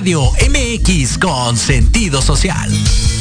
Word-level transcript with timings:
Radio 0.00 0.32
MX 0.48 1.18
con 1.18 1.58
sentido 1.58 2.22
social. 2.22 2.70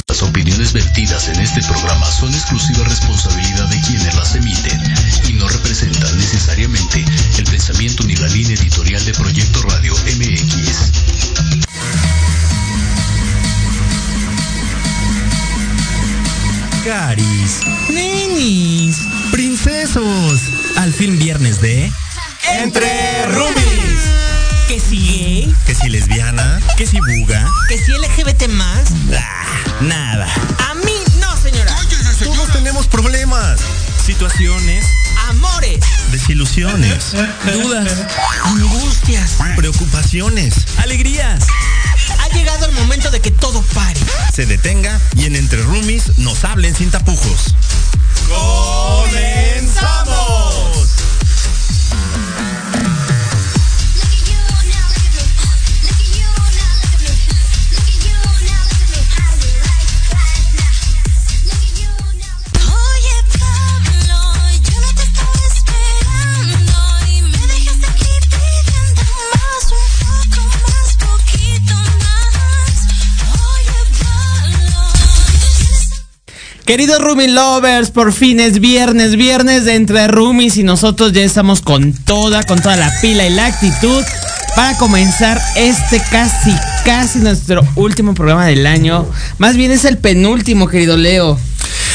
Las 0.08 0.24
opiniones 0.24 0.72
vertidas 0.72 1.28
en 1.28 1.38
este 1.42 1.62
programa 1.64 2.10
son 2.10 2.34
exclusiva 2.34 2.86
responsabilidad 2.86 3.68
de 3.68 3.82
quienes 3.82 4.16
las 4.16 4.34
emiten 4.36 4.82
y 5.28 5.34
no 5.34 5.50
representan 5.50 6.18
necesariamente 6.18 7.04
el 7.38 7.44
pensamiento 7.44 8.06
ni 8.06 8.16
la 8.16 8.30
línea 8.30 8.56
editorial 8.56 9.04
de 9.04 9.12
Proyecto 9.12 9.62
Radio 9.64 9.94
MX. 9.94 10.92
Caris, 16.86 17.60
Nenis, 17.90 19.02
princesos, 19.34 20.40
al 20.78 20.94
fin 20.94 21.20
viernes 21.20 21.60
de 21.60 21.92
Entre 22.58 23.26
Rubis. 23.26 23.89
Que 24.70 24.80
si 24.80 24.98
gay, 25.00 25.56
Que 25.66 25.74
si 25.74 25.90
lesbiana, 25.90 26.62
que 26.78 26.86
si 26.86 26.98
buga, 27.00 27.44
que 27.68 27.78
si 27.84 27.92
LGBT 27.92 28.48
más. 28.50 28.92
ah, 29.18 29.44
nada. 29.82 30.28
A 30.70 30.76
mí 30.76 30.94
no, 31.20 31.36
señora. 31.38 31.76
Todos 32.24 32.52
tenemos 32.54 32.86
problemas, 32.88 33.60
Situaciones, 34.06 34.86
Amores, 35.30 35.80
desilusiones, 36.12 37.14
dudas, 37.52 37.90
angustias. 38.46 39.32
preocupaciones. 39.56 40.54
alegrías. 40.78 41.48
Ha 42.20 42.30
llegado 42.36 42.66
el 42.68 42.72
momento 42.74 43.10
de 43.10 43.20
que 43.22 43.32
todo 43.32 43.64
pare. 43.74 44.00
Se 44.34 44.46
detenga 44.46 45.00
y 45.16 45.26
en 45.26 45.36
Entre 45.36 45.64
Roomies 45.64 46.18
nos 46.20 46.44
hablen 46.44 46.76
sin 46.76 46.92
tapujos. 46.92 47.56
Queridos 76.80 77.02
Roomie 77.02 77.28
Lovers, 77.28 77.92
por 77.92 78.14
fin 78.14 78.40
es 78.40 78.62
viernes, 78.62 79.18
viernes 79.18 79.66
de 79.66 79.76
entre 79.76 80.08
roomies 80.08 80.56
y 80.56 80.64
nosotros 80.64 81.12
ya 81.12 81.24
estamos 81.24 81.60
con 81.60 81.92
toda, 81.92 82.42
con 82.44 82.62
toda 82.62 82.78
la 82.78 82.90
pila 83.02 83.28
y 83.28 83.32
la 83.32 83.48
actitud 83.48 84.02
para 84.56 84.78
comenzar 84.78 85.42
este 85.58 86.02
casi, 86.10 86.56
casi 86.86 87.20
nuestro 87.20 87.68
último 87.76 88.14
programa 88.14 88.46
del 88.46 88.66
año. 88.66 89.06
Más 89.40 89.58
bien 89.58 89.72
es 89.72 89.84
el 89.84 89.98
penúltimo, 89.98 90.70
querido 90.70 90.96
Leo. 90.96 91.38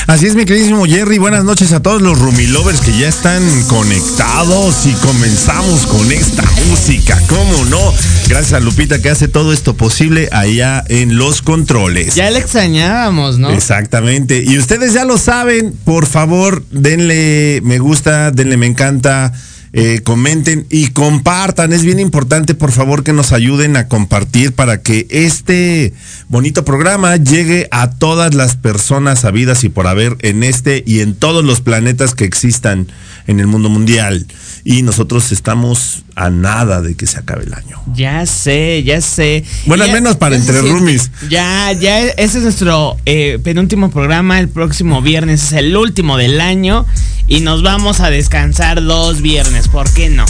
Así 0.06 0.26
es, 0.26 0.34
mi 0.34 0.44
queridísimo 0.44 0.84
Jerry. 0.84 1.16
Buenas 1.16 1.44
noches 1.44 1.72
a 1.72 1.80
todos 1.80 2.02
los 2.02 2.18
Roomie 2.18 2.48
Lovers 2.48 2.82
que 2.82 2.92
ya 2.92 3.08
están 3.08 3.42
conectados 3.68 4.84
y 4.84 4.92
comenzamos 4.96 5.86
con 5.86 6.12
esta 6.12 6.42
música. 6.68 7.18
¿Cómo 7.26 7.64
no? 7.70 7.94
Gracias 8.28 8.54
a 8.54 8.60
Lupita 8.60 9.00
que 9.02 9.10
hace 9.10 9.28
todo 9.28 9.52
esto 9.52 9.76
posible 9.76 10.28
allá 10.32 10.82
en 10.88 11.18
los 11.18 11.42
controles. 11.42 12.14
Ya 12.14 12.30
le 12.30 12.38
extrañábamos, 12.38 13.38
¿no? 13.38 13.50
Exactamente. 13.50 14.42
Y 14.46 14.58
ustedes 14.58 14.94
ya 14.94 15.04
lo 15.04 15.18
saben, 15.18 15.74
por 15.84 16.06
favor, 16.06 16.64
denle 16.70 17.60
me 17.62 17.78
gusta, 17.78 18.30
denle 18.30 18.56
me 18.56 18.66
encanta, 18.66 19.32
eh, 19.72 20.00
comenten 20.02 20.66
y 20.70 20.88
compartan. 20.88 21.72
Es 21.72 21.82
bien 21.82 22.00
importante, 22.00 22.54
por 22.54 22.72
favor, 22.72 23.02
que 23.02 23.12
nos 23.12 23.32
ayuden 23.32 23.76
a 23.76 23.88
compartir 23.88 24.52
para 24.52 24.80
que 24.80 25.06
este 25.10 25.92
bonito 26.28 26.64
programa 26.64 27.16
llegue 27.16 27.68
a 27.72 27.90
todas 27.90 28.34
las 28.34 28.56
personas 28.56 29.24
habidas 29.24 29.64
y 29.64 29.68
por 29.68 29.86
haber 29.86 30.16
en 30.20 30.44
este 30.44 30.82
y 30.86 31.00
en 31.00 31.14
todos 31.14 31.44
los 31.44 31.60
planetas 31.60 32.14
que 32.14 32.24
existan 32.24 32.86
en 33.26 33.40
el 33.40 33.48
mundo 33.48 33.68
mundial. 33.68 34.26
Y 34.66 34.82
nosotros 34.82 35.30
estamos 35.30 36.04
a 36.14 36.30
nada 36.30 36.80
de 36.80 36.94
que 36.94 37.06
se 37.06 37.18
acabe 37.18 37.44
el 37.44 37.52
año. 37.52 37.82
Ya 37.94 38.24
sé, 38.24 38.82
ya 38.82 39.02
sé. 39.02 39.44
Bueno, 39.66 39.84
al 39.84 39.92
menos 39.92 40.16
para 40.16 40.36
entre 40.36 40.62
roomies. 40.62 41.10
Ya, 41.28 41.70
ya, 41.72 42.00
ese 42.00 42.38
es 42.38 42.44
nuestro 42.44 42.96
eh, 43.04 43.38
penúltimo 43.44 43.90
programa. 43.90 44.40
El 44.40 44.48
próximo 44.48 45.02
viernes 45.02 45.42
es 45.44 45.52
el 45.52 45.76
último 45.76 46.16
del 46.16 46.40
año. 46.40 46.86
Y 47.26 47.40
nos 47.40 47.62
vamos 47.62 48.00
a 48.00 48.08
descansar 48.08 48.82
dos 48.82 49.20
viernes. 49.20 49.68
¿Por 49.68 49.92
qué 49.92 50.08
no? 50.08 50.24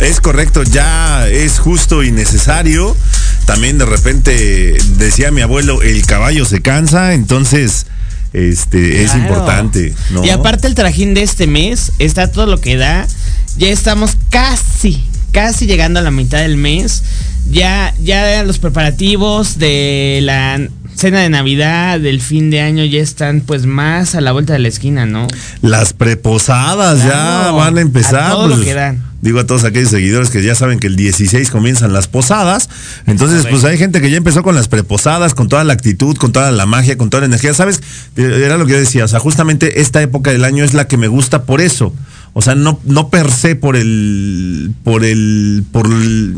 Es 0.00 0.20
correcto, 0.20 0.62
ya 0.62 1.28
es 1.28 1.58
justo 1.58 2.02
y 2.02 2.12
necesario. 2.12 2.96
También 3.46 3.78
de 3.78 3.86
repente 3.86 4.76
decía 4.96 5.30
mi 5.30 5.40
abuelo, 5.40 5.82
el 5.82 6.04
caballo 6.06 6.44
se 6.44 6.60
cansa, 6.62 7.14
entonces 7.14 7.86
este 8.32 9.04
es 9.04 9.14
importante, 9.14 9.94
¿no? 10.10 10.24
Y 10.24 10.30
aparte 10.30 10.66
el 10.68 10.74
trajín 10.74 11.14
de 11.14 11.22
este 11.22 11.46
mes 11.46 11.92
está 11.98 12.30
todo 12.30 12.46
lo 12.46 12.60
que 12.60 12.76
da. 12.76 13.06
Ya 13.58 13.70
estamos 13.70 14.16
casi, 14.30 15.02
casi 15.32 15.66
llegando 15.66 15.98
a 15.98 16.02
la 16.02 16.12
mitad 16.12 16.38
del 16.38 16.56
mes. 16.56 17.02
Ya, 17.50 17.92
ya 18.00 18.44
los 18.44 18.60
preparativos 18.60 19.58
de 19.58 20.20
la 20.22 20.60
cena 20.94 21.20
de 21.20 21.28
Navidad, 21.28 21.98
del 21.98 22.20
fin 22.20 22.50
de 22.50 22.60
año 22.60 22.84
ya 22.84 23.00
están 23.00 23.40
pues 23.40 23.66
más 23.66 24.14
a 24.14 24.20
la 24.20 24.30
vuelta 24.30 24.52
de 24.52 24.60
la 24.60 24.68
esquina, 24.68 25.06
¿no? 25.06 25.26
Las 25.60 25.92
preposadas 25.92 27.02
ya 27.02 27.50
van 27.50 27.78
a 27.78 27.80
empezar. 27.80 28.30
a 28.30 28.30
todo 28.30 28.46
lo 28.46 28.54
pues, 28.54 28.66
que 28.66 28.74
dan. 28.74 29.02
Digo 29.22 29.40
a 29.40 29.46
todos 29.46 29.64
aquellos 29.64 29.90
seguidores 29.90 30.30
que 30.30 30.40
ya 30.40 30.54
saben 30.54 30.78
que 30.78 30.86
el 30.86 30.94
16 30.94 31.50
comienzan 31.50 31.92
las 31.92 32.06
posadas. 32.06 32.68
Entonces, 33.06 33.44
pues 33.50 33.64
hay 33.64 33.76
gente 33.76 34.00
que 34.00 34.10
ya 34.10 34.16
empezó 34.16 34.44
con 34.44 34.54
las 34.54 34.68
preposadas, 34.68 35.34
con 35.34 35.48
toda 35.48 35.64
la 35.64 35.72
actitud, 35.72 36.16
con 36.16 36.30
toda 36.30 36.52
la 36.52 36.66
magia, 36.66 36.96
con 36.96 37.10
toda 37.10 37.22
la 37.22 37.26
energía. 37.26 37.52
¿Sabes? 37.52 37.82
Eh, 38.16 38.42
Era 38.44 38.56
lo 38.56 38.66
que 38.66 38.72
yo 38.72 38.78
decía. 38.78 39.04
O 39.04 39.08
sea, 39.08 39.18
justamente 39.18 39.80
esta 39.80 40.00
época 40.02 40.30
del 40.30 40.44
año 40.44 40.62
es 40.62 40.72
la 40.72 40.86
que 40.86 40.96
me 40.96 41.08
gusta 41.08 41.42
por 41.42 41.60
eso. 41.60 41.92
O 42.32 42.42
sea, 42.42 42.54
no, 42.54 42.78
no 42.84 43.08
per 43.08 43.30
se 43.30 43.56
por 43.56 43.76
el. 43.76 44.72
por 44.84 45.04
el. 45.04 45.64
por 45.72 45.86
el 45.86 46.36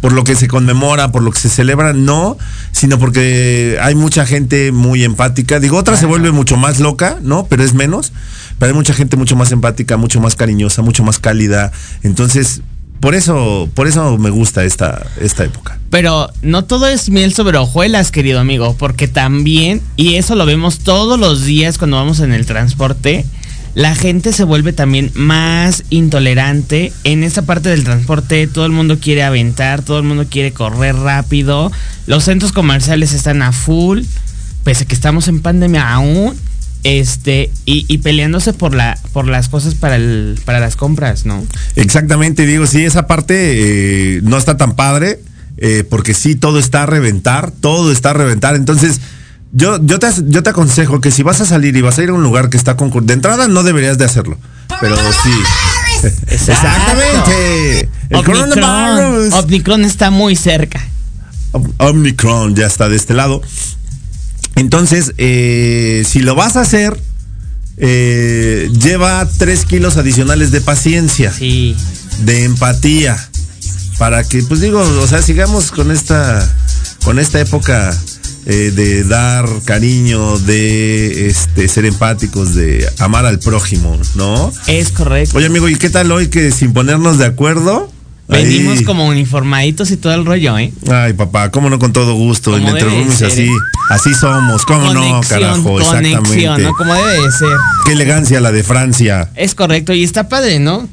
por 0.00 0.12
lo 0.12 0.22
que 0.22 0.36
se 0.36 0.46
conmemora, 0.46 1.10
por 1.10 1.22
lo 1.22 1.32
que 1.32 1.40
se 1.40 1.48
celebra, 1.48 1.92
no, 1.92 2.38
sino 2.70 3.00
porque 3.00 3.78
hay 3.82 3.96
mucha 3.96 4.24
gente 4.26 4.70
muy 4.70 5.02
empática. 5.02 5.58
Digo, 5.58 5.76
otra 5.76 5.96
se 5.96 6.06
vuelve 6.06 6.30
mucho 6.30 6.56
más 6.56 6.78
loca, 6.78 7.18
¿no? 7.20 7.46
Pero 7.46 7.64
es 7.64 7.74
menos. 7.74 8.12
Pero 8.58 8.70
hay 8.70 8.76
mucha 8.76 8.94
gente 8.94 9.16
mucho 9.16 9.34
más 9.34 9.50
empática, 9.50 9.96
mucho 9.96 10.20
más 10.20 10.36
cariñosa, 10.36 10.82
mucho 10.82 11.02
más 11.02 11.18
cálida. 11.18 11.72
Entonces, 12.04 12.62
por 13.00 13.14
eso, 13.14 13.68
por 13.74 13.86
eso 13.86 14.18
me 14.18 14.30
gusta 14.30 14.64
esta, 14.64 15.06
esta 15.20 15.44
época. 15.44 15.78
Pero 15.90 16.30
no 16.42 16.64
todo 16.64 16.86
es 16.88 17.10
miel 17.10 17.32
sobre 17.32 17.58
hojuelas, 17.58 18.10
querido 18.10 18.40
amigo, 18.40 18.74
porque 18.78 19.06
también, 19.06 19.80
y 19.96 20.14
eso 20.14 20.34
lo 20.34 20.46
vemos 20.46 20.80
todos 20.80 21.18
los 21.18 21.44
días 21.44 21.78
cuando 21.78 21.96
vamos 21.96 22.20
en 22.20 22.32
el 22.32 22.44
transporte, 22.44 23.24
la 23.74 23.94
gente 23.94 24.32
se 24.32 24.44
vuelve 24.44 24.72
también 24.72 25.10
más 25.14 25.84
intolerante. 25.90 26.92
En 27.04 27.22
esa 27.22 27.42
parte 27.42 27.68
del 27.68 27.84
transporte 27.84 28.46
todo 28.46 28.66
el 28.66 28.72
mundo 28.72 28.98
quiere 28.98 29.22
aventar, 29.22 29.82
todo 29.82 29.98
el 29.98 30.04
mundo 30.04 30.26
quiere 30.28 30.52
correr 30.52 30.96
rápido, 30.96 31.70
los 32.06 32.24
centros 32.24 32.52
comerciales 32.52 33.12
están 33.12 33.42
a 33.42 33.52
full, 33.52 34.02
pese 34.64 34.84
a 34.84 34.86
que 34.86 34.94
estamos 34.94 35.28
en 35.28 35.40
pandemia 35.40 35.92
aún. 35.92 36.36
Este, 36.84 37.50
y, 37.66 37.84
y 37.88 37.98
peleándose 37.98 38.52
por 38.52 38.72
la, 38.72 38.96
por 39.12 39.26
las 39.26 39.48
cosas 39.48 39.74
para 39.74 39.96
el, 39.96 40.38
para 40.44 40.60
las 40.60 40.76
compras, 40.76 41.26
¿no? 41.26 41.44
Exactamente, 41.74 42.46
digo, 42.46 42.68
sí, 42.68 42.84
esa 42.84 43.08
parte 43.08 43.34
eh, 44.16 44.20
no 44.22 44.38
está 44.38 44.56
tan 44.56 44.76
padre, 44.76 45.18
eh, 45.56 45.82
porque 45.88 46.14
sí, 46.14 46.36
todo 46.36 46.60
está 46.60 46.84
a 46.84 46.86
reventar, 46.86 47.50
todo 47.50 47.90
está 47.90 48.10
a 48.10 48.12
reventar. 48.12 48.54
Entonces, 48.54 49.00
yo, 49.52 49.78
yo, 49.82 49.98
te, 49.98 50.08
yo 50.26 50.42
te 50.42 50.50
aconsejo 50.50 51.00
que 51.00 51.10
si 51.10 51.22
vas 51.22 51.40
a 51.40 51.46
salir 51.46 51.76
y 51.76 51.80
vas 51.80 51.98
a 51.98 52.02
ir 52.02 52.10
a 52.10 52.12
un 52.14 52.22
lugar 52.22 52.50
que 52.50 52.56
está 52.56 52.76
con... 52.76 52.90
De 53.06 53.14
entrada 53.14 53.48
no 53.48 53.62
deberías 53.62 53.98
de 53.98 54.04
hacerlo, 54.04 54.38
pero 54.80 54.96
sí. 54.96 56.08
Exactamente. 56.28 57.88
El 58.10 58.16
Omicron, 58.16 58.48
coronavirus. 58.50 59.34
Omicron 59.34 59.84
está 59.84 60.10
muy 60.10 60.36
cerca. 60.36 60.80
Om- 61.52 61.72
Omicron 61.78 62.54
ya 62.54 62.66
está 62.66 62.88
de 62.88 62.96
este 62.96 63.14
lado. 63.14 63.42
Entonces, 64.56 65.12
eh, 65.18 66.04
si 66.06 66.20
lo 66.20 66.34
vas 66.34 66.56
a 66.56 66.62
hacer, 66.62 67.00
eh, 67.76 68.68
lleva 68.80 69.26
tres 69.38 69.64
kilos 69.64 69.96
adicionales 69.96 70.50
de 70.50 70.60
paciencia, 70.60 71.32
Sí. 71.32 71.76
de 72.20 72.44
empatía, 72.44 73.16
para 73.98 74.24
que, 74.24 74.42
pues 74.42 74.60
digo, 74.60 74.80
o 74.80 75.06
sea, 75.06 75.22
sigamos 75.22 75.70
con 75.70 75.90
esta, 75.90 76.48
con 77.04 77.18
esta 77.18 77.40
época 77.40 77.96
eh, 78.48 78.72
de 78.74 79.04
dar 79.04 79.46
cariño, 79.66 80.38
de 80.38 81.28
este, 81.28 81.68
ser 81.68 81.84
empáticos, 81.84 82.54
de 82.54 82.88
amar 82.98 83.26
al 83.26 83.38
prójimo, 83.38 83.96
¿no? 84.16 84.50
Es 84.66 84.90
correcto. 84.90 85.36
Oye, 85.36 85.46
amigo, 85.46 85.68
¿y 85.68 85.76
qué 85.76 85.90
tal 85.90 86.10
hoy 86.10 86.28
que 86.28 86.50
sin 86.50 86.72
ponernos 86.72 87.18
de 87.18 87.26
acuerdo? 87.26 87.92
Venimos 88.26 88.78
ahí- 88.78 88.84
como 88.84 89.06
uniformaditos 89.06 89.90
y 89.90 89.96
todo 89.96 90.14
el 90.14 90.24
rollo, 90.26 90.58
¿eh? 90.58 90.72
Ay, 90.90 91.12
papá, 91.14 91.50
cómo 91.50 91.70
no 91.70 91.78
con 91.78 91.92
todo 91.92 92.14
gusto. 92.14 92.56
En 92.56 92.66
Entre 92.66 92.84
Roomies 92.84 93.22
así, 93.22 93.44
¿eh? 93.44 93.50
así 93.90 94.12
somos. 94.14 94.64
¿Cómo 94.66 94.92
no, 94.92 95.20
carajo? 95.28 95.62
conexión, 95.62 96.04
Exactamente. 96.04 96.62
¿no? 96.62 96.74
Como 96.74 96.94
debe 96.94 97.22
de 97.22 97.30
ser. 97.32 97.48
Qué 97.86 97.92
elegancia 97.92 98.40
la 98.40 98.52
de 98.52 98.62
Francia. 98.64 99.30
Es 99.34 99.54
correcto, 99.54 99.92
y 99.94 100.04
está 100.04 100.28
padre, 100.28 100.58
¿no? 100.58 100.88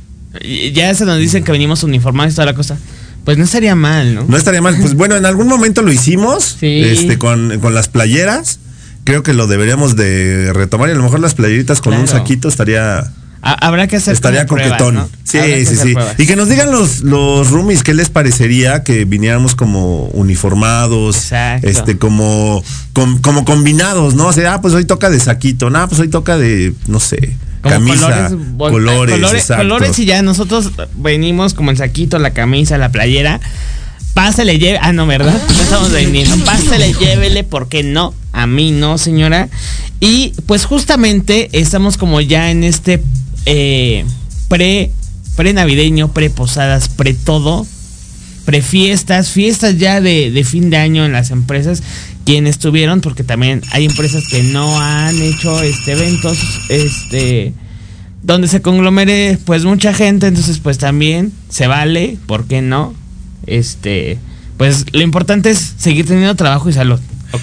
Ya 0.73 0.93
se 0.93 1.05
nos 1.05 1.17
dicen 1.19 1.43
que 1.45 1.51
venimos 1.53 1.83
uniformados 1.83 2.33
y 2.33 2.35
toda 2.35 2.45
la 2.47 2.53
cosa. 2.53 2.77
Pues 3.25 3.37
no 3.37 3.43
estaría 3.43 3.75
mal, 3.75 4.15
¿no? 4.15 4.25
No 4.27 4.37
estaría 4.37 4.61
mal. 4.61 4.77
Pues 4.79 4.93
bueno, 4.93 5.15
en 5.15 5.25
algún 5.25 5.47
momento 5.47 5.81
lo 5.81 5.91
hicimos. 5.91 6.57
Sí. 6.59 6.81
Este, 6.83 7.17
con, 7.17 7.59
con 7.59 7.73
las 7.73 7.87
playeras. 7.89 8.59
Creo 9.03 9.21
que 9.23 9.33
lo 9.33 9.47
deberíamos 9.47 9.95
de 9.95 10.51
retomar. 10.53 10.89
Y 10.89 10.93
a 10.93 10.95
lo 10.95 11.03
mejor 11.03 11.19
las 11.19 11.33
playeritas 11.35 11.81
con 11.81 11.93
un 11.95 12.07
saquito 12.07 12.47
estaría. 12.47 12.99
Ha- 13.47 13.67
Habrá 13.67 13.87
que 13.87 13.97
hacer 13.97 14.13
Estaría 14.15 14.45
pruebas, 14.47 14.69
coquetón. 14.71 14.95
¿no? 14.95 15.09
Sí, 15.23 15.37
sí, 15.67 15.75
sí. 15.75 15.93
pruebas. 15.93 16.15
Y 16.19 16.25
que 16.25 16.35
nos 16.35 16.49
digan 16.49 16.71
los, 16.71 17.01
los 17.01 17.51
roomies 17.51 17.83
qué 17.83 17.93
les 17.93 18.09
parecería 18.09 18.81
que 18.83 19.05
viniéramos 19.05 19.53
como 19.53 20.05
uniformados, 20.05 21.15
Exacto. 21.17 21.67
este, 21.67 21.97
como, 21.97 22.63
com- 22.93 23.19
como 23.21 23.45
combinados, 23.45 24.15
¿no? 24.15 24.27
O 24.27 24.33
sea, 24.33 24.55
ah, 24.55 24.61
pues 24.61 24.73
hoy 24.73 24.85
toca 24.85 25.09
de 25.09 25.19
saquito, 25.19 25.69
no, 25.69 25.87
pues 25.87 25.99
hoy 26.01 26.07
toca 26.07 26.37
de, 26.37 26.73
no 26.87 26.99
sé, 26.99 27.35
Como 27.65 27.75
camisa, 27.75 28.29
colores, 28.57 29.15
colores, 29.15 29.47
colores 29.47 29.97
y 29.97 30.05
ya 30.05 30.21
nosotros 30.21 30.71
venimos 30.93 31.55
como 31.55 31.71
el 31.71 31.77
saquito, 31.77 32.19
la 32.19 32.29
camisa, 32.29 32.77
la 32.77 32.91
playera. 32.91 33.41
Pásale, 34.13 34.59
lleve. 34.59 34.77
Ah, 34.81 34.93
no, 34.93 35.07
¿verdad? 35.07 35.33
No 35.33 35.61
estamos 35.63 35.91
vendiendo. 35.91 36.37
Pásale, 36.45 36.93
llévele, 36.93 37.43
¿por 37.43 37.67
qué 37.67 37.81
no? 37.81 38.13
A 38.33 38.45
mí 38.45 38.71
no, 38.71 38.99
señora. 38.99 39.49
Y 39.99 40.33
pues 40.45 40.65
justamente 40.65 41.49
estamos 41.53 41.97
como 41.97 42.21
ya 42.21 42.51
en 42.51 42.63
este 42.63 43.01
eh, 43.47 44.05
pre, 44.47 44.91
pre 45.35 45.53
navideño, 45.53 46.13
pre 46.13 46.29
posadas, 48.45 48.61
pre 48.61 48.61
todo, 48.61 49.05
pre 49.05 49.23
fiestas, 49.23 49.77
ya 49.77 50.01
de, 50.01 50.31
de 50.31 50.43
fin 50.43 50.69
de 50.69 50.77
año 50.77 51.05
en 51.05 51.11
las 51.11 51.31
empresas. 51.31 51.83
Quienes 52.25 52.57
tuvieron, 52.57 53.01
porque 53.01 53.23
también 53.23 53.61
hay 53.71 53.85
empresas 53.85 54.27
que 54.27 54.43
no 54.43 54.79
han 54.79 55.21
hecho 55.21 55.61
este 55.61 55.91
eventos, 55.91 56.37
este 56.69 57.53
donde 58.23 58.47
se 58.47 58.61
conglomere 58.61 59.37
pues 59.45 59.65
mucha 59.65 59.93
gente, 59.93 60.25
entonces 60.25 60.57
pues 60.57 60.79
también 60.79 61.31
se 61.49 61.67
vale, 61.67 62.17
¿por 62.25 62.45
qué 62.45 62.63
no? 62.63 62.95
Este, 63.45 64.17
pues 64.57 64.85
lo 64.93 65.01
importante 65.01 65.51
es 65.51 65.75
seguir 65.77 66.07
teniendo 66.07 66.35
trabajo 66.35 66.67
y 66.67 66.73
salud. 66.73 66.99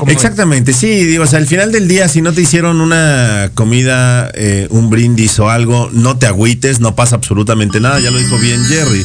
Exactamente, 0.09 0.73
sí, 0.73 1.05
digo, 1.05 1.25
o 1.25 1.27
sea, 1.27 1.39
al 1.39 1.47
final 1.47 1.71
del 1.71 1.87
día, 1.87 2.09
si 2.09 2.23
no 2.23 2.33
te 2.33 2.41
hicieron 2.41 2.81
una 2.81 3.53
comida, 3.55 4.31
eh, 4.35 4.67
un 4.71 4.91
brindis 4.91 5.39
o 5.39 5.51
algo, 5.51 5.91
no 5.93 6.19
te 6.19 6.27
agüites, 6.27 6.81
no 6.81 6.97
pasa 6.97 7.15
absolutamente 7.15 7.79
nada, 7.79 8.01
ya 8.01 8.11
lo 8.11 8.19
dijo 8.19 8.39
bien 8.39 8.65
Jerry. 8.65 9.05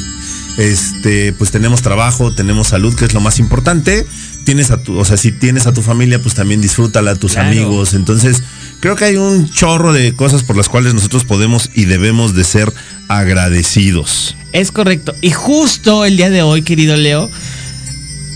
Este, 0.58 1.34
pues 1.34 1.52
tenemos 1.52 1.82
trabajo, 1.84 2.34
tenemos 2.34 2.68
salud, 2.70 2.96
que 2.96 3.06
es 3.06 3.14
lo 3.14 3.20
más 3.22 3.40
importante. 3.40 4.06
Tienes 4.44 4.72
a 4.72 4.82
tu, 4.82 4.98
o 4.98 5.06
sea, 5.06 5.18
si 5.18 5.32
tienes 5.32 5.68
a 5.68 5.74
tu 5.74 5.82
familia, 5.82 6.22
pues 6.22 6.34
también 6.36 6.62
disfrútala, 6.62 7.12
a 7.12 7.16
tus 7.16 7.34
Claro. 7.34 7.50
amigos. 7.50 7.94
Entonces, 7.94 8.42
creo 8.80 8.96
que 8.96 9.06
hay 9.06 9.18
un 9.18 9.50
chorro 9.52 9.94
de 9.94 10.14
cosas 10.14 10.44
por 10.44 10.56
las 10.58 10.68
cuales 10.70 10.94
nosotros 10.94 11.26
podemos 11.26 11.70
y 11.76 11.86
debemos 11.86 12.34
de 12.36 12.44
ser 12.44 12.74
agradecidos. 13.08 14.36
Es 14.54 14.72
correcto. 14.72 15.14
Y 15.22 15.32
justo 15.32 16.06
el 16.06 16.18
día 16.18 16.30
de 16.30 16.42
hoy, 16.42 16.64
querido 16.64 16.96
Leo, 16.96 17.30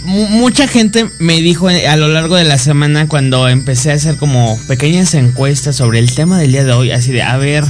mu- 0.05 0.27
mucha 0.27 0.67
gente 0.67 1.07
me 1.19 1.41
dijo 1.41 1.69
a 1.69 1.95
lo 1.95 2.07
largo 2.09 2.35
de 2.35 2.43
la 2.43 2.57
semana 2.57 3.07
cuando 3.07 3.47
empecé 3.47 3.91
a 3.91 3.95
hacer 3.95 4.17
como 4.17 4.59
pequeñas 4.67 5.13
encuestas 5.15 5.75
sobre 5.77 5.99
el 5.99 6.13
tema 6.13 6.37
del 6.37 6.51
día 6.51 6.63
de 6.65 6.73
hoy, 6.73 6.91
así 6.91 7.11
de, 7.11 7.23
a 7.23 7.37
ver, 7.37 7.63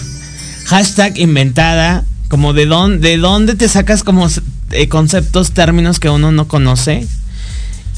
hashtag 0.65 1.17
inventada, 1.19 2.03
como 2.31 2.53
de 2.53 2.65
dónde, 2.65 3.09
de 3.09 3.17
dónde 3.17 3.55
te 3.55 3.67
sacas 3.67 4.05
como 4.05 4.25
eh, 4.71 4.87
conceptos, 4.87 5.51
términos 5.51 5.99
que 5.99 6.07
uno 6.07 6.31
no 6.31 6.47
conoce. 6.47 7.05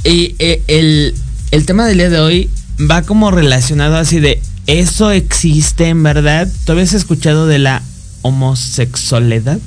Y 0.03 0.35
eh, 0.39 0.63
el, 0.65 1.13
el 1.51 1.65
tema 1.67 1.85
del 1.85 1.99
día 1.99 2.09
de 2.09 2.19
hoy 2.19 2.49
va 2.81 3.03
como 3.03 3.29
relacionado 3.29 3.95
así 3.95 4.19
de, 4.19 4.41
¿eso 4.65 5.11
existe 5.11 5.87
en 5.87 6.01
verdad? 6.01 6.47
¿Tú 6.65 6.71
habías 6.71 6.93
escuchado 6.93 7.45
de 7.45 7.59
la 7.59 7.83
homosexualidad? 8.23 9.59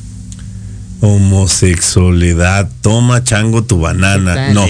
Homosexualidad, 1.01 2.69
toma 2.81 3.23
chango 3.23 3.63
tu 3.63 3.79
banana. 3.79 4.33
¿Qué 4.33 4.41
tal, 4.53 4.55
No. 4.55 4.67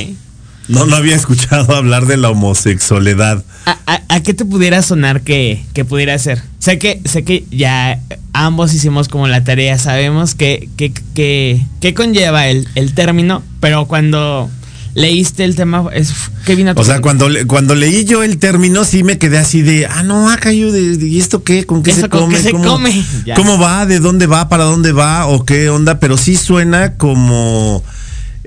No, 0.68 0.84
no 0.86 0.96
había 0.96 1.14
escuchado 1.16 1.74
hablar 1.76 2.06
de 2.06 2.16
la 2.16 2.30
homosexualidad. 2.30 3.44
¿A, 3.66 3.78
a- 3.86 4.02
a 4.08 4.22
qué 4.22 4.34
te 4.34 4.44
pudiera 4.44 4.82
sonar 4.82 5.20
que, 5.22 5.64
que 5.74 5.84
pudiera 5.84 6.18
ser? 6.18 6.42
Sé 6.58 6.78
que, 6.78 7.00
sé 7.04 7.22
que 7.24 7.44
ya 7.50 8.00
ambos 8.32 8.74
hicimos 8.74 9.08
como 9.08 9.28
la 9.28 9.44
tarea, 9.44 9.78
sabemos 9.78 10.34
que, 10.34 10.68
que, 10.76 10.92
que, 11.14 11.60
que 11.80 11.94
conlleva 11.94 12.48
el, 12.48 12.68
el 12.74 12.94
término, 12.94 13.42
pero 13.60 13.86
cuando 13.86 14.50
leíste 14.94 15.44
el 15.44 15.54
tema, 15.56 15.84
es, 15.92 16.12
¿qué 16.46 16.54
vino 16.56 16.70
a 16.70 16.74
tu 16.74 16.80
O 16.80 16.84
sea, 16.84 17.00
cuando, 17.00 17.28
le- 17.28 17.46
cuando 17.46 17.74
leí 17.74 18.04
yo 18.04 18.22
el 18.24 18.38
término, 18.38 18.84
sí 18.84 19.02
me 19.04 19.18
quedé 19.18 19.38
así 19.38 19.62
de, 19.62 19.86
ah, 19.86 20.02
no, 20.02 20.30
acá 20.30 20.52
yo, 20.52 20.72
de, 20.72 20.96
de- 20.96 21.06
¿y 21.08 21.20
esto 21.20 21.44
qué? 21.44 21.64
¿Con 21.64 21.82
qué 21.82 21.90
¿Eso 21.92 22.00
se 22.02 22.08
con 22.08 22.20
come? 22.22 22.36
qué 22.36 22.42
se 22.42 22.50
¿Cómo, 22.52 22.64
come? 22.64 23.04
¿Cómo 23.36 23.58
va? 23.58 23.86
¿De 23.86 24.00
dónde 24.00 24.26
va? 24.26 24.48
¿Para 24.48 24.64
dónde 24.64 24.92
va? 24.92 25.26
¿O 25.26 25.44
qué 25.44 25.68
onda? 25.68 26.00
Pero 26.00 26.16
sí 26.16 26.34
suena 26.36 26.94
como 26.94 27.82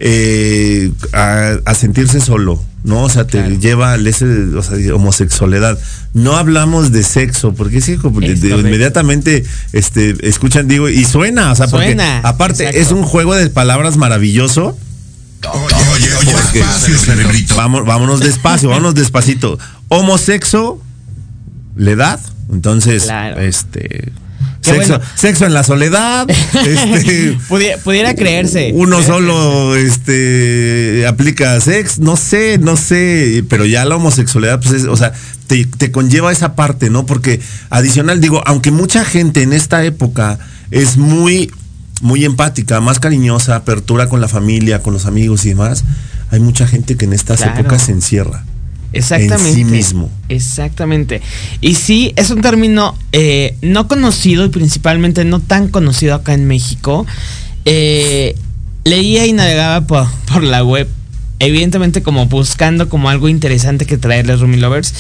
eh, 0.02 0.92
a, 1.14 1.58
a 1.66 1.76
sentirse 1.76 2.22
solo, 2.22 2.64
¿no? 2.86 3.04
O 3.04 3.10
sea, 3.10 3.26
te 3.28 3.40
Claro. 3.40 3.56
lleva 3.60 3.94
al 3.94 4.08
ese, 4.08 4.26
o 4.26 4.64
sea, 4.64 4.78
homosexualidad. 4.96 5.78
No 6.14 6.38
hablamos 6.38 6.92
de 6.94 7.04
sexo, 7.04 7.54
porque 7.54 7.78
es 7.80 7.86
que 7.86 7.98
como 7.98 8.22
Es 8.22 8.42
de- 8.42 8.50
inmediatamente 8.50 9.44
este, 9.74 10.16
escuchan, 10.28 10.68
digo, 10.70 10.88
y 10.90 11.04
suena, 11.06 11.52
o 11.52 11.56
sea, 11.56 11.68
porque 11.68 11.88
Suena, 11.88 12.20
aparte 12.20 12.64
exacto. 12.64 12.80
es 12.82 12.92
un 12.92 13.04
juego 13.04 13.36
de 13.36 13.50
palabras 13.50 13.98
maravilloso. 13.98 14.78
Oye, 15.54 15.76
oye, 16.20 16.32
Porque- 16.34 16.60
despacio, 16.60 16.98
cerebrito. 16.98 17.56
Vamos, 17.56 17.86
vámonos 17.86 18.20
despacio, 18.22 18.70
vámonos 18.70 18.96
despacito. 18.96 19.58
Homosexo, 19.90 20.82
la 21.76 21.92
edad. 21.92 22.20
Entonces, 22.52 23.04
Claro. 23.04 23.40
este. 23.42 24.12
Sexo, 24.62 24.98
bueno. 24.98 25.04
sexo 25.16 25.46
en 25.46 25.54
la 25.54 25.64
soledad. 25.64 26.28
este, 26.66 27.38
Pudiera, 27.48 27.78
pudiera 27.78 28.14
creerse. 28.14 28.72
uno 28.74 28.98
Pudiera 28.98 29.14
solo 29.16 29.76
este 29.76 31.06
aplica 31.08 31.60
sex, 31.62 32.00
no 32.00 32.18
sé, 32.18 32.58
no 32.60 32.76
sé, 32.78 33.44
pero 33.50 33.66
ya 33.66 33.86
la 33.86 33.96
homosexualidad, 33.96 34.60
pues 34.62 34.74
es, 34.82 34.84
o 34.86 34.98
sea, 34.98 35.14
te, 35.48 35.66
te 35.66 35.92
conlleva 35.92 36.32
esa 36.32 36.56
parte, 36.56 36.90
¿no? 36.90 37.06
Porque 37.06 37.40
adicional, 37.70 38.20
digo, 38.22 38.44
aunque 38.46 38.72
mucha 38.72 39.06
gente 39.06 39.42
en 39.44 39.54
esta 39.54 39.84
época 39.86 40.40
es 40.72 40.98
muy, 40.98 41.52
muy 42.02 42.26
empática, 42.26 42.80
más 42.82 43.00
cariñosa, 43.00 43.56
apertura 43.56 44.08
con 44.10 44.22
la 44.22 44.28
familia, 44.28 44.82
con 44.84 44.94
los 44.94 45.06
amigos 45.06 45.46
y 45.46 45.50
demás, 45.50 45.84
hay 46.32 46.40
mucha 46.40 46.68
gente 46.68 46.96
que 46.98 47.06
en 47.06 47.14
estas 47.14 47.42
Claro. 47.42 47.60
épocas 47.60 47.84
se 47.84 47.92
encierra. 47.94 48.44
Exactamente. 48.94 49.50
en 49.50 49.56
sí 49.56 49.64
mismo. 49.64 50.10
Exactamente. 50.30 51.22
Y 51.62 51.76
sí, 51.76 52.14
es 52.16 52.30
un 52.30 52.42
término 52.42 52.96
eh, 53.12 53.56
no 53.62 53.88
conocido 53.88 54.46
y 54.46 54.50
principalmente 54.50 55.26
no 55.26 55.40
tan 55.40 55.70
conocido 55.70 56.16
acá 56.16 56.34
en 56.34 56.48
México. 56.48 57.06
Eh, 57.66 58.36
leía 58.84 59.26
y 59.26 59.34
navegaba 59.34 59.86
por, 59.86 60.08
por 60.32 60.44
la 60.44 60.64
web. 60.64 60.88
Evidentemente 61.42 62.04
como 62.04 62.26
buscando 62.26 62.90
como 62.90 63.10
algo 63.10 63.30
interesante 63.30 63.86
que 63.86 63.98
traerles 63.98 64.42
Rumi 64.42 64.58
Lovers. 64.58 64.94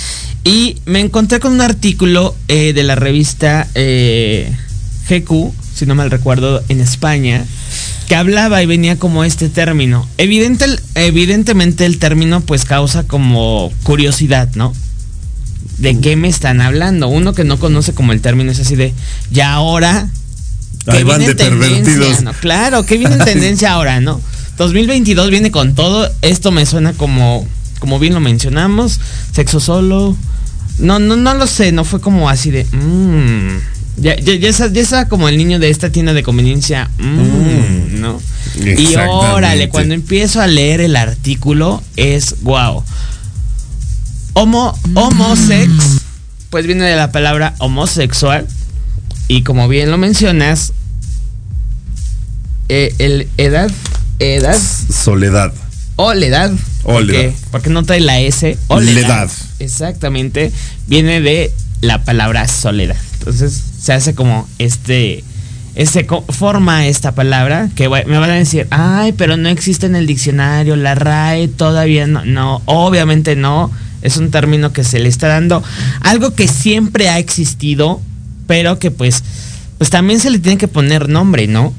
Y 0.43 0.77
me 0.85 0.99
encontré 1.01 1.39
con 1.39 1.51
un 1.51 1.61
artículo 1.61 2.35
eh, 2.47 2.73
de 2.73 2.83
la 2.83 2.95
revista 2.95 3.67
eh, 3.75 4.51
GQ, 5.09 5.51
si 5.75 5.85
no 5.85 5.95
mal 5.95 6.11
recuerdo, 6.11 6.63
en 6.69 6.79
España, 6.79 7.45
que 8.09 8.15
hablaba 8.15 8.61
y 8.63 8.65
venía 8.65 8.97
como 8.97 9.23
este 9.23 9.49
término. 9.49 10.05
Evidente, 10.17 10.65
evidentemente 10.95 11.85
el 11.85 11.99
término 11.99 12.41
pues 12.41 12.65
causa 12.65 13.03
como 13.03 13.71
curiosidad, 13.83 14.49
¿no? 14.55 14.73
¿De 15.77 15.97
qué 15.99 16.15
me 16.15 16.27
están 16.27 16.59
hablando? 16.59 17.07
Uno 17.07 17.33
que 17.33 17.43
no 17.43 17.59
conoce 17.59 17.93
como 17.93 18.11
el 18.11 18.19
término 18.19 18.51
es 18.51 18.59
así 18.59 18.75
de, 18.75 18.95
ya 19.31 19.53
ahora... 19.53 20.09
¿qué 20.85 20.97
Ahí 20.97 21.03
van 21.03 21.19
viene 21.19 21.35
de 21.35 21.43
en 21.43 21.49
tendencia?" 21.49 21.83
pervertidos. 21.83 22.21
No, 22.23 22.33
claro, 22.33 22.83
¿qué 22.83 22.97
viene 22.97 23.13
en 23.15 23.25
tendencia 23.25 23.73
ahora, 23.73 24.01
no? 24.01 24.19
2022 24.57 25.29
viene 25.29 25.51
con 25.51 25.75
todo. 25.75 26.11
Esto 26.23 26.51
me 26.51 26.65
suena 26.65 26.93
como, 26.93 27.47
como 27.77 27.99
bien 27.99 28.15
lo 28.15 28.19
mencionamos, 28.21 28.99
sexo 29.33 29.59
solo. 29.59 30.17
No, 30.79 30.97
no, 30.97 31.15
no 31.15 31.35
lo 31.35 31.45
sé, 31.45 31.71
no 31.71 31.83
fue 31.85 32.01
como 32.01 32.27
así 32.27 32.49
de... 32.49 32.63
"Mm". 32.65 33.78
Ya, 34.01 34.15
ya, 34.17 34.35
ya, 34.35 34.49
esa- 34.49 34.71
ya 34.71 34.81
estaba 34.81 35.05
como 35.07 35.27
el 35.29 35.37
niño 35.37 35.59
de 35.59 35.69
esta 35.69 35.89
tienda 35.91 36.13
de 36.13 36.23
conveniencia, 36.23 36.89
"Mm", 36.99 37.99
¿no? 37.99 38.21
Y 38.55 38.95
órale, 38.95 39.69
cuando 39.69 39.93
empiezo 39.93 40.41
a 40.41 40.47
leer 40.47 40.81
el 40.81 40.95
artículo 40.95 41.81
es 41.95 42.41
wow. 42.41 42.83
Homo, 44.33 44.77
homosex, 44.95 45.71
pues 46.49 46.65
viene 46.65 46.85
de 46.85 46.95
la 46.95 47.11
palabra 47.11 47.55
homosexual. 47.59 48.47
Y 49.27 49.43
como 49.43 49.67
bien 49.67 49.91
lo 49.91 49.97
mencionas, 49.97 50.73
eh, 52.69 52.93
el 52.99 53.27
edad, 53.37 53.69
edad 54.19 54.57
Soledad. 54.91 55.53
o 55.95 56.13
la 56.13 56.25
edad. 56.25 56.51
O 56.83 56.93
porque, 56.93 57.25
edad. 57.25 57.33
porque 57.51 57.69
no 57.69 57.83
trae 57.83 57.99
la 57.99 58.19
S. 58.19 58.57
O 58.67 58.79
la 58.79 58.91
La 58.91 58.99
edad. 58.99 59.23
edad. 59.25 59.31
Exactamente. 59.59 60.51
Viene 60.87 61.21
de 61.21 61.51
la 61.81 62.03
palabra 62.03 62.47
soledad. 62.47 62.95
Entonces 63.19 63.63
se 63.79 63.93
hace 63.93 64.13
como 64.15 64.47
este. 64.57 65.23
Este 65.75 66.05
co- 66.05 66.25
forma 66.27 66.87
esta 66.87 67.13
palabra 67.13 67.69
que 67.75 67.87
me 67.87 68.17
van 68.17 68.31
a 68.31 68.35
decir, 68.35 68.67
ay, 68.71 69.13
pero 69.13 69.37
no 69.37 69.47
existe 69.49 69.85
en 69.85 69.95
el 69.95 70.07
diccionario, 70.07 70.75
la 70.75 70.95
RAE 70.95 71.47
todavía 71.47 72.05
no, 72.07 72.25
no, 72.25 72.61
obviamente 72.65 73.35
no, 73.37 73.71
es 74.01 74.17
un 74.17 74.29
término 74.31 74.73
que 74.73 74.83
se 74.83 74.99
le 74.99 75.07
está 75.07 75.27
dando, 75.27 75.63
algo 76.01 76.33
que 76.33 76.47
siempre 76.47 77.07
ha 77.07 77.17
existido, 77.19 78.01
pero 78.47 78.79
que 78.79 78.91
pues, 78.91 79.23
pues 79.77 79.89
también 79.89 80.19
se 80.19 80.31
le 80.31 80.39
tiene 80.39 80.57
que 80.57 80.67
poner 80.67 81.07
nombre, 81.07 81.47
¿no? 81.47 81.73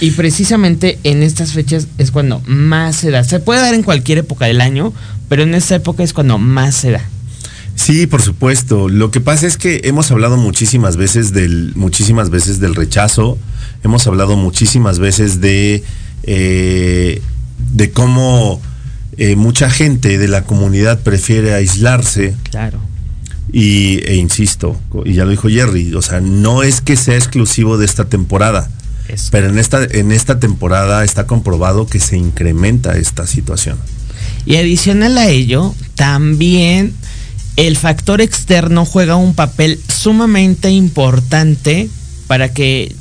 Y 0.00 0.10
precisamente 0.12 0.98
en 1.04 1.22
estas 1.22 1.52
fechas 1.52 1.86
es 1.98 2.10
cuando 2.10 2.40
más 2.46 2.96
se 2.96 3.10
da. 3.10 3.22
Se 3.22 3.38
puede 3.38 3.60
dar 3.60 3.74
en 3.74 3.82
cualquier 3.82 4.18
época 4.18 4.46
del 4.46 4.60
año, 4.60 4.92
pero 5.28 5.42
en 5.44 5.54
esta 5.54 5.76
época 5.76 6.02
es 6.02 6.12
cuando 6.14 6.38
más 6.38 6.74
se 6.74 6.90
da. 6.92 7.02
Sí, 7.86 8.08
por 8.08 8.20
supuesto. 8.20 8.88
Lo 8.88 9.12
que 9.12 9.20
pasa 9.20 9.46
es 9.46 9.56
que 9.56 9.82
hemos 9.84 10.10
hablado 10.10 10.36
muchísimas 10.36 10.96
veces 10.96 11.32
del, 11.32 11.70
muchísimas 11.76 12.30
veces 12.30 12.58
del 12.58 12.74
rechazo, 12.74 13.38
hemos 13.84 14.08
hablado 14.08 14.36
muchísimas 14.36 14.98
veces 14.98 15.40
de, 15.40 15.84
eh, 16.24 17.22
de 17.76 17.90
cómo 17.92 18.60
eh, 19.18 19.36
mucha 19.36 19.70
gente 19.70 20.18
de 20.18 20.26
la 20.26 20.42
comunidad 20.42 20.98
prefiere 21.04 21.54
aislarse 21.54 22.34
Claro. 22.50 22.80
y, 23.52 24.00
e 24.04 24.16
insisto, 24.16 24.76
y 25.04 25.12
ya 25.12 25.24
lo 25.24 25.30
dijo 25.30 25.48
Jerry, 25.48 25.94
o 25.94 26.02
sea, 26.02 26.20
no 26.20 26.64
es 26.64 26.80
que 26.80 26.96
sea 26.96 27.14
exclusivo 27.14 27.78
de 27.78 27.86
esta 27.86 28.06
temporada, 28.06 28.68
pero 29.30 29.48
en 29.48 29.60
esta, 29.60 29.84
en 29.84 30.10
esta 30.10 30.40
temporada 30.40 31.04
está 31.04 31.28
comprobado 31.28 31.86
que 31.86 32.00
se 32.00 32.16
incrementa 32.16 32.96
esta 32.96 33.28
situación. 33.28 33.78
Y 34.44 34.56
adicional 34.56 35.16
a 35.18 35.28
ello, 35.28 35.72
también 35.94 36.92
el 37.56 37.76
factor 37.76 38.20
externo 38.20 38.84
juega 38.84 39.16
un 39.16 39.34
papel 39.34 39.80
sumamente 39.88 40.70
importante 40.70 41.88
para 42.26 42.52
que 42.52 42.94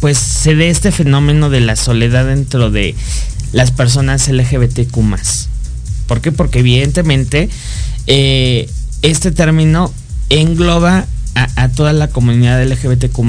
pues 0.00 0.18
se 0.18 0.54
dé 0.54 0.70
este 0.70 0.90
fenómeno 0.92 1.50
de 1.50 1.60
la 1.60 1.76
soledad 1.76 2.26
dentro 2.26 2.70
de 2.70 2.94
las 3.52 3.70
personas 3.70 4.28
LGBTQ+. 4.28 4.98
¿Por 6.06 6.20
qué? 6.20 6.32
Porque 6.32 6.60
evidentemente 6.60 7.48
eh, 8.06 8.68
este 9.02 9.30
término 9.30 9.92
engloba 10.30 11.06
a, 11.34 11.68
toda 11.68 11.92
la 11.92 12.08
comunidad 12.08 12.62
LGBTQ+, 12.64 13.22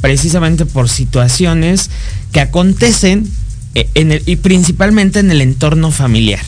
precisamente 0.00 0.66
por 0.66 0.88
situaciones 0.88 1.90
que 2.32 2.40
acontecen 2.40 3.30
eh, 3.74 4.22
y 4.26 4.36
principalmente 4.36 5.18
en 5.20 5.30
el 5.30 5.40
entorno 5.40 5.90
familiar. 5.90 6.40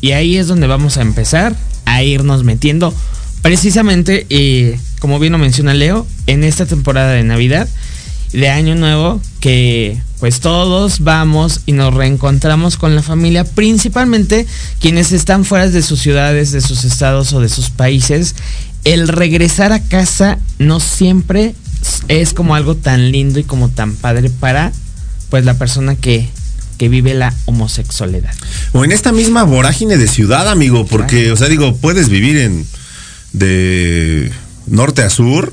Y 0.00 0.12
ahí 0.12 0.36
es 0.36 0.48
donde 0.48 0.66
vamos 0.66 0.98
a 0.98 1.02
empezar 1.02 1.56
a 1.84 2.02
irnos 2.02 2.44
metiendo. 2.44 2.92
Precisamente, 3.42 4.26
eh, 4.30 4.78
como 5.00 5.18
bien 5.18 5.32
lo 5.32 5.38
menciona 5.38 5.74
Leo, 5.74 6.06
en 6.26 6.44
esta 6.44 6.64
temporada 6.64 7.12
de 7.12 7.24
Navidad, 7.24 7.68
de 8.32 8.48
Año 8.48 8.74
Nuevo, 8.76 9.20
que 9.40 10.00
pues 10.20 10.38
todos 10.38 11.00
vamos 11.00 11.62
y 11.66 11.72
nos 11.72 11.92
reencontramos 11.92 12.76
con 12.76 12.94
la 12.94 13.02
familia, 13.02 13.44
principalmente 13.44 14.46
quienes 14.80 15.10
están 15.10 15.44
fuera 15.44 15.68
de 15.68 15.82
sus 15.82 16.00
ciudades, 16.00 16.52
de 16.52 16.60
sus 16.60 16.84
estados 16.84 17.32
o 17.32 17.40
de 17.40 17.48
sus 17.48 17.70
países. 17.70 18.36
El 18.84 19.08
regresar 19.08 19.72
a 19.72 19.82
casa 19.82 20.38
no 20.58 20.78
siempre 20.78 21.54
es 22.06 22.32
como 22.32 22.54
algo 22.54 22.76
tan 22.76 23.10
lindo 23.10 23.40
y 23.40 23.44
como 23.44 23.68
tan 23.68 23.94
padre 23.96 24.30
para 24.30 24.72
pues 25.28 25.44
la 25.44 25.54
persona 25.54 25.96
que, 25.96 26.28
que 26.78 26.88
vive 26.88 27.14
la 27.14 27.34
homosexualidad. 27.46 28.32
O 28.72 28.84
en 28.84 28.92
esta 28.92 29.10
misma 29.10 29.42
vorágine 29.42 29.96
de 29.96 30.06
ciudad, 30.06 30.48
amigo, 30.48 30.86
porque, 30.86 31.32
o 31.32 31.36
sea, 31.36 31.48
digo, 31.48 31.76
puedes 31.76 32.08
vivir 32.08 32.36
en 32.36 32.64
de 33.32 34.30
norte 34.66 35.02
a 35.02 35.10
sur 35.10 35.52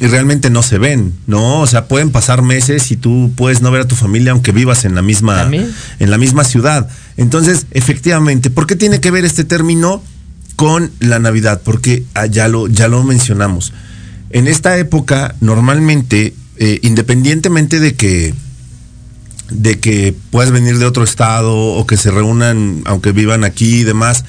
y 0.00 0.06
realmente 0.08 0.50
no 0.50 0.62
se 0.62 0.78
ven, 0.78 1.14
¿no? 1.26 1.60
O 1.60 1.66
sea, 1.66 1.88
pueden 1.88 2.10
pasar 2.10 2.42
meses 2.42 2.90
y 2.90 2.96
tú 2.96 3.32
puedes 3.34 3.62
no 3.62 3.70
ver 3.70 3.82
a 3.82 3.88
tu 3.88 3.94
familia 3.94 4.32
aunque 4.32 4.52
vivas 4.52 4.84
en 4.84 4.94
la 4.94 5.02
misma 5.02 5.36
También. 5.36 5.72
en 5.98 6.10
la 6.10 6.18
misma 6.18 6.44
ciudad. 6.44 6.88
Entonces, 7.16 7.66
efectivamente, 7.70 8.50
¿por 8.50 8.66
qué 8.66 8.76
tiene 8.76 9.00
que 9.00 9.10
ver 9.10 9.24
este 9.24 9.44
término 9.44 10.02
con 10.54 10.90
la 11.00 11.18
Navidad? 11.18 11.62
Porque 11.64 12.04
ah, 12.14 12.26
ya 12.26 12.48
lo 12.48 12.68
ya 12.68 12.88
lo 12.88 13.02
mencionamos. 13.04 13.72
En 14.30 14.48
esta 14.48 14.76
época, 14.76 15.34
normalmente, 15.40 16.34
eh, 16.58 16.78
independientemente 16.82 17.80
de 17.80 17.94
que 17.94 18.34
de 19.50 19.78
que 19.78 20.14
puedas 20.30 20.50
venir 20.50 20.78
de 20.78 20.84
otro 20.84 21.04
estado 21.04 21.54
o 21.56 21.86
que 21.86 21.96
se 21.96 22.10
reúnan, 22.10 22.82
aunque 22.84 23.12
vivan 23.12 23.44
aquí 23.44 23.76
y 23.76 23.84
demás, 23.84 24.24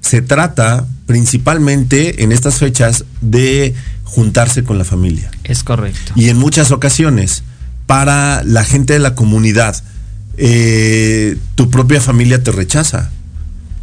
se 0.00 0.22
trata 0.22 0.86
principalmente 1.06 2.22
en 2.22 2.32
estas 2.32 2.56
fechas 2.56 3.04
de 3.20 3.74
juntarse 4.04 4.64
con 4.64 4.78
la 4.78 4.84
familia. 4.84 5.30
Es 5.44 5.64
correcto. 5.64 6.12
Y 6.14 6.28
en 6.28 6.36
muchas 6.36 6.70
ocasiones, 6.70 7.42
para 7.86 8.42
la 8.44 8.64
gente 8.64 8.92
de 8.94 8.98
la 8.98 9.14
comunidad, 9.14 9.82
eh, 10.36 11.36
tu 11.54 11.70
propia 11.70 12.00
familia 12.00 12.42
te 12.42 12.52
rechaza. 12.52 13.10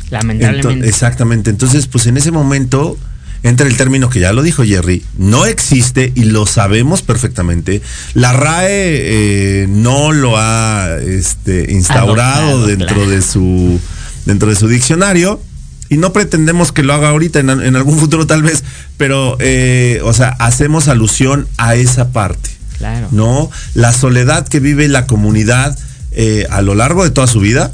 Lamentablemente. 0.09 0.87
Exactamente. 0.87 1.49
Entonces, 1.49 1.87
pues 1.87 2.07
en 2.07 2.17
ese 2.17 2.31
momento 2.31 2.97
entra 3.43 3.67
el 3.67 3.75
término 3.77 4.09
que 4.09 4.19
ya 4.19 4.33
lo 4.33 4.43
dijo 4.43 4.63
Jerry, 4.63 5.03
no 5.17 5.45
existe 5.45 6.11
y 6.15 6.25
lo 6.25 6.45
sabemos 6.45 7.01
perfectamente. 7.01 7.81
La 8.13 8.33
RAE 8.33 8.67
eh, 8.69 9.67
no 9.67 10.11
lo 10.11 10.37
ha 10.37 10.97
este, 11.01 11.71
instaurado 11.71 12.49
Adoptado, 12.49 12.67
dentro 12.67 12.95
claro. 12.95 13.09
de 13.09 13.21
su 13.21 13.79
dentro 14.25 14.49
de 14.49 14.55
su 14.55 14.67
diccionario 14.67 15.41
y 15.91 15.97
no 15.97 16.13
pretendemos 16.13 16.71
que 16.71 16.83
lo 16.83 16.93
haga 16.93 17.09
ahorita 17.09 17.39
en, 17.39 17.49
en 17.49 17.75
algún 17.75 17.99
futuro 17.99 18.25
tal 18.25 18.41
vez, 18.41 18.63
pero 18.97 19.35
eh, 19.39 19.99
o 20.05 20.13
sea 20.13 20.29
hacemos 20.39 20.87
alusión 20.87 21.47
a 21.57 21.75
esa 21.75 22.11
parte. 22.11 22.49
Claro. 22.77 23.09
¿no? 23.11 23.51
La 23.75 23.91
soledad 23.93 24.47
que 24.47 24.59
vive 24.59 24.87
la 24.87 25.05
comunidad 25.05 25.77
eh, 26.13 26.47
a 26.49 26.61
lo 26.61 26.75
largo 26.75 27.03
de 27.03 27.11
toda 27.11 27.27
su 27.27 27.41
vida, 27.41 27.71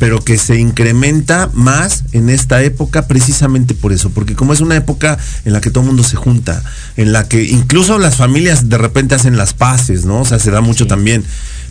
pero 0.00 0.22
que 0.22 0.36
se 0.36 0.58
incrementa 0.58 1.48
más 1.54 2.02
en 2.10 2.28
esta 2.28 2.60
época 2.62 3.06
precisamente 3.06 3.74
por 3.74 3.92
eso, 3.92 4.10
porque 4.10 4.34
como 4.34 4.52
es 4.52 4.60
una 4.60 4.74
época 4.76 5.16
en 5.44 5.52
la 5.52 5.60
que 5.60 5.70
todo 5.70 5.82
el 5.82 5.86
mundo 5.86 6.02
se 6.02 6.16
junta, 6.16 6.60
en 6.96 7.12
la 7.12 7.28
que 7.28 7.44
incluso 7.44 7.98
las 7.98 8.16
familias 8.16 8.68
de 8.68 8.78
repente 8.78 9.14
hacen 9.14 9.36
las 9.36 9.54
paces, 9.54 10.04
¿no? 10.04 10.22
O 10.22 10.24
sea, 10.24 10.40
se 10.40 10.50
da 10.50 10.60
mucho 10.60 10.84
Sí. 10.84 10.88
también, 10.88 11.24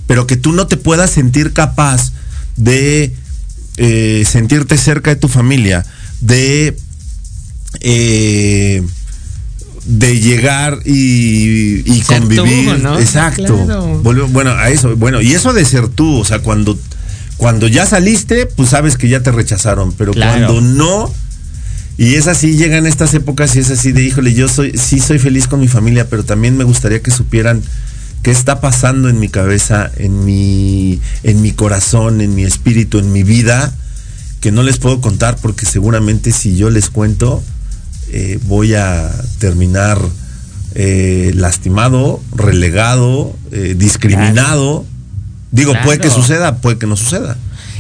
pero 0.08 0.26
que 0.28 0.38
tú 0.38 0.54
no 0.54 0.66
te 0.66 0.78
puedas 0.78 1.12
sentir 1.12 1.52
capaz 1.52 2.14
de 2.56 3.14
eh, 3.78 4.24
sentirte 4.30 4.78
cerca 4.78 5.10
de 5.12 5.16
tu 5.18 5.28
familia, 5.28 5.86
de... 6.22 6.76
eh, 7.82 8.84
de 9.86 10.20
llegar 10.22 10.80
y, 10.86 11.82
y 11.92 12.04
Ser 12.04 12.22
tú, 12.22 12.36
convivir. 12.38 12.80
¿no? 12.80 12.98
Exacto. 13.00 13.66
Claro. 13.66 14.02
Volve- 14.02 14.32
Bueno, 14.32 14.52
a 14.52 14.70
eso. 14.70 14.96
Bueno, 14.96 15.22
y 15.22 15.34
eso 15.34 15.52
de 15.52 15.66
ser 15.66 15.90
tú, 15.90 16.20
o 16.20 16.24
sea, 16.26 16.40
cuando, 16.40 16.80
cuando 17.36 17.68
ya 17.68 17.86
saliste, 17.86 18.46
pues 18.46 18.70
sabes 18.70 18.96
que 18.96 19.10
ya 19.10 19.22
te 19.22 19.32
rechazaron, 19.34 19.92
pero 19.94 20.14
Claro. 20.14 20.48
cuando 20.48 20.62
no, 20.62 21.14
y 21.98 22.14
es 22.16 22.28
así, 22.28 22.56
llegan 22.56 22.86
estas 22.86 23.14
épocas 23.14 23.56
y 23.58 23.60
es 23.60 23.72
así 23.72 23.92
de, 23.92 24.04
híjole, 24.04 24.34
yo 24.34 24.48
soy, 24.48 24.72
sí 24.78 25.00
soy 25.02 25.20
feliz 25.20 25.48
con 25.48 25.60
mi 25.60 25.68
familia, 25.68 26.08
pero 26.10 26.24
también 26.24 26.56
me 26.56 26.64
gustaría 26.64 27.02
que 27.02 27.12
supieran 27.12 27.62
qué 28.24 28.32
está 28.32 28.62
pasando 28.62 29.10
en 29.10 29.20
mi 29.20 29.28
cabeza, 29.28 29.92
en 29.98 30.26
mi, 30.26 31.00
en 31.24 31.42
mi 31.42 31.52
corazón, 31.52 32.22
en 32.22 32.34
mi 32.34 32.44
espíritu, 32.44 32.98
en 32.98 33.12
mi 33.12 33.24
vida, 33.24 33.74
que 34.40 34.52
no 34.52 34.64
les 34.64 34.78
puedo 34.78 35.02
contar 35.02 35.36
porque 35.42 35.66
seguramente 35.66 36.32
si 36.32 36.56
yo 36.56 36.70
les 36.70 36.90
cuento, 36.90 37.44
eh, 38.12 38.40
voy 38.44 38.76
a 38.76 39.12
terminar 39.40 40.00
eh, 40.76 41.32
lastimado, 41.36 42.22
relegado, 42.34 43.36
eh, 43.52 43.76
discriminado. 43.78 44.86
Digo, 45.52 45.74
puede 45.84 46.00
que 46.00 46.10
suceda, 46.10 46.58
puede 46.58 46.78
que 46.78 46.88
no 46.88 46.96
suceda. 46.96 47.38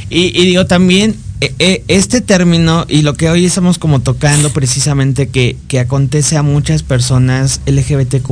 Y, 0.09 0.39
y 0.39 0.45
digo 0.45 0.67
también, 0.67 1.15
este 1.57 2.21
término 2.21 2.85
y 2.88 3.01
lo 3.01 3.13
que 3.15 3.29
hoy 3.29 3.45
estamos 3.45 3.77
como 3.77 4.00
tocando 4.01 4.51
precisamente 4.51 5.27
que, 5.27 5.55
que 5.67 5.79
acontece 5.79 6.38
a 6.38 6.43
muchas 6.43 6.83
personas 6.83 7.62
LGBTQ 7.65 8.29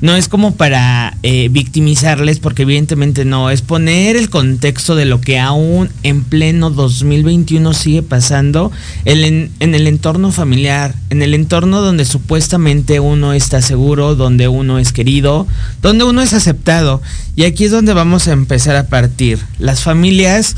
no 0.00 0.14
es 0.16 0.28
como 0.28 0.54
para 0.54 1.16
eh, 1.24 1.48
victimizarles, 1.50 2.38
porque 2.38 2.62
evidentemente 2.62 3.24
no, 3.24 3.50
es 3.50 3.62
poner 3.62 4.16
el 4.16 4.30
contexto 4.30 4.94
de 4.94 5.04
lo 5.06 5.20
que 5.20 5.38
aún 5.40 5.88
en 6.04 6.22
pleno 6.22 6.70
2021 6.70 7.72
sigue 7.74 8.02
pasando 8.02 8.70
en, 9.04 9.50
en- 9.58 9.74
el 9.74 9.86
entorno 9.88 10.30
familiar, 10.30 10.94
en 11.10 11.22
el 11.22 11.34
entorno 11.34 11.80
donde 11.80 12.04
supuestamente 12.04 13.00
uno 13.00 13.32
está 13.32 13.60
seguro, 13.60 14.14
donde 14.14 14.46
uno 14.48 14.78
es 14.78 14.92
querido, 14.92 15.46
donde 15.82 16.04
uno 16.04 16.22
es 16.22 16.32
aceptado. 16.32 17.02
Y 17.34 17.44
aquí 17.44 17.64
es 17.64 17.70
donde 17.72 17.92
vamos 17.92 18.28
a 18.28 18.32
empezar 18.32 18.76
a 18.76 18.86
partir. 18.86 19.38
Las 19.58 19.82
familias 19.82 20.54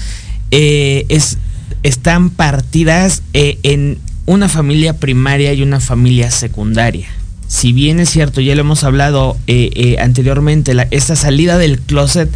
eh, 0.50 1.06
es, 1.08 1.38
están 1.82 2.30
partidas 2.30 3.22
eh, 3.32 3.58
en 3.62 3.98
una 4.26 4.48
familia 4.48 4.94
primaria 4.98 5.52
y 5.52 5.62
una 5.62 5.80
familia 5.80 6.30
secundaria. 6.30 7.08
Si 7.48 7.72
bien 7.72 7.98
es 7.98 8.10
cierto, 8.10 8.40
ya 8.40 8.54
lo 8.54 8.60
hemos 8.60 8.84
hablado 8.84 9.36
eh, 9.46 9.70
eh, 9.74 9.96
anteriormente, 10.00 10.72
esta 10.92 11.16
salida 11.16 11.58
del 11.58 11.80
closet 11.80 12.30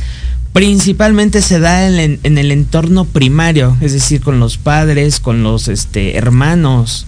principalmente 0.52 1.42
se 1.42 1.58
da 1.58 1.86
en, 1.88 1.94
el- 1.98 2.20
en 2.22 2.38
el 2.38 2.50
entorno 2.52 3.04
primario, 3.04 3.76
es 3.80 3.92
decir, 3.92 4.20
con 4.20 4.38
los 4.40 4.56
padres, 4.56 5.18
con 5.20 5.42
los 5.42 5.68
este, 5.68 6.16
hermanos, 6.16 7.06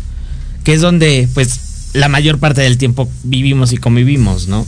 que 0.65 0.75
es 0.75 0.81
donde 0.81 1.29
pues 1.33 1.61
la 1.95 2.09
mayor 2.09 2.39
parte 2.39 2.61
del 2.61 2.77
tiempo 2.77 3.09
vivimos 3.23 3.73
y 3.73 3.77
convivimos, 3.77 4.49
¿no? 4.49 4.67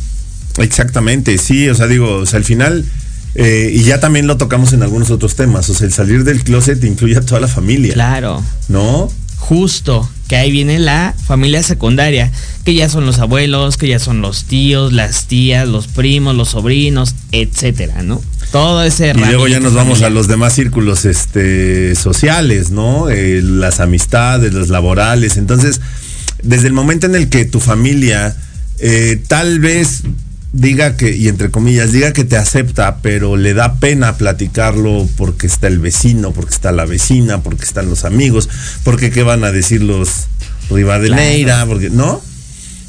Exactamente, 0.59 1.39
sí, 1.39 1.69
o 1.69 1.75
sea, 1.75 1.87
digo, 1.87 2.23
al 2.33 2.45
final, 2.45 2.85
eh, 3.35 3.71
y 3.73 3.83
ya 3.85 4.01
también 4.01 4.27
lo 4.27 4.37
tocamos 4.37 4.73
en 4.73 4.83
algunos 4.83 5.11
otros 5.11 5.37
temas, 5.37 5.69
o 5.71 5.75
sea, 5.75 5.87
el 5.87 5.93
salir 5.93 6.25
del 6.25 6.43
closet 6.45 6.83
incluye 6.85 7.17
a 7.17 7.21
toda 7.21 7.41
la 7.41 7.49
familia, 7.49 7.95
Claro, 7.95 8.43
¿no? 8.69 9.11
justo. 9.37 10.09
que 10.29 10.37
ahí 10.37 10.51
viene 10.51 10.79
la 10.79 11.15
familia 11.27 11.63
secundaria, 11.63 12.31
que 12.65 12.75
ya 12.75 12.91
son 12.91 13.07
los 13.07 13.19
abuelos, 13.19 13.79
que 13.79 13.89
ya 13.89 13.99
son 13.99 14.21
los 14.21 14.45
tíos, 14.45 14.93
las 14.93 15.25
tías, 15.25 15.67
los 15.67 15.87
primos, 15.87 16.35
los 16.35 16.51
sobrinos, 16.51 17.15
etcétera, 17.33 18.03
¿no? 18.03 18.21
Todo 18.53 18.83
ese 18.83 19.11
Y 19.11 19.19
luego 19.19 19.49
ya 19.49 19.59
nos 19.61 19.73
vamos 19.73 20.03
a 20.03 20.11
los 20.11 20.29
demás 20.29 20.55
círculos 20.55 21.07
este, 21.07 21.95
sociales, 21.95 22.71
¿no? 22.71 23.09
Eh, 23.09 23.41
las 23.43 23.81
amistades, 23.81 24.53
las 24.53 24.69
laborales. 24.69 25.39
Entonces, 25.39 25.81
desde 26.43 26.67
el 26.67 26.75
momento 26.75 27.07
en 27.07 27.15
el 27.15 27.31
que 27.31 27.47
tu 27.47 27.59
familia 27.61 28.37
eh, 28.81 29.23
tal 29.29 29.61
vez 29.61 30.03
diga 30.59 30.97
que, 30.97 31.15
y 31.17 31.29
entre 31.29 31.51
comillas, 31.51 31.93
diga 31.93 32.13
que 32.13 32.25
te 32.25 32.37
acepta, 32.37 32.99
pero 33.01 33.37
le 33.37 33.55
da 33.55 33.77
pena 33.77 34.17
platicarlo 34.17 35.09
porque 35.17 35.47
está 35.47 35.69
el 35.69 35.79
vecino, 35.79 36.33
porque 36.33 36.53
está 36.55 36.73
la 36.73 36.85
vecina, 36.85 37.43
porque 37.43 37.65
están 37.65 37.89
los 37.89 38.05
amigos, 38.05 38.49
porque 38.83 39.11
qué 39.11 39.23
van 39.23 39.45
a 39.45 39.53
decir 39.53 39.83
los 39.83 40.27
Rivadeneira, 40.71 41.55
Claro. 41.55 41.71
porque, 41.71 41.91
¿no? 41.91 42.21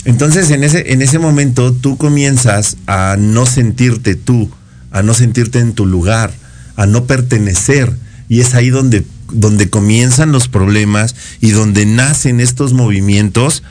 Entonces, 0.05 0.49
en 0.49 0.63
ese, 0.63 0.93
en 0.93 1.01
ese 1.01 1.19
momento, 1.19 1.71
tú 1.73 1.97
comienzas 1.97 2.77
a 2.87 3.15
no 3.19 3.45
sentirte 3.45 4.15
tú, 4.15 4.49
a 4.91 5.03
no 5.03 5.13
sentirte 5.13 5.59
en 5.59 5.73
tu 5.73 5.85
lugar, 5.85 6.31
a 6.75 6.85
no 6.87 7.05
pertenecer. 7.05 7.93
Y 8.29 8.41
es 8.41 8.55
ahí 8.55 8.69
donde, 8.69 9.03
donde 9.31 9.69
comienzan 9.69 10.31
los 10.31 10.47
problemas 10.47 11.15
y 11.41 11.51
donde 11.51 11.85
nacen 11.85 12.39
estos 12.39 12.73
movimientos 12.73 13.61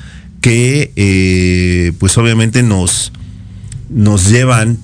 que, 0.41 0.93
eh, 0.97 1.93
pues 1.99 2.17
obviamente 2.19 2.63
nos, 2.63 3.13
nos 3.90 4.29
llevan 4.29 4.79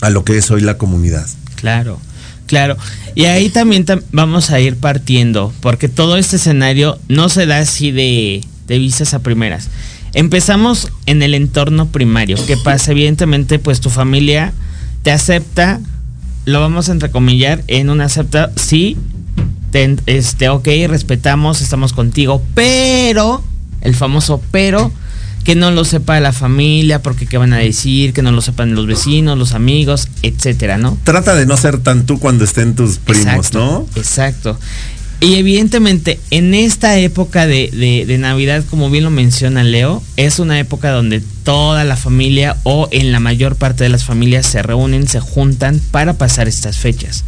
a 0.00 0.10
lo 0.10 0.24
que 0.24 0.38
es 0.38 0.50
hoy 0.50 0.60
la 0.60 0.78
comunidad. 0.78 1.26
Claro, 1.56 1.98
claro. 2.46 2.76
Y 3.14 3.24
ahí 3.26 3.48
también 3.50 3.84
tam- 3.84 4.02
vamos 4.12 4.50
a 4.50 4.60
ir 4.60 4.76
partiendo, 4.76 5.52
porque 5.60 5.88
todo 5.88 6.16
este 6.16 6.36
escenario 6.36 6.98
no 7.08 7.28
se 7.28 7.46
da 7.46 7.58
así 7.58 7.90
de, 7.90 8.42
de 8.66 8.78
vistas 8.78 9.14
a 9.14 9.18
primeras. 9.20 9.68
Empezamos 10.12 10.90
en 11.06 11.22
el 11.22 11.34
entorno 11.34 11.86
primario. 11.88 12.36
¿Qué 12.46 12.56
pasa? 12.56 12.90
Evidentemente, 12.92 13.58
pues 13.58 13.80
tu 13.80 13.90
familia 13.90 14.52
te 15.02 15.10
acepta, 15.12 15.80
lo 16.46 16.60
vamos 16.60 16.88
a 16.88 16.92
entrecomillar, 16.92 17.62
en 17.68 17.90
una 17.90 18.06
acepta, 18.06 18.50
sí, 18.56 18.96
te- 19.70 19.96
este, 20.06 20.48
ok, 20.48 20.66
respetamos, 20.88 21.60
estamos 21.60 21.92
contigo, 21.92 22.42
pero, 22.54 23.44
el 23.82 23.94
famoso 23.94 24.42
pero, 24.50 24.90
que 25.50 25.56
no 25.56 25.72
lo 25.72 25.84
sepa 25.84 26.20
la 26.20 26.32
familia, 26.32 27.02
porque 27.02 27.26
qué 27.26 27.36
van 27.36 27.52
a 27.52 27.56
decir, 27.58 28.12
que 28.12 28.22
no 28.22 28.30
lo 28.30 28.40
sepan 28.40 28.76
los 28.76 28.86
vecinos, 28.86 29.36
los 29.36 29.52
amigos, 29.52 30.06
etcétera, 30.22 30.78
¿no? 30.78 30.96
Trata 31.02 31.34
de 31.34 31.44
no 31.44 31.56
ser 31.56 31.78
tan 31.78 32.06
tú 32.06 32.20
cuando 32.20 32.44
estén 32.44 32.76
tus 32.76 32.98
primos, 32.98 33.26
Exacto, 33.26 33.58
¿no? 33.58 33.86
Exacto. 33.96 34.56
Y 35.18 35.34
evidentemente, 35.34 36.20
en 36.30 36.54
esta 36.54 36.96
época 37.00 37.48
de, 37.48 37.68
de- 37.72 38.06
de 38.06 38.18
Navidad, 38.18 38.62
como 38.70 38.90
bien 38.90 39.02
lo 39.02 39.10
menciona 39.10 39.64
Leo, 39.64 40.04
es 40.16 40.38
una 40.38 40.56
época 40.60 40.92
donde 40.92 41.20
toda 41.42 41.82
la 41.82 41.96
familia 41.96 42.56
o 42.62 42.88
en 42.92 43.10
la 43.10 43.18
mayor 43.18 43.56
parte 43.56 43.82
de 43.82 43.90
las 43.90 44.04
familias 44.04 44.46
se 44.46 44.62
reúnen, 44.62 45.08
se 45.08 45.18
juntan 45.18 45.80
para 45.90 46.12
pasar 46.16 46.46
estas 46.46 46.76
fechas. 46.78 47.24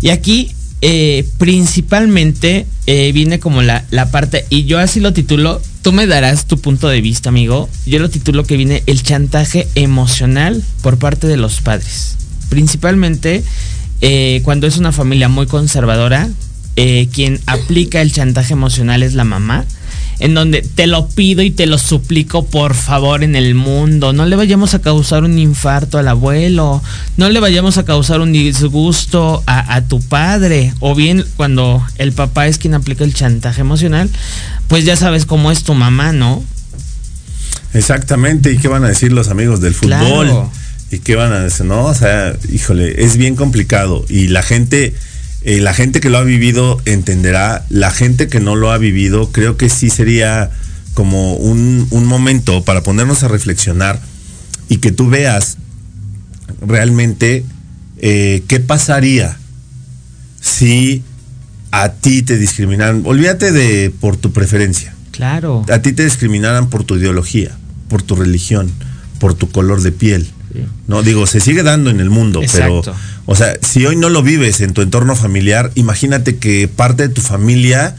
Y 0.00 0.10
aquí, 0.10 0.52
eh, 0.82 1.26
principalmente, 1.36 2.64
eh, 2.86 3.10
viene 3.12 3.40
como 3.40 3.60
la, 3.62 3.84
la 3.90 4.08
parte, 4.12 4.46
y 4.50 4.66
yo 4.66 4.78
así 4.78 5.00
lo 5.00 5.12
titulo, 5.12 5.60
tú 5.88 5.94
me 5.94 6.06
darás 6.06 6.44
tu 6.44 6.58
punto 6.58 6.86
de 6.86 7.00
vista, 7.00 7.30
amigo. 7.30 7.66
Yo 7.86 7.98
lo 7.98 8.10
titulo 8.10 8.44
que 8.44 8.58
viene 8.58 8.82
el 8.84 9.02
chantaje 9.02 9.66
emocional 9.74 10.62
por 10.82 10.98
parte 10.98 11.26
de 11.26 11.38
los 11.38 11.62
padres. 11.62 12.18
Principalmente 12.50 13.42
eh, 14.02 14.42
cuando 14.44 14.66
es 14.66 14.76
una 14.76 14.92
familia 14.92 15.30
muy 15.30 15.46
conservadora, 15.46 16.28
eh, 16.76 17.08
quien 17.10 17.40
aplica 17.46 18.02
el 18.02 18.12
chantaje 18.12 18.52
emocional 18.52 19.02
es 19.02 19.14
la 19.14 19.24
mamá. 19.24 19.64
En 20.18 20.34
donde 20.34 20.62
te 20.62 20.86
lo 20.86 21.08
pido 21.08 21.42
y 21.42 21.50
te 21.50 21.66
lo 21.66 21.78
suplico 21.78 22.46
por 22.46 22.74
favor 22.74 23.22
en 23.22 23.36
el 23.36 23.54
mundo. 23.54 24.12
No 24.12 24.26
le 24.26 24.36
vayamos 24.36 24.74
a 24.74 24.80
causar 24.80 25.24
un 25.24 25.38
infarto 25.38 25.98
al 25.98 26.08
abuelo. 26.08 26.82
No 27.16 27.28
le 27.28 27.40
vayamos 27.40 27.78
a 27.78 27.84
causar 27.84 28.20
un 28.20 28.32
disgusto 28.32 29.42
a, 29.46 29.74
a 29.74 29.82
tu 29.82 30.00
padre. 30.00 30.72
O 30.80 30.94
bien 30.94 31.24
cuando 31.36 31.84
el 31.98 32.12
papá 32.12 32.46
es 32.46 32.58
quien 32.58 32.74
aplica 32.74 33.04
el 33.04 33.14
chantaje 33.14 33.60
emocional, 33.60 34.10
pues 34.66 34.84
ya 34.84 34.96
sabes 34.96 35.24
cómo 35.24 35.50
es 35.50 35.62
tu 35.62 35.74
mamá, 35.74 36.12
¿no? 36.12 36.42
Exactamente, 37.74 38.52
¿y 38.52 38.58
qué 38.58 38.68
van 38.68 38.84
a 38.84 38.88
decir 38.88 39.12
los 39.12 39.28
amigos 39.28 39.60
del 39.60 39.74
fútbol? 39.74 39.98
Claro. 39.98 40.52
¿Y 40.90 41.00
qué 41.00 41.16
van 41.16 41.32
a 41.32 41.40
decir? 41.40 41.66
No, 41.66 41.84
o 41.84 41.94
sea, 41.94 42.34
híjole, 42.50 43.04
es 43.04 43.16
bien 43.18 43.36
complicado 43.36 44.04
y 44.08 44.28
la 44.28 44.42
gente, 44.42 44.94
eh, 45.42 45.60
la 45.60 45.72
gente 45.74 46.00
que 46.00 46.10
lo 46.10 46.18
ha 46.18 46.24
vivido 46.24 46.80
entenderá, 46.84 47.64
la 47.68 47.90
gente 47.90 48.28
que 48.28 48.40
no 48.40 48.56
lo 48.56 48.70
ha 48.72 48.78
vivido, 48.78 49.30
creo 49.32 49.56
que 49.56 49.68
sí 49.68 49.88
sería 49.90 50.50
como 50.94 51.34
un, 51.34 51.86
un 51.90 52.06
momento 52.06 52.64
para 52.64 52.82
ponernos 52.82 53.22
a 53.22 53.28
reflexionar 53.28 54.00
y 54.68 54.78
que 54.78 54.90
tú 54.90 55.08
veas 55.08 55.56
realmente 56.66 57.44
eh, 57.98 58.42
qué 58.48 58.60
pasaría 58.60 59.36
si 60.40 61.02
a 61.70 61.90
ti 61.92 62.22
te 62.22 62.36
discriminaran. 62.36 63.02
Olvídate 63.04 63.52
de 63.52 63.90
por 63.90 64.16
tu 64.16 64.32
preferencia 64.32 64.94
Claro. 65.12 65.64
a 65.70 65.80
ti 65.82 65.92
te 65.92 66.04
discriminaran 66.04 66.68
por 66.70 66.84
tu 66.84 66.96
ideología, 66.96 67.56
por 67.88 68.02
tu 68.02 68.14
religión, 68.16 68.70
por 69.18 69.34
tu 69.34 69.50
color 69.50 69.82
de 69.82 69.92
piel. 69.92 70.28
Sí. 70.52 70.64
No, 70.86 71.02
digo, 71.02 71.26
se 71.26 71.40
sigue 71.40 71.62
dando 71.62 71.90
en 71.90 72.00
el 72.00 72.10
mundo, 72.10 72.42
Exacto. 72.42 72.82
pero, 72.82 72.96
o 73.26 73.34
sea, 73.34 73.54
si 73.60 73.84
hoy 73.86 73.96
no 73.96 74.08
lo 74.08 74.22
vives 74.22 74.60
en 74.60 74.72
tu 74.72 74.82
entorno 74.82 75.14
familiar, 75.16 75.70
imagínate 75.74 76.36
que 76.36 76.68
parte 76.68 77.08
de 77.08 77.14
tu 77.14 77.20
familia 77.20 77.94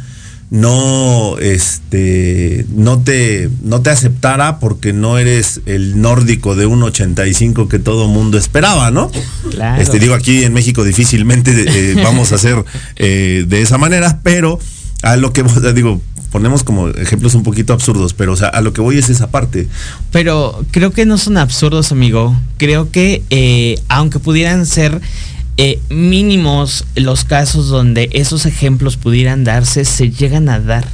no, 0.52 1.38
este, 1.40 2.66
no 2.70 3.00
te, 3.00 3.50
no 3.62 3.82
te 3.82 3.92
aceptara 3.92 4.60
porque 4.60 4.94
no 4.94 5.20
eres 5.20 5.62
el 5.68 6.02
nórdico 6.02 6.56
de 6.56 6.68
1.85 6.68 7.68
que 7.68 7.78
todo 7.78 8.08
mundo 8.08 8.38
esperaba, 8.38 8.90
¿no? 8.90 9.12
Claro. 9.52 9.82
Este, 9.82 10.00
digo, 10.00 10.16
aquí 10.16 10.44
en 10.44 10.54
México 10.54 10.84
difícilmente 10.84 11.52
eh, 11.68 11.96
vamos 12.04 12.32
a 12.32 12.36
hacer 12.36 12.64
eh, 12.96 13.46
de 13.48 13.62
esa 13.62 13.78
manera, 13.78 14.22
pero 14.24 14.60
a 15.04 15.16
lo 15.18 15.32
que 15.34 15.44
digo, 15.74 16.02
ponemos 16.32 16.64
como 16.64 16.90
ejemplos 16.90 17.36
un 17.36 17.44
poquito 17.44 17.74
absurdos, 17.74 18.14
pero 18.14 18.34
o 18.34 18.36
sea, 18.36 18.50
a 18.50 18.62
lo 18.62 18.74
que 18.74 18.82
voy 18.82 18.98
es 18.98 19.10
esa 19.10 19.32
parte. 19.32 19.68
Pero 20.12 20.64
creo 20.72 20.92
que 20.92 21.06
no 21.06 21.18
son 21.18 21.38
absurdos, 21.38 21.92
amigo. 21.92 22.36
Creo 22.58 22.92
que 22.92 23.24
eh, 23.30 23.80
aunque 23.88 24.20
pudieran 24.20 24.66
ser 24.66 25.02
eh, 25.58 25.80
mínimos 25.90 26.86
los 26.96 27.26
casos 27.26 27.68
donde 27.68 28.10
esos 28.14 28.46
ejemplos 28.46 28.98
pudieran 28.98 29.44
darse, 29.44 29.86
se 29.86 30.12
llegan 30.12 30.50
a 30.50 30.60
dar. 30.60 30.88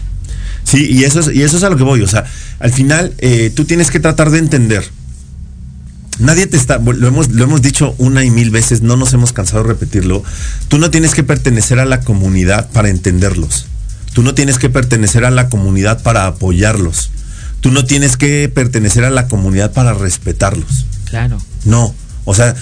Sí, 0.64 0.88
y 0.90 1.04
eso 1.04 1.20
es, 1.20 1.36
y 1.36 1.44
eso 1.44 1.58
es 1.58 1.64
a 1.64 1.70
lo 1.70 1.78
que 1.78 1.84
voy. 1.84 2.02
O 2.02 2.08
sea, 2.08 2.26
al 2.60 2.72
final 2.72 3.14
eh, 3.20 3.52
tú 3.56 3.66
tienes 3.66 3.92
que 3.92 4.00
tratar 4.00 4.32
de 4.32 4.40
entender. 4.40 4.84
Nadie 6.18 6.48
te 6.48 6.56
está, 6.56 6.80
lo 6.80 7.08
hemos, 7.08 7.30
lo 7.30 7.44
hemos 7.44 7.62
dicho 7.62 7.94
una 7.98 8.24
y 8.24 8.32
mil 8.32 8.50
veces, 8.50 8.82
no 8.82 8.96
nos 8.96 9.14
hemos 9.14 9.34
cansado 9.34 9.64
de 9.64 9.70
repetirlo. 9.70 10.24
Tú 10.70 10.78
no 10.78 10.90
tienes 10.90 11.14
que 11.14 11.24
pertenecer 11.24 11.78
a 11.80 11.86
la 11.86 12.02
comunidad 12.02 12.70
para 12.72 12.90
entenderlos. 12.90 13.68
Tú 14.16 14.24
no 14.24 14.34
tienes 14.34 14.60
que 14.60 14.70
pertenecer 14.70 15.26
a 15.26 15.30
la 15.30 15.50
comunidad 15.50 16.02
para 16.02 16.26
apoyarlos. 16.26 17.12
Tú 17.60 17.70
no 17.70 17.84
tienes 17.84 18.16
que 18.16 18.48
pertenecer 18.48 19.04
a 19.04 19.10
la 19.10 19.28
comunidad 19.28 19.74
para 19.74 19.94
respetarlos. 19.94 20.86
Claro. 21.04 21.38
No, 21.66 21.94
o 22.24 22.34
sea, 22.34 22.56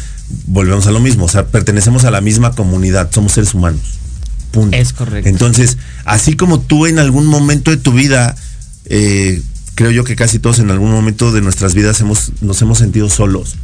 volvemos 0.47 0.87
a 0.87 0.91
lo 0.91 0.99
mismo, 0.99 1.25
o 1.25 1.29
sea, 1.29 1.45
pertenecemos 1.45 2.05
a 2.05 2.11
la 2.11 2.21
misma 2.21 2.53
comunidad, 2.53 3.11
somos 3.11 3.33
seres 3.33 3.53
humanos. 3.53 3.81
Punto. 4.49 4.75
Es 4.75 4.93
correcto. 4.93 5.29
Entonces, 5.29 5.77
así 6.05 6.35
como 6.35 6.59
tú 6.59 6.87
en 6.87 6.97
algún 6.97 7.27
momento 7.27 7.69
de 7.69 7.77
tu 7.77 7.93
vida, 7.93 8.35
eh, 8.85 9.39
creo 9.75 9.91
yo 9.91 10.03
que 10.03 10.15
casi 10.15 10.39
todos 10.39 10.57
en 10.57 10.71
algún 10.71 10.89
momento 10.89 11.31
de 11.31 11.41
nuestras 11.41 11.75
vidas 11.75 12.01
hemos, 12.01 12.31
nos 12.41 12.59
hemos 12.63 12.79
sentido 12.79 13.11
solos, 13.11 13.57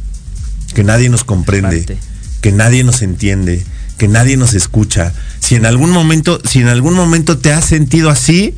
que 0.74 0.84
nadie 0.84 1.08
nos 1.08 1.24
comprende, 1.24 1.98
que 2.40 2.52
nadie 2.52 2.84
nos 2.84 3.02
entiende, 3.02 3.66
que 4.00 4.08
nadie 4.08 4.38
nos 4.38 4.54
escucha. 4.54 5.12
Si 5.40 5.56
en 5.56 5.66
algún 5.66 5.90
momento, 5.90 6.40
si 6.48 6.60
en 6.60 6.68
algún 6.68 6.94
momento 6.94 7.36
te 7.36 7.52
has 7.52 7.66
sentido 7.66 8.08
así, 8.08 8.54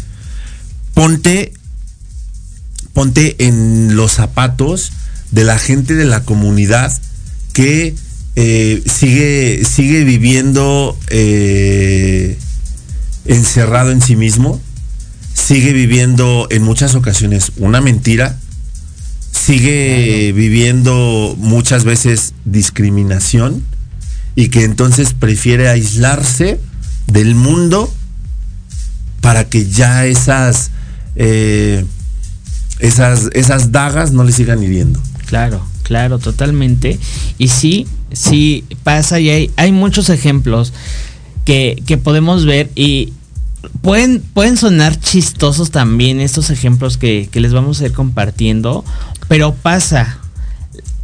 ponte 0.94 1.52
ponte 2.92 3.34
en 3.44 3.96
los 3.96 4.12
zapatos 4.12 4.92
de 5.32 5.42
la 5.42 5.58
gente 5.58 5.94
de 5.94 6.04
la 6.04 6.22
comunidad 6.22 6.96
que 7.52 7.96
eh, 8.36 8.84
sigue, 8.86 9.64
sigue 9.64 10.04
viviendo 10.04 10.96
eh, 11.08 12.38
encerrado 13.24 13.90
en 13.90 14.00
sí 14.00 14.14
mismo, 14.14 14.60
sigue 15.34 15.72
viviendo 15.72 16.46
en 16.50 16.62
muchas 16.62 16.94
ocasiones 16.94 17.50
una 17.56 17.80
mentira, 17.80 18.38
sigue 19.32 20.30
viviendo 20.36 21.34
muchas 21.36 21.82
veces 21.82 22.32
discriminación 22.44 23.64
y 24.34 24.48
que 24.48 24.64
entonces 24.64 25.14
prefiere 25.14 25.68
aislarse 25.68 26.60
del 27.06 27.34
mundo 27.34 27.92
para 29.20 29.48
que 29.48 29.68
ya 29.68 30.06
esas 30.06 30.70
eh, 31.16 31.84
esas, 32.78 33.30
esas 33.32 33.72
dagas 33.72 34.12
no 34.12 34.24
le 34.24 34.32
sigan 34.32 34.62
hiriendo. 34.62 35.00
Claro, 35.26 35.64
claro, 35.82 36.18
totalmente. 36.18 36.98
Y 37.38 37.48
sí, 37.48 37.86
sí 38.12 38.64
pasa 38.82 39.20
y 39.20 39.30
hay, 39.30 39.50
hay 39.56 39.72
muchos 39.72 40.10
ejemplos 40.10 40.72
que, 41.44 41.82
que 41.86 41.96
podemos 41.96 42.44
ver 42.44 42.70
y, 42.74 43.12
pueden, 43.80 44.20
pueden 44.20 44.56
sonar 44.56 44.98
chistosos 44.98 45.70
también 45.70 46.20
estos 46.20 46.50
ejemplos 46.50 46.96
que, 46.96 47.28
que 47.30 47.40
les 47.40 47.52
vamos 47.52 47.80
a 47.80 47.86
ir 47.86 47.92
compartiendo, 47.92 48.84
pero 49.28 49.54
pasa. 49.54 50.18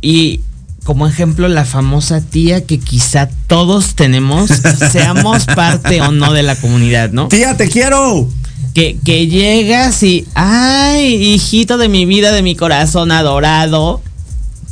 Y 0.00 0.40
como 0.88 1.06
ejemplo, 1.06 1.48
la 1.48 1.66
famosa 1.66 2.22
tía 2.22 2.64
que 2.64 2.80
quizá 2.80 3.28
todos 3.46 3.94
tenemos, 3.94 4.48
seamos 4.90 5.44
parte 5.44 6.00
o 6.00 6.12
no 6.12 6.32
de 6.32 6.42
la 6.42 6.56
comunidad, 6.56 7.10
¿no? 7.10 7.28
Tía, 7.28 7.58
te 7.58 7.68
quiero. 7.68 8.26
Que, 8.72 8.96
que 9.04 9.26
llegas 9.26 10.02
y, 10.02 10.26
ay, 10.32 11.34
hijito 11.34 11.76
de 11.76 11.90
mi 11.90 12.06
vida, 12.06 12.32
de 12.32 12.40
mi 12.40 12.56
corazón 12.56 13.12
adorado, 13.12 14.00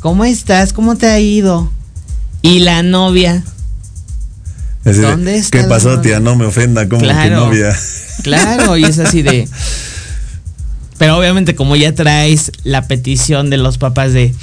¿cómo 0.00 0.24
estás? 0.24 0.72
¿Cómo 0.72 0.96
te 0.96 1.06
ha 1.06 1.20
ido? 1.20 1.70
Y 2.40 2.60
la 2.60 2.82
novia, 2.82 3.44
Así 4.86 5.00
de, 5.00 5.02
¿Dónde 5.02 5.36
está 5.36 5.58
¿Qué 5.60 5.64
pasó, 5.64 5.90
novia? 5.90 6.02
tía? 6.02 6.20
No 6.20 6.34
me 6.34 6.46
ofenda 6.46 6.88
como 6.88 7.02
Claro. 7.02 7.40
tu 7.40 7.44
novia. 7.44 7.76
claro, 8.22 8.78
y 8.78 8.84
es 8.84 8.98
así 8.98 9.20
de... 9.20 9.46
Pero 10.96 11.18
obviamente 11.18 11.54
como 11.54 11.76
ya 11.76 11.94
traes 11.94 12.52
la 12.64 12.88
petición 12.88 13.50
de 13.50 13.58
los 13.58 13.76
papás 13.76 14.14
de, 14.14 14.34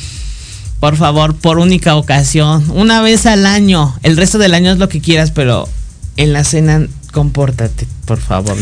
por 0.83 0.97
favor, 0.97 1.33
por 1.33 1.59
única 1.59 1.95
ocasión, 1.95 2.69
una 2.71 3.01
vez 3.01 3.25
al 3.25 3.45
año, 3.45 3.97
el 4.03 4.17
resto 4.17 4.37
del 4.37 4.53
año 4.53 4.69
es 4.69 4.79
lo 4.79 4.89
que 4.89 4.99
quieras, 4.99 5.31
pero 5.31 5.69
en 6.17 6.33
la 6.33 6.43
cena 6.43 6.85
compórtate, 7.13 7.87
por 8.03 8.19
favor. 8.19 8.57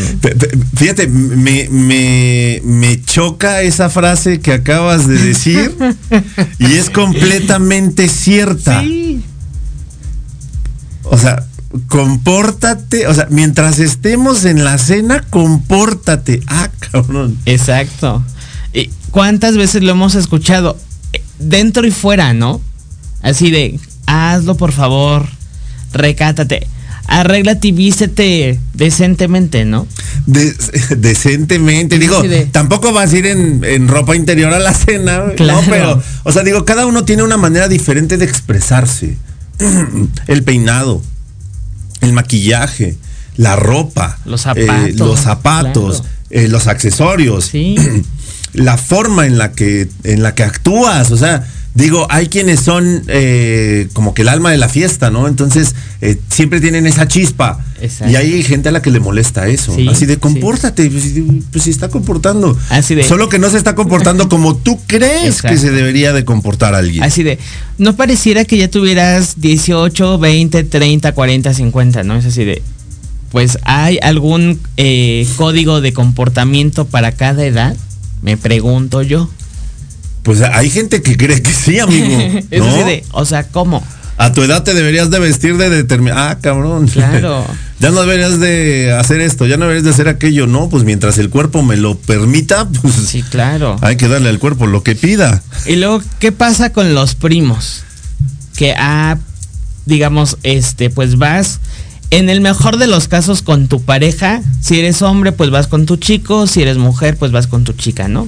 Fíjate, 0.75 1.07
me, 1.07 1.67
me, 1.71 2.61
me 2.63 3.03
choca 3.03 3.63
esa 3.63 3.89
frase 3.89 4.39
que 4.39 4.53
acabas 4.53 5.07
de 5.07 5.17
decir 5.17 5.75
y 6.59 6.73
es 6.73 6.89
completamente 6.91 8.07
cierta. 8.07 8.83
Sí. 8.83 9.23
O 11.05 11.17
sea, 11.17 11.47
compórtate, 11.87 13.07
o 13.07 13.15
sea, 13.15 13.29
mientras 13.31 13.79
estemos 13.79 14.45
en 14.45 14.63
la 14.63 14.77
cena, 14.77 15.25
compórtate. 15.27 16.41
Ah, 16.45 16.69
cabrón. 16.91 17.39
Exacto. 17.47 18.23
¿Y 18.73 18.91
cuántas 19.09 19.57
veces 19.57 19.81
lo 19.81 19.93
hemos 19.93 20.13
escuchado? 20.13 20.77
Dentro 21.41 21.85
y 21.87 21.91
fuera, 21.91 22.33
¿no? 22.33 22.61
Así 23.21 23.51
de, 23.51 23.79
hazlo 24.05 24.55
por 24.57 24.71
favor, 24.71 25.27
recátate, 25.93 26.67
arréglate 27.07 27.67
y 27.67 27.71
vístete 27.71 28.59
decentemente, 28.73 29.65
¿no? 29.65 29.87
De- 30.25 30.55
decentemente, 30.97 31.99
digo, 31.99 32.21
de- 32.23 32.45
tampoco 32.45 32.91
vas 32.93 33.13
a 33.13 33.17
ir 33.17 33.25
en, 33.27 33.63
en 33.63 33.87
ropa 33.87 34.15
interior 34.15 34.53
a 34.53 34.59
la 34.59 34.73
cena, 34.73 35.23
Claro. 35.35 35.61
no, 35.61 35.67
pero, 35.69 36.03
o 36.23 36.31
sea, 36.31 36.43
digo, 36.43 36.65
cada 36.65 36.85
uno 36.85 37.03
tiene 37.05 37.23
una 37.23 37.37
manera 37.37 37.67
diferente 37.67 38.17
de 38.17 38.25
expresarse. 38.25 39.17
El 40.27 40.43
peinado, 40.43 41.01
el 42.01 42.13
maquillaje, 42.13 42.97
la 43.37 43.55
ropa, 43.55 44.17
Los 44.25 44.41
eh, 44.41 44.43
zapatos, 44.65 44.95
los 45.07 45.19
zapatos, 45.19 46.01
claro. 46.01 46.15
eh, 46.31 46.47
los 46.47 46.65
accesorios, 46.67 47.45
Sí. 47.45 47.75
la 48.53 48.77
forma 48.77 49.25
en 49.25 49.37
la 49.37 49.51
que 49.53 49.87
en 50.03 50.23
la 50.23 50.35
que 50.35 50.43
actúas, 50.43 51.11
o 51.11 51.17
sea, 51.17 51.47
digo, 51.73 52.05
hay 52.09 52.27
quienes 52.27 52.59
son 52.59 53.03
eh, 53.07 53.87
como 53.93 54.13
que 54.13 54.23
el 54.23 54.27
alma 54.29 54.51
de 54.51 54.57
la 54.57 54.67
fiesta, 54.67 55.09
¿no? 55.09 55.27
Entonces 55.29 55.73
eh, 56.01 56.19
siempre 56.29 56.59
tienen 56.59 56.85
esa 56.85 57.07
chispa 57.07 57.63
Exacto. 57.81 58.11
y 58.11 58.15
hay 58.17 58.43
gente 58.43 58.67
a 58.67 58.71
la 58.73 58.81
que 58.81 58.91
le 58.91 58.99
molesta 58.99 59.47
eso, 59.47 59.73
Sí, 59.73 59.87
así 59.87 60.05
de 60.05 60.15
sí. 60.15 60.19
compórtate, 60.19 60.89
pues, 60.89 61.03
si- 61.03 61.21
pues 61.49 61.63
si 61.63 61.69
está 61.69 61.87
comportando, 61.87 62.57
Así 62.69 62.93
de- 62.93 63.05
solo 63.05 63.29
que 63.29 63.39
no 63.39 63.49
se 63.49 63.57
está 63.57 63.73
comportando 63.73 64.27
como 64.27 64.57
tú 64.57 64.79
crees 64.85 65.41
que 65.41 65.57
se 65.57 65.71
debería 65.71 66.11
de 66.11 66.25
comportar 66.25 66.75
alguien. 66.75 67.03
Así 67.03 67.23
de, 67.23 67.39
no 67.77 67.95
pareciera 67.95 68.43
que 68.43 68.57
ya 68.57 68.69
tuvieras 68.69 69.39
18, 69.39 70.17
20, 70.19 70.63
30, 70.65 71.13
40, 71.13 71.53
50, 71.53 72.03
¿no? 72.03 72.17
Es 72.17 72.25
así 72.25 72.43
de, 72.43 72.61
pues 73.31 73.57
hay 73.63 73.97
algún 74.01 74.59
eh, 74.75 75.25
código 75.37 75.79
de 75.79 75.93
comportamiento 75.93 76.83
para 76.83 77.13
cada 77.13 77.45
edad, 77.45 77.77
me 78.21 78.37
pregunto 78.37 79.01
yo. 79.01 79.29
Pues 80.23 80.41
hay 80.41 80.69
gente 80.69 81.01
que 81.01 81.17
cree 81.17 81.41
que 81.41 81.51
sí, 81.51 81.79
amigo. 81.79 82.07
¿no? 82.57 82.85
de, 82.85 83.03
o 83.11 83.25
sea, 83.25 83.43
¿cómo? 83.47 83.83
A 84.17 84.33
tu 84.33 84.43
edad 84.43 84.61
te 84.61 84.75
deberías 84.75 85.09
de 85.09 85.17
vestir 85.17 85.57
de 85.57 85.69
determinado. 85.71 86.21
Ah, 86.21 86.37
cabrón. 86.39 86.87
Claro. 86.87 87.43
ya 87.79 87.89
no 87.89 88.01
deberías 88.01 88.39
de 88.39 88.93
hacer 88.93 89.19
esto, 89.19 89.47
ya 89.47 89.57
no 89.57 89.63
deberías 89.65 89.83
de 89.85 89.89
hacer 89.89 90.07
aquello, 90.07 90.45
no. 90.45 90.69
Pues 90.69 90.83
mientras 90.83 91.17
el 91.17 91.31
cuerpo 91.31 91.63
me 91.63 91.75
lo 91.75 91.97
permita, 91.97 92.67
pues 92.81 92.93
Sí, 92.93 93.23
claro. 93.23 93.77
hay 93.81 93.95
que 93.95 94.07
darle 94.07 94.29
al 94.29 94.37
cuerpo 94.37 94.67
lo 94.67 94.83
que 94.83 94.95
pida. 94.95 95.41
Y 95.65 95.77
luego, 95.77 96.03
¿qué 96.19 96.31
pasa 96.31 96.71
con 96.71 96.93
los 96.93 97.15
primos? 97.15 97.83
Que, 98.55 98.75
ah, 98.77 99.17
digamos, 99.87 100.37
este, 100.43 100.91
pues 100.91 101.17
vas, 101.17 101.59
en 102.11 102.29
el 102.29 102.41
mejor 102.41 102.77
de 102.77 102.87
los 102.87 103.07
casos, 103.07 103.41
con 103.41 103.67
tu 103.67 103.81
pareja. 103.81 104.41
Si 104.61 104.77
eres 104.79 105.01
hombre, 105.01 105.31
pues 105.31 105.49
vas 105.49 105.67
con 105.67 105.85
tu 105.85 105.97
chico. 105.97 106.45
Si 106.45 106.61
eres 106.61 106.77
mujer, 106.77 107.17
pues 107.17 107.31
vas 107.31 107.47
con 107.47 107.63
tu 107.63 107.73
chica, 107.73 108.07
¿no? 108.07 108.27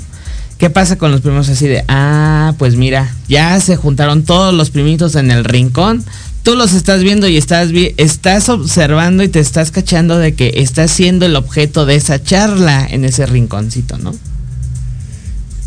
¿Qué 0.58 0.70
pasa 0.70 0.98
con 0.98 1.12
los 1.12 1.22
primos 1.22 1.50
así 1.50 1.68
de, 1.68 1.84
ah, 1.88 2.54
pues 2.58 2.76
mira, 2.76 3.14
ya 3.28 3.60
se 3.60 3.76
juntaron 3.76 4.24
todos 4.24 4.54
los 4.54 4.70
primitos 4.72 5.16
en 5.16 5.30
el 5.32 5.44
rincón? 5.44 6.04
Tú 6.44 6.56
los 6.56 6.74
estás 6.74 7.04
viendo 7.04 7.28
y 7.28 7.38
estás, 7.38 7.72
vi- 7.72 7.94
estás 7.98 8.50
observando 8.50 9.24
y 9.24 9.30
te 9.30 9.40
estás 9.40 9.72
cachando 9.72 10.18
de 10.18 10.36
que 10.36 10.54
estás 10.58 10.92
siendo 10.92 11.26
el 11.26 11.36
objeto 11.36 11.86
de 11.86 11.96
esa 11.96 12.22
charla 12.22 12.86
en 12.90 13.04
ese 13.06 13.26
rinconcito, 13.26 13.98
¿no? 13.98 14.14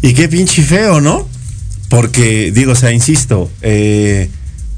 Y 0.03 0.15
qué 0.15 0.29
pinche 0.29 0.63
feo, 0.63 1.01
¿no? 1.01 1.27
Porque, 1.89 2.53
digo, 2.53 2.73
o 2.73 2.77
sea, 2.77 2.93
insisto, 2.93 3.51
eh, 3.63 4.31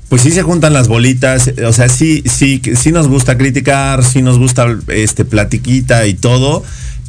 pues 0.08 0.22
sí 0.22 0.30
se 0.30 0.42
juntan 0.42 0.72
las 0.72 0.88
bolitas, 0.88 1.50
o 1.66 1.72
sea, 1.72 1.88
sí, 1.88 2.22
sí, 2.26 2.62
sí 2.76 2.92
nos 2.92 3.08
gusta 3.08 3.36
criticar, 3.36 4.04
sí 4.04 4.22
nos 4.22 4.38
gusta 4.38 4.66
este 4.88 5.24
platiquita 5.24 6.06
y 6.06 6.14
todo, 6.14 6.62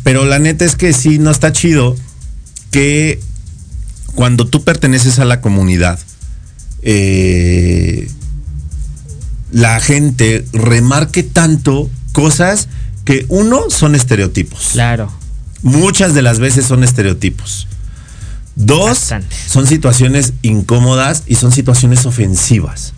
pero 0.04 0.26
la 0.26 0.40
neta 0.40 0.66
es 0.66 0.76
que 0.76 0.92
sí 0.92 1.18
no 1.18 1.32
está 1.32 1.52
chido 1.52 1.96
que 2.72 3.20
cuando 4.16 4.48
tú 4.48 4.64
perteneces 4.64 5.20
a 5.20 5.26
la 5.26 5.40
comunidad, 5.40 6.00
eh, 6.82 8.10
la 9.52 9.80
gente 9.80 10.46
remarque 10.52 11.24
tanto 11.24 11.90
cosas 12.12 12.68
que 13.06 13.26
uno 13.30 13.70
son 13.70 13.96
estereotipos. 13.96 14.70
Claro. 14.74 15.12
Muchas 15.62 16.14
de 16.14 16.22
las 16.22 16.40
veces 16.40 16.66
son 16.66 16.84
estereotipos. 16.84 17.68
Dos, 18.60 19.14
son 19.48 19.68
situaciones 19.68 20.34
incómodas 20.42 21.24
y 21.28 21.36
son 21.36 21.54
situaciones 21.54 22.06
ofensivas. 22.06 22.94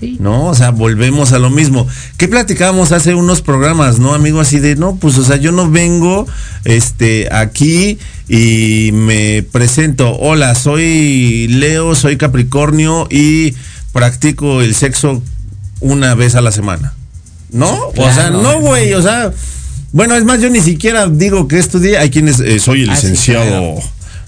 Sí. 0.00 0.16
¿No? 0.18 0.46
O 0.46 0.54
sea, 0.56 0.70
volvemos 0.70 1.32
a 1.32 1.38
lo 1.38 1.50
mismo. 1.50 1.86
¿Qué 2.16 2.26
platicábamos 2.26 2.90
hace 2.90 3.14
unos 3.14 3.40
programas, 3.40 4.00
no, 4.00 4.12
amigo? 4.12 4.40
Así 4.40 4.58
de, 4.58 4.74
no, 4.74 4.96
pues, 4.96 5.16
o 5.18 5.24
sea, 5.24 5.36
yo 5.36 5.52
no 5.52 5.70
vengo 5.70 6.26
este, 6.64 7.28
aquí 7.32 7.96
y 8.28 8.90
me 8.92 9.44
presento. 9.44 10.16
Hola, 10.18 10.56
soy 10.56 11.46
Leo, 11.46 11.94
soy 11.94 12.16
Capricornio 12.16 13.06
y 13.08 13.54
practico 13.92 14.62
el 14.62 14.74
sexo 14.74 15.22
una 15.78 16.16
vez 16.16 16.34
a 16.34 16.40
la 16.40 16.50
semana. 16.50 16.92
¿No? 17.52 17.72
O 17.96 18.12
sea, 18.12 18.30
no, 18.30 18.58
güey, 18.58 18.94
o 18.94 19.02
sea. 19.02 19.32
Bueno, 19.92 20.16
es 20.16 20.24
más, 20.24 20.40
yo 20.40 20.50
ni 20.50 20.60
siquiera 20.60 21.06
digo 21.06 21.46
que 21.46 21.60
estudié. 21.60 21.98
Hay 21.98 22.10
quienes, 22.10 22.40
eh, 22.40 22.58
soy 22.58 22.82
el 22.82 22.90
Ah, 22.90 22.96
sí, 22.96 23.06
licenciado 23.06 23.80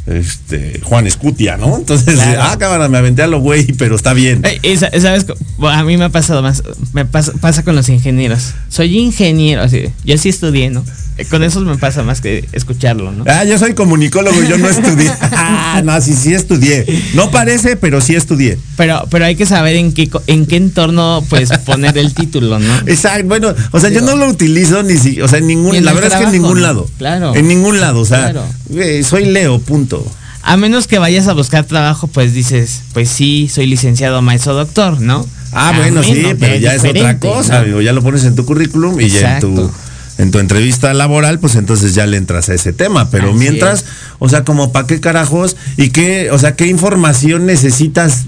este, 0.06 0.80
Juan 0.82 1.06
Escutia, 1.06 1.56
¿no? 1.56 1.76
Entonces, 1.76 2.14
Claro. 2.14 2.42
ah, 2.42 2.56
cámara, 2.58 2.88
me 2.88 2.98
aventé 2.98 3.22
a 3.22 3.26
lo 3.26 3.40
güey, 3.40 3.66
pero 3.74 3.96
está 3.96 4.12
bien. 4.12 4.42
Y 4.62 4.76
¿Sabes? 4.76 5.26
A 5.62 5.84
mí 5.84 5.96
me 5.96 6.04
ha 6.04 6.08
pasado 6.10 6.42
más. 6.42 6.62
Me 6.92 7.04
pasa, 7.04 7.32
pasa 7.40 7.62
con 7.64 7.74
los 7.76 7.88
ingenieros. 7.88 8.54
Soy 8.68 8.96
ingeniero. 8.98 9.62
Así, 9.62 9.84
yo 10.04 10.16
sí 10.18 10.28
estudié, 10.28 10.70
¿no? 10.70 10.84
Eh, 11.18 11.24
Con 11.24 11.42
esos 11.42 11.64
me 11.64 11.76
pasa 11.78 12.02
más 12.02 12.20
que 12.20 12.46
escucharlo, 12.52 13.10
¿no? 13.10 13.24
Ah, 13.26 13.44
yo 13.44 13.58
soy 13.58 13.74
comunicólogo 13.74 14.42
y 14.42 14.48
yo 14.48 14.58
no 14.58 14.68
estudié. 14.68 15.10
Ah, 15.38 15.82
no, 15.84 16.00
sí, 16.00 16.14
sí 16.14 16.32
estudié. 16.32 16.86
No 17.14 17.30
parece, 17.30 17.76
pero 17.76 18.00
sí 18.00 18.14
estudié. 18.14 18.58
Pero, 18.76 19.06
pero 19.10 19.26
hay 19.26 19.36
que 19.36 19.44
saber 19.44 19.76
en 19.76 19.92
qué, 19.92 20.08
en 20.26 20.46
qué 20.46 20.56
entorno, 20.56 21.22
pues, 21.28 21.50
poner 21.66 21.98
el 21.98 22.14
título, 22.14 22.58
¿no? 22.58 22.74
Exacto, 22.86 23.26
bueno, 23.28 23.54
o 23.72 23.80
sea, 23.80 23.90
yo 23.90 24.00
no 24.00 24.16
lo 24.16 24.26
utilizo 24.28 24.82
ni 24.82 24.96
si, 24.96 25.20
o 25.20 25.28
sea, 25.28 25.38
en 25.38 25.46
ningún, 25.46 25.72
Ni 25.72 25.78
en 25.78 25.84
la 25.84 25.92
verdad 25.92 26.12
es 26.12 26.18
que 26.18 26.24
en 26.24 26.32
ningún 26.42 26.62
lado. 26.62 26.88
Claro. 26.96 27.34
En 27.34 27.46
ningún 27.48 27.80
lado, 27.80 28.00
o 28.00 28.06
sea, 28.06 28.30
Claro. 28.30 28.44
güey, 28.70 29.02
soy 29.04 29.26
Leo, 29.26 29.58
punto. 29.58 30.06
A 30.42 30.56
menos 30.56 30.86
que 30.86 30.98
vayas 30.98 31.26
a 31.28 31.32
buscar 31.34 31.64
trabajo, 31.64 32.06
pues 32.06 32.32
dices, 32.32 32.82
pues 32.94 33.08
sí, 33.10 33.50
soy 33.52 33.66
licenciado, 33.66 34.22
maestro, 34.22 34.54
doctor, 34.54 35.00
¿no? 35.00 35.26
Ah, 35.52 35.70
A 35.70 35.76
bueno, 35.78 36.02
sí, 36.02 36.22
pero 36.38 36.56
ya 36.56 36.74
es 36.74 36.84
otra 36.84 37.18
cosa, 37.18 37.54
¿no? 37.54 37.58
amigo. 37.60 37.80
Ya 37.80 37.92
lo 37.92 38.02
pones 38.02 38.24
en 38.24 38.34
tu 38.36 38.46
currículum 38.46 39.00
y 39.00 39.08
ya 39.08 39.34
en 39.34 39.40
tu. 39.40 39.70
En 40.18 40.30
tu 40.30 40.38
entrevista 40.38 40.92
laboral, 40.94 41.38
pues 41.40 41.56
entonces 41.56 41.94
ya 41.94 42.06
le 42.06 42.16
entras 42.16 42.48
a 42.48 42.54
ese 42.54 42.72
tema. 42.72 43.10
Pero 43.10 43.30
Así 43.30 43.38
mientras, 43.38 43.80
es. 43.80 43.86
o 44.18 44.28
sea, 44.28 44.44
como 44.44 44.72
para 44.72 44.86
qué 44.86 45.00
carajos 45.00 45.56
y 45.76 45.90
qué, 45.90 46.30
o 46.30 46.38
sea, 46.38 46.56
qué 46.56 46.66
información 46.68 47.46
necesitas 47.46 48.24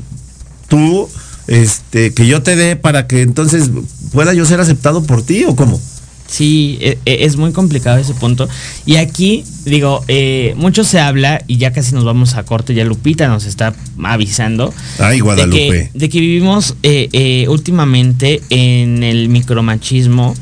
tú, 0.68 1.08
este, 1.46 2.12
que 2.12 2.26
yo 2.26 2.42
te 2.42 2.56
dé 2.56 2.76
para 2.76 3.06
que 3.06 3.22
entonces 3.22 3.70
pueda 4.12 4.34
yo 4.34 4.44
ser 4.44 4.60
aceptado 4.60 5.02
por 5.02 5.22
ti 5.22 5.44
o 5.44 5.56
cómo? 5.56 5.80
Sí, 6.26 6.76
e- 6.82 6.98
e- 7.06 7.24
es 7.24 7.36
muy 7.38 7.52
complicado 7.52 7.96
ese 7.96 8.12
punto. 8.12 8.46
Y 8.84 8.96
aquí, 8.96 9.44
digo, 9.64 10.04
eh, 10.08 10.52
mucho 10.58 10.84
se 10.84 11.00
habla, 11.00 11.42
y 11.46 11.56
ya 11.56 11.72
casi 11.72 11.94
nos 11.94 12.04
vamos 12.04 12.34
a 12.34 12.42
corte, 12.42 12.74
ya 12.74 12.84
Lupita 12.84 13.28
nos 13.28 13.46
está 13.46 13.74
avisando. 14.04 14.74
Ay, 14.98 15.16
De 15.16 15.22
Guadalupe. 15.22 15.56
que, 15.56 15.90
de 15.98 16.08
que 16.10 16.20
vivimos 16.20 16.74
eh, 16.82 17.08
eh, 17.12 17.46
últimamente 17.48 18.42
en 18.50 19.02
el 19.04 19.30
micromachismo 19.30 20.34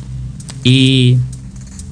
y 0.65 1.19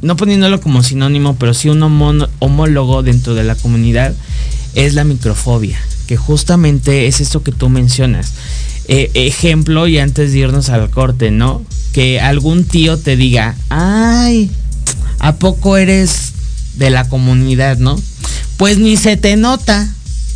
no 0.04 0.16
poniéndolo 0.16 0.60
como 0.60 0.82
sinónimo, 0.82 1.34
pero 1.36 1.54
sí 1.54 1.68
un 1.68 1.82
homólogo 1.82 3.02
dentro 3.02 3.34
de 3.34 3.42
la 3.42 3.54
comunidad, 3.56 4.14
es 4.74 4.94
la 4.94 5.04
microfobia, 5.04 5.78
que 6.06 6.16
justamente 6.16 7.06
es 7.06 7.20
esto 7.20 7.42
que 7.42 7.52
tú 7.52 7.68
mencionas. 7.68 8.32
Eh, 8.86 9.10
ejemplo, 9.14 9.88
y 9.88 9.98
antes 9.98 10.32
de 10.32 10.38
irnos 10.40 10.68
al 10.68 10.90
corte, 10.90 11.30
¿no? 11.30 11.62
Que 11.92 12.20
algún 12.20 12.64
tío 12.64 12.98
te 12.98 13.16
diga, 13.16 13.56
ay, 13.70 14.50
¿a 15.20 15.36
poco 15.36 15.76
eres 15.78 16.32
de 16.76 16.90
la 16.90 17.08
comunidad, 17.08 17.78
no? 17.78 17.98
Pues 18.58 18.78
ni 18.78 18.96
se 18.98 19.16
te 19.16 19.36
nota, 19.36 19.88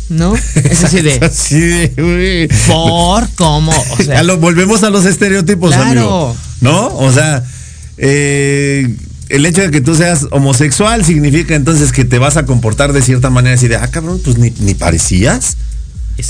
¿no? 0.09 0.35
Es 0.35 0.83
así 0.83 1.01
de, 1.01 1.13
Así 1.21 1.59
de, 1.59 1.93
güey. 1.95 2.47
¿por 2.67 3.29
cómo? 3.35 3.71
O 3.71 3.97
sea, 4.03 4.23
lo, 4.23 4.37
volvemos 4.39 4.81
a 4.83 4.89
los 4.89 5.05
estereotipos, 5.05 5.75
Claro. 5.75 5.89
amigo. 5.89 6.35
¿No? 6.61 6.87
O 6.97 7.11
sea, 7.13 7.43
eh, 7.97 8.95
el 9.29 9.45
hecho 9.45 9.61
de 9.61 9.71
que 9.71 9.81
tú 9.81 9.95
seas 9.95 10.27
homosexual 10.31 11.05
significa 11.05 11.55
entonces 11.55 11.91
que 11.91 12.03
te 12.03 12.17
vas 12.17 12.35
a 12.37 12.45
comportar 12.45 12.93
de 12.93 13.01
cierta 13.01 13.29
manera 13.29 13.55
así 13.55 13.67
de, 13.67 13.77
ah, 13.77 13.87
cabrón, 13.87 14.19
pues 14.23 14.37
ni, 14.37 14.51
ni 14.59 14.73
parecías. 14.73 15.57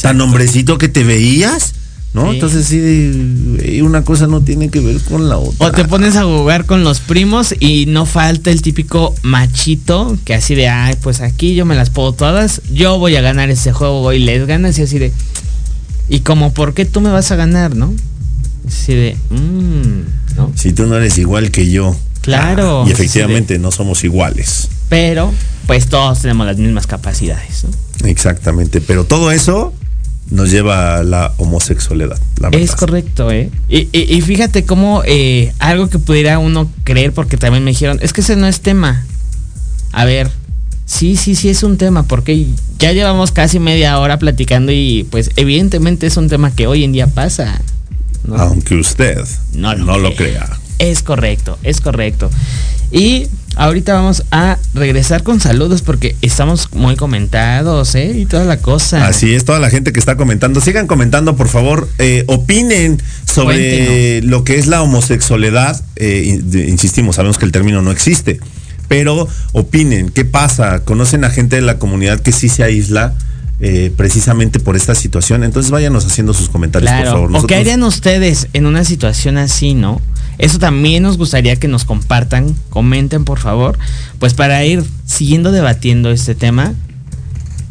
Tan 0.02 0.22
hombrecito 0.22 0.78
que 0.78 0.88
te 0.88 1.04
veías. 1.04 1.74
¿no? 2.14 2.26
Sí. 2.26 2.36
Entonces 2.36 2.66
sí, 2.66 3.82
una 3.82 4.04
cosa 4.04 4.28
no 4.28 4.42
tiene 4.42 4.70
que 4.70 4.80
ver 4.80 5.00
con 5.02 5.30
la 5.30 5.38
otra. 5.38 5.68
O 5.68 5.72
te 5.72 5.86
pones 5.86 6.16
a 6.16 6.24
jugar 6.24 6.66
con 6.66 6.84
los 6.84 7.00
primos 7.00 7.54
y 7.60 7.86
no 7.86 8.06
falta 8.06 8.50
el 8.52 8.62
típico 8.62 9.14
machito 9.22 10.18
que 10.26 10.34
así 10.34 10.56
de, 10.56 10.70
ay, 10.70 10.96
pues 11.02 11.22
aquí 11.22 11.56
yo 11.56 11.66
me 11.66 11.76
las 11.76 11.90
puedo 11.90 12.14
todas, 12.14 12.62
yo 12.72 12.98
voy 12.98 13.16
a 13.16 13.22
ganar 13.22 13.50
ese 13.50 13.72
juego 13.72 14.12
y 14.14 14.20
les 14.20 14.46
ganas 14.48 14.78
y 14.80 14.84
así 14.84 14.98
de, 14.98 15.14
y 16.10 16.22
como, 16.22 16.54
¿por 16.54 16.74
qué 16.74 16.86
tú 16.86 17.02
me 17.02 17.12
vas 17.12 17.32
a 17.32 17.36
ganar, 17.36 17.76
no? 17.76 17.94
Así 18.68 18.94
de, 18.94 19.16
mmm, 19.30 20.36
¿no? 20.36 20.52
Si 20.56 20.74
tú 20.74 20.88
no 20.88 20.96
eres 20.96 21.18
igual 21.18 21.52
que 21.52 21.70
yo. 21.70 21.96
Claro. 22.22 22.86
Y 22.88 22.92
efectivamente 22.92 23.58
no 23.60 23.72
somos 23.72 24.04
iguales. 24.04 24.70
Pero, 24.90 25.34
pues 25.68 25.88
todos 25.88 26.22
tenemos 26.22 26.46
las 26.48 26.58
mismas 26.58 26.88
capacidades, 26.88 27.64
¿no? 27.64 28.08
Exactamente. 28.08 28.82
Pero 28.82 29.06
todo 29.06 29.32
eso 29.32 29.74
nos 30.30 30.52
lleva 30.52 30.98
a 30.98 31.04
la 31.04 31.34
homosexualidad. 31.38 32.20
La 32.40 32.50
Es 32.50 32.76
correcto, 32.76 33.32
¿eh? 33.32 33.50
Y, 33.68 33.88
y- 33.92 34.16
y 34.16 34.22
fíjate 34.22 34.64
cómo 34.66 35.02
eh, 35.06 35.54
algo 35.60 35.90
que 35.90 35.98
pudiera 36.00 36.38
uno 36.40 36.70
creer, 36.84 37.14
porque 37.14 37.38
también 37.38 37.64
me 37.64 37.72
dijeron, 37.72 38.00
es 38.02 38.14
que 38.14 38.22
ese 38.22 38.36
no 38.36 38.48
es 38.48 38.62
tema. 38.62 39.06
A 39.92 40.06
ver, 40.06 40.30
sí, 40.86 41.16
sí, 41.18 41.34
sí 41.36 41.50
es 41.50 41.64
un 41.64 41.78
tema, 41.78 42.04
porque 42.04 42.46
ya 42.78 42.92
llevamos 42.92 43.32
casi 43.32 43.60
media 43.60 43.98
hora 43.98 44.20
platicando 44.20 44.72
y 44.72 45.08
pues 45.10 45.32
evidentemente 45.36 46.06
es 46.08 46.16
un 46.18 46.30
tema 46.30 46.52
que 46.52 46.68
hoy 46.68 46.84
en 46.84 46.92
día 46.92 47.08
pasa. 47.08 47.60
¿no? 48.24 48.36
Aunque 48.36 48.76
usted 48.76 49.18
No 49.54 49.74
no 49.76 49.98
lo 49.98 50.16
crea. 50.16 50.48
Es 50.80 51.04
correcto, 51.04 51.58
es 51.64 51.82
correcto. 51.82 52.30
Y 52.92 53.28
ahorita 53.56 53.94
vamos 53.94 54.24
a 54.32 54.58
regresar 54.74 55.22
con 55.24 55.40
saludos 55.40 55.82
porque 55.84 56.16
estamos 56.22 56.70
muy 56.74 56.96
comentados, 56.96 57.94
¿eh? 57.96 58.14
Y 58.18 58.26
toda 58.26 58.46
la 58.46 58.58
cosa. 58.58 59.06
Así 59.06 59.36
es, 59.36 59.46
toda 59.46 59.60
la 59.60 59.70
gente 59.70 59.92
que 59.94 60.00
está 60.00 60.16
comentando, 60.16 60.60
sigan 60.62 60.88
comentando, 60.88 61.36
por 61.36 61.50
favor, 61.50 61.88
eh, 62.00 62.24
opinen 62.28 63.00
sobre 63.26 64.22
lo 64.24 64.44
que 64.44 64.58
es 64.58 64.68
la 64.68 64.82
homosexualidad. 64.82 65.80
Eh, 65.98 66.40
insistimos, 66.68 67.18
sabemos 67.18 67.38
que 67.38 67.46
el 67.46 67.52
término 67.52 67.82
no 67.82 67.92
existe, 67.92 68.40
pero 68.88 69.28
opinen, 69.52 70.10
¿qué 70.10 70.26
pasa? 70.26 70.80
¿Conocen 70.86 71.24
a 71.26 71.30
gente 71.30 71.58
de 71.58 71.62
la 71.62 71.78
comunidad 71.78 72.22
que 72.22 72.32
sí 72.32 72.50
se 72.50 72.64
aísla 72.64 73.14
eh, 73.60 73.92
precisamente 73.96 74.60
por 74.60 74.76
esta 74.76 74.96
situación? 74.96 75.44
Entonces 75.44 75.70
váyanos 75.70 76.06
haciendo 76.08 76.34
sus 76.34 76.50
comentarios, 76.50 76.90
por 76.92 77.02
Claro. 77.02 77.12
favor. 77.12 77.30
¿O 77.30 77.32
qué 77.34 77.38
Nosotros- 77.38 77.60
harían 77.60 77.84
ustedes 77.84 78.48
en 78.54 78.66
una 78.66 78.84
situación 78.86 79.38
así, 79.38 79.76
no? 79.76 80.02
Eso 80.40 80.58
también 80.58 81.04
nos 81.04 81.18
gustaría 81.18 81.58
que 81.58 81.68
nos 81.68 81.84
compartan, 81.84 82.56
comenten 82.70 83.26
por 83.26 83.40
favor, 83.40 83.78
pues 84.20 84.34
para 84.34 84.64
ir 84.66 84.84
siguiendo 85.06 85.52
debatiendo 85.52 86.12
este 86.12 86.34
tema, 86.34 86.74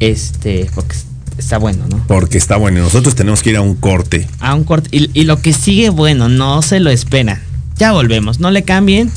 este, 0.00 0.70
porque 0.74 0.94
está 1.38 1.56
bueno, 1.56 1.86
¿no? 1.88 2.04
Porque 2.06 2.36
está 2.36 2.56
bueno, 2.56 2.78
y 2.78 2.82
nosotros 2.82 3.14
tenemos 3.14 3.42
que 3.42 3.50
ir 3.50 3.56
a 3.56 3.62
un 3.62 3.74
corte. 3.74 4.28
A 4.38 4.54
un 4.54 4.64
corte. 4.64 4.90
Y, 4.92 5.10
y 5.18 5.24
lo 5.24 5.40
que 5.40 5.54
sigue 5.54 5.88
bueno, 5.88 6.28
no 6.28 6.60
se 6.60 6.78
lo 6.78 6.90
esperan. 6.90 7.40
Ya 7.76 7.92
volvemos, 7.92 8.38
no 8.38 8.50
le 8.50 8.62
cambien. 8.64 9.10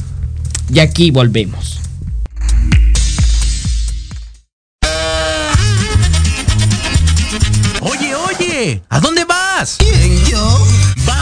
Y 0.73 0.79
aquí 0.79 1.11
volvemos. 1.11 1.81
Oye, 7.81 8.15
oye, 8.15 8.81
¿a 8.87 8.99
dónde 9.01 9.25
vas? 9.25 9.75
¿Quién, 9.77 10.25
yo? 10.25 10.80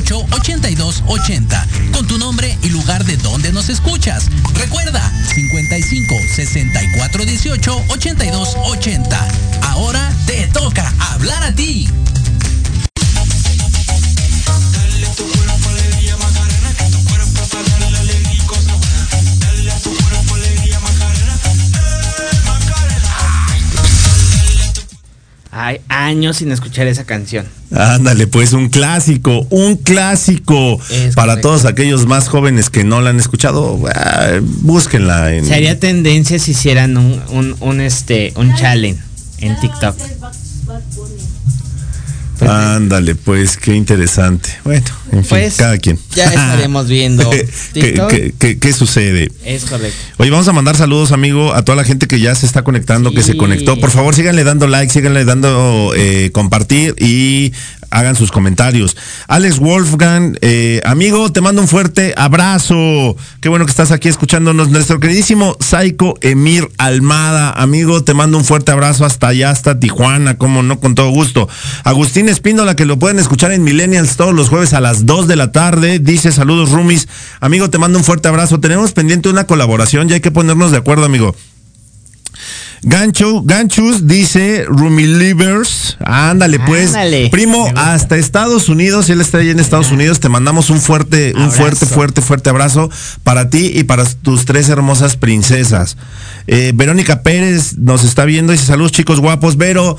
64 0.00 1.02
18 1.08 1.37
Hay 25.68 25.82
años 25.90 26.38
sin 26.38 26.50
escuchar 26.50 26.86
esa 26.86 27.04
canción. 27.04 27.44
Ándale, 27.70 28.26
pues 28.26 28.54
un 28.54 28.70
clásico, 28.70 29.46
un 29.50 29.76
clásico. 29.76 30.80
Es 30.90 31.14
Para 31.14 31.32
correcto. 31.32 31.48
todos 31.50 31.64
aquellos 31.66 32.06
más 32.06 32.28
jóvenes 32.30 32.70
que 32.70 32.84
no 32.84 33.02
la 33.02 33.10
han 33.10 33.20
escuchado, 33.20 33.78
ah, 33.94 34.38
búsquenla 34.40 35.34
en... 35.34 35.44
Sería 35.44 35.78
tendencia 35.78 36.38
si 36.38 36.52
hicieran 36.52 36.96
un, 36.96 37.20
un, 37.32 37.54
un, 37.60 37.82
este, 37.82 38.32
un 38.36 38.54
challenge 38.56 38.98
en 39.40 39.60
TikTok. 39.60 39.94
Ándale, 42.40 43.14
pues 43.14 43.56
qué 43.56 43.74
interesante. 43.74 44.50
Bueno, 44.64 44.84
en 45.12 45.20
fin, 45.24 45.28
Pues, 45.28 45.54
cada 45.56 45.78
quien. 45.78 45.98
ya 46.14 46.24
estaremos 46.26 46.88
viendo 46.88 47.28
¿Qué, 47.74 47.94
qué- 48.08 48.34
qué- 48.38 48.58
qué 48.58 48.72
sucede? 48.72 49.30
Es 49.44 49.64
correcto. 49.64 49.96
Oye, 50.18 50.30
vamos 50.30 50.46
a 50.48 50.52
mandar 50.52 50.76
saludos, 50.76 51.12
amigo, 51.12 51.54
a 51.54 51.64
toda 51.64 51.76
la 51.76 51.84
gente 51.84 52.06
que 52.06 52.20
ya 52.20 52.34
se 52.34 52.46
está 52.46 52.62
conectando, 52.62 53.12
que 53.12 53.22
se 53.22 53.36
conectó. 53.36 53.78
Por 53.80 53.90
favor, 53.90 54.14
síganle 54.14 54.44
dando 54.44 54.66
like, 54.66 54.92
síganle 54.92 55.24
dando 55.24 55.92
eh, 55.96 56.30
compartir 56.32 56.94
y 56.98 57.52
hagan 57.90 58.16
sus 58.16 58.30
comentarios. 58.30 58.96
Alex 59.28 59.58
Wolfgang, 59.58 60.36
eh, 60.40 60.80
amigo, 60.84 61.32
te 61.32 61.40
mando 61.40 61.62
un 61.62 61.68
fuerte 61.68 62.14
abrazo. 62.16 63.16
Qué 63.40 63.48
bueno 63.48 63.64
que 63.64 63.70
estás 63.70 63.90
aquí 63.90 64.08
escuchándonos. 64.08 64.68
Nuestro 64.68 65.00
queridísimo 65.00 65.56
Saiko 65.60 66.14
Emir 66.20 66.68
Almada, 66.78 67.52
amigo, 67.52 68.04
te 68.04 68.14
mando 68.14 68.38
un 68.38 68.44
fuerte 68.44 68.72
abrazo 68.72 69.04
hasta 69.04 69.28
allá, 69.28 69.50
hasta 69.50 69.80
Tijuana, 69.80 70.36
como 70.36 70.62
no, 70.62 70.80
con 70.80 70.94
todo 70.94 71.10
gusto. 71.10 71.48
Agustín 71.84 72.28
Espíndola, 72.28 72.76
que 72.76 72.84
lo 72.84 72.98
pueden 72.98 73.18
escuchar 73.18 73.52
en 73.52 73.64
Millennials 73.64 74.16
todos 74.16 74.34
los 74.34 74.48
jueves 74.48 74.72
a 74.74 74.80
las 74.80 75.06
2 75.06 75.28
de 75.28 75.36
la 75.36 75.52
tarde, 75.52 75.98
dice 75.98 76.32
saludos, 76.32 76.70
Rumis. 76.70 77.08
Amigo, 77.40 77.70
te 77.70 77.78
mando 77.78 77.98
un 77.98 78.04
fuerte 78.04 78.28
abrazo. 78.28 78.60
Tenemos 78.60 78.92
pendiente 78.92 79.28
una 79.28 79.44
colaboración, 79.44 80.08
ya 80.08 80.14
hay 80.14 80.20
que 80.20 80.30
ponernos 80.30 80.70
de 80.70 80.78
acuerdo, 80.78 81.04
amigo. 81.04 81.34
Gancho, 82.82 83.42
Ganchus 83.42 84.06
dice 84.06 84.64
Rumi 84.68 85.06
Livers. 85.06 85.96
Ándale, 86.04 86.60
pues. 86.60 86.88
Ándale. 86.88 87.28
Primo, 87.30 87.70
hasta 87.76 88.16
Estados 88.16 88.68
Unidos, 88.68 89.10
él 89.10 89.20
está 89.20 89.38
ahí 89.38 89.50
en 89.50 89.60
Estados 89.60 89.90
Unidos. 89.90 90.20
Te 90.20 90.28
mandamos 90.28 90.70
un 90.70 90.80
fuerte, 90.80 91.32
un 91.34 91.42
Abrazo. 91.42 91.56
fuerte, 91.56 91.86
fuerte, 91.86 92.22
fuerte 92.22 92.50
abrazo 92.50 92.90
para 93.24 93.50
ti 93.50 93.72
y 93.74 93.84
para 93.84 94.04
tus 94.04 94.44
tres 94.44 94.68
hermosas 94.68 95.16
princesas. 95.16 95.96
Eh, 96.46 96.72
Verónica 96.74 97.22
Pérez 97.22 97.76
nos 97.78 98.04
está 98.04 98.24
viendo 98.24 98.52
y 98.52 98.56
dice 98.56 98.66
saludos 98.68 98.92
chicos 98.92 99.20
guapos. 99.20 99.56
Vero, 99.56 99.98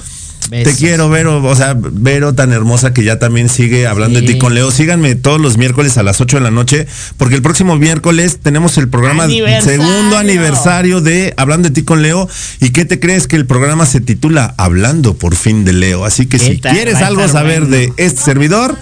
te 0.49 0.75
quiero, 0.75 1.09
Vero. 1.09 1.43
O 1.43 1.55
sea, 1.55 1.75
Vero 1.77 2.33
tan 2.33 2.51
hermosa 2.51 2.93
que 2.93 3.03
ya 3.03 3.19
también 3.19 3.49
sigue 3.49 3.87
hablando 3.87 4.19
de 4.19 4.27
ti 4.27 4.37
con 4.37 4.53
Leo. 4.53 4.71
Síganme 4.71 5.15
todos 5.15 5.39
los 5.39 5.57
miércoles 5.57 5.97
a 5.97 6.03
las 6.03 6.19
8 6.21 6.37
de 6.37 6.43
la 6.43 6.51
noche, 6.51 6.87
porque 7.17 7.35
el 7.35 7.41
próximo 7.41 7.75
miércoles 7.75 8.39
tenemos 8.41 8.77
el 8.77 8.89
programa 8.89 9.23
Aniversario. 9.25 9.81
segundo 9.81 10.17
aniversario 10.17 11.01
de 11.01 11.33
Hablando 11.37 11.69
de 11.69 11.75
ti 11.75 11.83
con 11.83 12.01
Leo. 12.01 12.27
¿Y 12.59 12.71
qué 12.71 12.85
te 12.85 12.99
crees 12.99 13.27
que 13.27 13.35
el 13.35 13.45
programa 13.45 13.85
se 13.85 14.01
titula 14.01 14.53
Hablando 14.57 15.15
por 15.15 15.35
fin 15.35 15.65
de 15.65 15.73
Leo? 15.73 16.05
Así 16.05 16.25
que 16.25 16.37
¿Qué 16.39 16.45
si 16.45 16.57
tal? 16.57 16.73
quieres 16.73 16.95
algo 16.97 17.27
saber 17.27 17.61
bueno. 17.61 17.75
de 17.77 17.93
este 17.97 18.21
servidor, 18.21 18.75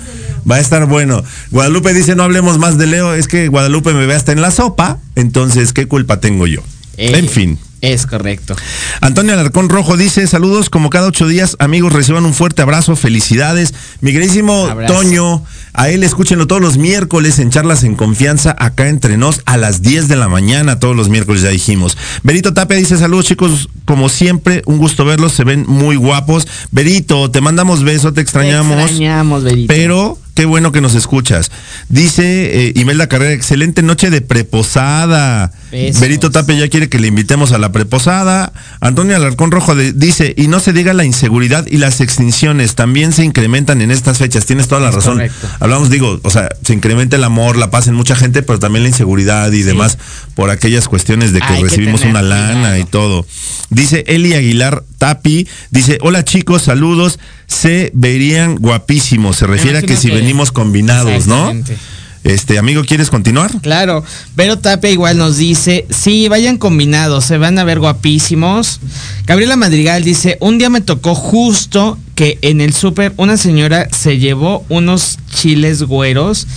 va 0.49 0.55
a 0.55 0.59
estar 0.59 0.85
bueno. 0.85 1.23
Guadalupe 1.51 1.93
dice 1.93 2.15
no 2.15 2.23
hablemos 2.23 2.57
más 2.57 2.77
de 2.77 2.87
Leo, 2.87 3.13
es 3.13 3.27
que 3.27 3.47
Guadalupe 3.47 3.93
me 3.93 4.05
ve 4.05 4.15
hasta 4.15 4.31
en 4.31 4.41
la 4.41 4.51
sopa, 4.51 4.99
entonces 5.15 5.73
¿qué 5.73 5.87
culpa 5.87 6.19
tengo 6.19 6.47
yo? 6.47 6.61
Eh, 6.97 7.11
en 7.15 7.29
fin. 7.29 7.59
Es 7.81 8.07
correcto. 8.07 8.55
Antonio 9.01 9.33
Alarcón 9.33 9.69
Rojo 9.69 9.97
dice, 9.97 10.25
saludos 10.25 10.69
como 10.69 10.89
cada 10.89 11.07
ocho 11.07 11.27
días, 11.27 11.55
amigos, 11.59 11.93
reciban 11.93 12.25
un 12.25 12.33
fuerte 12.33 12.61
abrazo, 12.61 12.95
felicidades. 12.95 13.73
Mi 14.01 14.11
queridísimo 14.11 14.67
Abrazo. 14.67 14.93
Toño, 14.93 15.43
a 15.73 15.89
él 15.89 16.03
escúchenlo 16.03 16.47
todos 16.47 16.61
los 16.61 16.77
miércoles 16.77 17.37
en 17.39 17.51
charlas 17.51 17.83
en 17.83 17.95
confianza, 17.95 18.55
acá 18.57 18.89
entre 18.89 19.17
nos, 19.17 19.41
a 19.45 19.57
las 19.57 19.81
10 19.81 20.07
de 20.07 20.15
la 20.15 20.27
mañana, 20.27 20.79
todos 20.79 20.95
los 20.95 21.09
miércoles 21.09 21.43
ya 21.43 21.49
dijimos. 21.49 21.97
Berito 22.23 22.53
Tapia 22.53 22.77
dice, 22.77 22.97
saludos 22.97 23.25
chicos, 23.25 23.69
como 23.85 24.09
siempre, 24.09 24.63
un 24.65 24.79
gusto 24.79 25.05
verlos, 25.05 25.33
se 25.33 25.43
ven 25.43 25.65
muy 25.67 25.95
guapos. 25.95 26.47
Berito, 26.71 27.29
te 27.29 27.41
mandamos 27.41 27.83
beso, 27.83 28.11
te 28.13 28.21
extrañamos. 28.21 28.75
Te 28.75 28.81
extrañamos, 28.83 29.43
Berito. 29.43 29.67
Pero 29.67 30.17
qué 30.37 30.45
bueno 30.45 30.71
que 30.71 30.81
nos 30.81 30.93
escuchas. 30.93 31.49
Dice 31.89 32.67
eh, 32.67 32.73
Imelda 32.75 33.07
Carrera, 33.07 33.33
excelente 33.33 33.81
noche 33.81 34.11
de 34.11 34.21
preposada. 34.21 35.51
Besos. 35.71 35.99
Berito 35.99 36.29
Tapia 36.29 36.55
ya 36.55 36.67
quiere 36.69 36.89
que 36.89 36.99
le 36.99 37.07
invitemos 37.07 37.53
a 37.53 37.57
la 37.57 37.71
preposada. 37.71 38.53
Antonio 38.79 39.15
Alarcón 39.15 39.49
Rojo 39.49 39.73
de- 39.73 39.93
dice, 39.93 40.35
y 40.37 40.47
no 40.47 40.59
se 40.59 40.73
diga 40.73 40.93
la 40.93 41.05
inseguridad 41.05 41.65
y 41.65 41.77
las 41.77 42.01
extinciones 42.01 42.75
también 42.75 43.13
se 43.13 43.23
incrementan 43.23 43.81
en 43.81 43.89
estas 43.89 44.19
fechas. 44.19 44.45
Tienes 44.45 44.67
toda 44.67 44.79
la 44.79 44.89
Es 44.89 44.95
razón. 44.95 45.13
correcto. 45.15 45.47
Hablamos, 45.59 45.89
digo, 45.89 46.19
o 46.21 46.29
sea, 46.29 46.49
se 46.63 46.73
incrementa 46.73 47.15
el 47.15 47.23
amor, 47.23 47.57
la 47.57 47.71
paz 47.71 47.87
en 47.87 47.95
mucha 47.95 48.15
gente, 48.15 48.43
pero 48.43 48.59
también 48.59 48.83
la 48.83 48.89
inseguridad 48.89 49.51
y 49.51 49.63
demás 49.63 49.97
por 50.35 50.51
aquellas 50.51 50.87
cuestiones 50.87 51.33
de 51.33 51.39
que 51.39 51.47
Hay 51.47 51.63
recibimos 51.63 52.03
una 52.03 52.21
lana 52.21 52.53
cuidado. 52.53 52.77
y 52.77 52.83
todo. 52.85 53.25
Dice 53.71 54.03
Eli 54.07 54.33
Aguilar 54.35 54.83
Tapi, 54.99 55.47
dice, 55.71 55.97
hola 56.01 56.23
chicos, 56.23 56.61
saludos, 56.63 57.19
se 57.47 57.91
verían 57.93 58.55
guapísimos. 58.57 59.37
Se 59.37 59.47
refiere 59.47 59.79
a 59.79 59.81
que 59.81 59.95
si 59.95 60.09
que- 60.09 60.15
venimos 60.15 60.51
combinados, 60.51 61.27
¿no? 61.27 61.49
Exactamente. 61.49 61.77
Este, 62.23 62.57
amigo, 62.57 62.83
¿quieres 62.83 63.09
continuar? 63.09 63.51
Claro, 63.61 64.03
Vero 64.35 64.59
Tapia 64.59 64.89
igual 64.89 65.17
nos 65.17 65.37
dice, 65.37 65.85
sí, 65.89 66.27
vayan 66.27 66.57
combinados, 66.57 67.23
se 67.23 67.37
van 67.37 67.57
a 67.57 67.63
ver 67.63 67.79
guapísimos. 67.79 68.81
Gabriela 69.25 69.55
Madrigal 69.55 70.03
dice, 70.03 70.37
un 70.41 70.57
día 70.57 70.69
me 70.69 70.81
tocó 70.81 71.15
justo 71.15 71.97
que 72.15 72.37
en 72.41 72.59
el 72.59 72.73
súper 72.73 73.13
una 73.15 73.37
señora 73.37 73.87
se 73.97 74.17
llevó 74.17 74.65
unos 74.67 75.19
chiles 75.33 75.83
güeros 75.83 76.47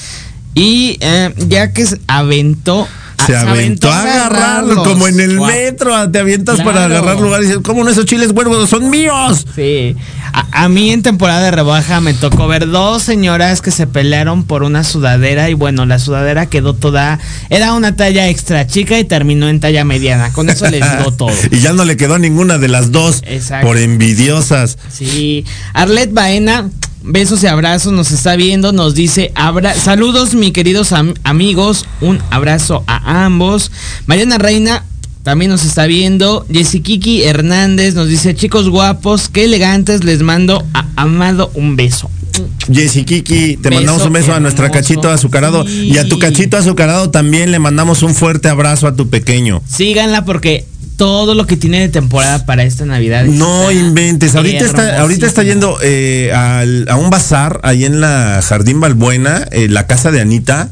y 0.55 0.97
eh, 1.01 1.33
ya 1.49 1.73
que 1.73 1.87
aventó... 2.09 2.89
Se 3.27 3.37
aventó 3.37 3.91
a 3.91 4.03
agarrarlo, 4.03 4.83
como 4.83 5.09
en 5.09 5.21
el 5.21 5.41
metro, 5.41 6.11
te 6.11 6.19
avientas 6.19 6.61
para 6.63 6.85
agarrar 6.87 7.19
lugar 7.21 7.43
y 7.43 7.47
dices, 7.47 7.61
¿cómo 7.63 7.85
no 7.85 7.91
esos 7.91 8.05
chiles 8.07 8.31
huevos 8.33 8.69
son 8.71 8.91
míos? 8.91 9.47
Sí, 9.55 9.97
a, 10.33 10.65
a 10.65 10.69
mí 10.69 10.91
en 10.91 11.03
temporada 11.03 11.43
de 11.43 11.51
rebaja 11.51 12.01
me 12.01 12.15
tocó 12.15 12.47
ver 12.49 12.69
dos 12.69 13.03
señoras 13.03 13.61
que 13.61 13.71
se 13.71 13.87
pelearon 13.87 14.45
por 14.45 14.63
una 14.63 14.85
sudadera 14.85 15.51
y 15.51 15.55
bueno, 15.55 15.87
la 15.87 15.99
sudadera 15.99 16.47
quedó 16.47 16.75
toda, 16.75 17.19
era 17.51 17.73
una 17.75 17.97
talla 17.97 18.29
extra 18.29 18.67
chica 18.67 18.99
y 18.99 19.05
terminó 19.05 19.49
en 19.49 19.61
talla 19.61 19.85
mediana, 19.85 20.33
con 20.33 20.49
eso 20.51 20.69
les 20.69 20.83
digo 20.99 21.13
todo. 21.17 21.33
y 21.51 21.61
ya 21.61 21.73
no 21.73 21.85
le 21.85 21.97
quedó 21.97 22.19
ninguna 22.19 22.59
de 22.59 22.69
las 22.69 22.93
dos 22.93 23.23
Exacto. 23.27 23.67
por 23.67 23.79
envidiosas. 23.79 24.79
Sí, 24.93 25.45
Arlet 25.75 26.13
Baena, 26.13 26.69
besos 27.03 27.43
y 27.43 27.47
abrazos, 27.47 27.93
nos 27.93 28.11
está 28.11 28.37
viendo, 28.37 28.73
nos 28.73 28.95
dice, 28.95 29.33
abra 29.35 29.75
saludos 29.75 30.35
mi 30.35 30.53
queridos 30.53 30.93
am- 30.93 31.15
amigos, 31.25 31.87
un 32.01 32.19
abrazo 32.31 32.85
a 32.87 33.25
ambos. 33.25 33.71
Mariana 34.07 34.39
Reina 34.39 34.85
también 35.23 35.51
nos 35.51 35.65
está 35.65 35.87
viendo. 35.87 36.47
Jessy 36.51 37.23
Hernández 37.25 37.95
nos 37.95 38.09
dice, 38.09 38.35
chicos 38.35 38.69
guapos, 38.69 39.29
qué 39.29 39.45
elegantes, 39.45 40.05
les 40.05 40.23
mando 40.23 40.65
a 40.75 40.87
Amado 40.97 41.51
un 41.55 41.77
beso. 41.77 42.11
Jessy 42.73 43.05
Kiki, 43.05 43.57
te 43.57 43.69
Beso 43.69 43.75
mandamos 43.81 44.07
un 44.07 44.13
beso 44.13 44.33
a 44.35 44.41
nuestra 44.41 44.71
cachito 44.71 45.11
azucarado. 45.11 45.67
Sí. 45.67 45.91
Y 45.93 45.99
a 45.99 46.07
tu 46.09 46.19
cachito 46.19 46.57
azucarado 46.57 47.11
también 47.11 47.51
le 47.51 47.59
mandamos 47.59 48.03
un 48.03 48.15
fuerte 48.15 48.49
abrazo 48.49 48.87
a 48.87 48.95
tu 48.95 49.09
pequeño. 49.09 49.63
Síganla 49.67 50.25
porque 50.25 50.65
todo 51.01 51.35
lo 51.35 51.47
que 51.47 51.57
tiene 51.57 51.81
de 51.81 51.89
temporada 51.89 52.45
para 52.45 52.63
esta 52.63 52.85
Navidad. 52.85 53.25
No 53.25 53.71
inventes. 53.73 54.35
Ahorita 54.37 54.67
está, 54.67 55.01
ahorita 55.01 55.27
está 55.27 55.43
yendo 55.43 55.79
eh, 55.83 56.31
al- 56.31 56.87
a 56.91 56.97
un 56.97 57.09
bazar 57.09 57.59
ahí 57.63 57.87
en 57.87 58.03
la 58.03 58.43
Jardín 58.47 58.81
Balbuena, 58.81 59.49
eh, 59.51 59.69
la 59.71 59.87
casa 59.87 60.11
de 60.11 60.21
Anita. 60.21 60.69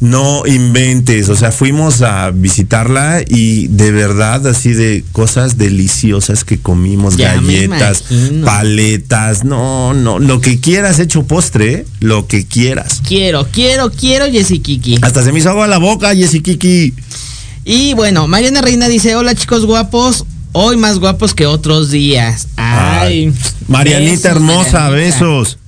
No 0.00 0.46
inventes. 0.46 1.28
O 1.28 1.36
sea, 1.36 1.52
fuimos 1.52 2.00
a 2.00 2.30
visitarla 2.30 3.20
y 3.28 3.66
de 3.68 3.92
verdad 3.92 4.46
así 4.46 4.72
de 4.72 5.04
cosas 5.12 5.58
deliciosas 5.58 6.44
que 6.44 6.58
comimos, 6.58 7.18
Ya 7.18 7.34
galletas, 7.34 8.04
paletas. 8.44 9.44
No, 9.44 9.92
no. 9.92 10.18
Lo 10.18 10.40
que 10.40 10.58
quieras 10.58 10.98
hecho 11.00 11.24
postre, 11.26 11.84
lo 12.00 12.26
que 12.26 12.46
quieras. 12.46 13.02
Quiero, 13.06 13.46
quiero, 13.52 13.90
quiero 13.90 14.24
Jessy 14.30 14.58
Kiki. 14.60 14.98
Hasta 15.02 15.22
se 15.22 15.32
me 15.32 15.38
hizo 15.40 15.50
agua 15.50 15.66
la 15.66 15.78
boca, 15.78 16.14
Jessy 16.14 16.40
Kiki. 16.40 16.94
Y 17.68 17.94
bueno, 17.94 18.28
Mariana 18.28 18.60
Reina 18.60 18.86
dice, 18.86 19.16
hola 19.16 19.34
chicos 19.34 19.66
guapos, 19.66 20.24
hoy 20.52 20.76
más 20.76 21.00
guapos 21.00 21.34
que 21.34 21.46
otros 21.46 21.90
días. 21.90 22.46
Ay, 22.56 23.32
Marianita 23.66 24.12
besos, 24.12 24.24
hermosa, 24.36 24.88
Marianita. 24.88 24.90
besos. 25.18 25.58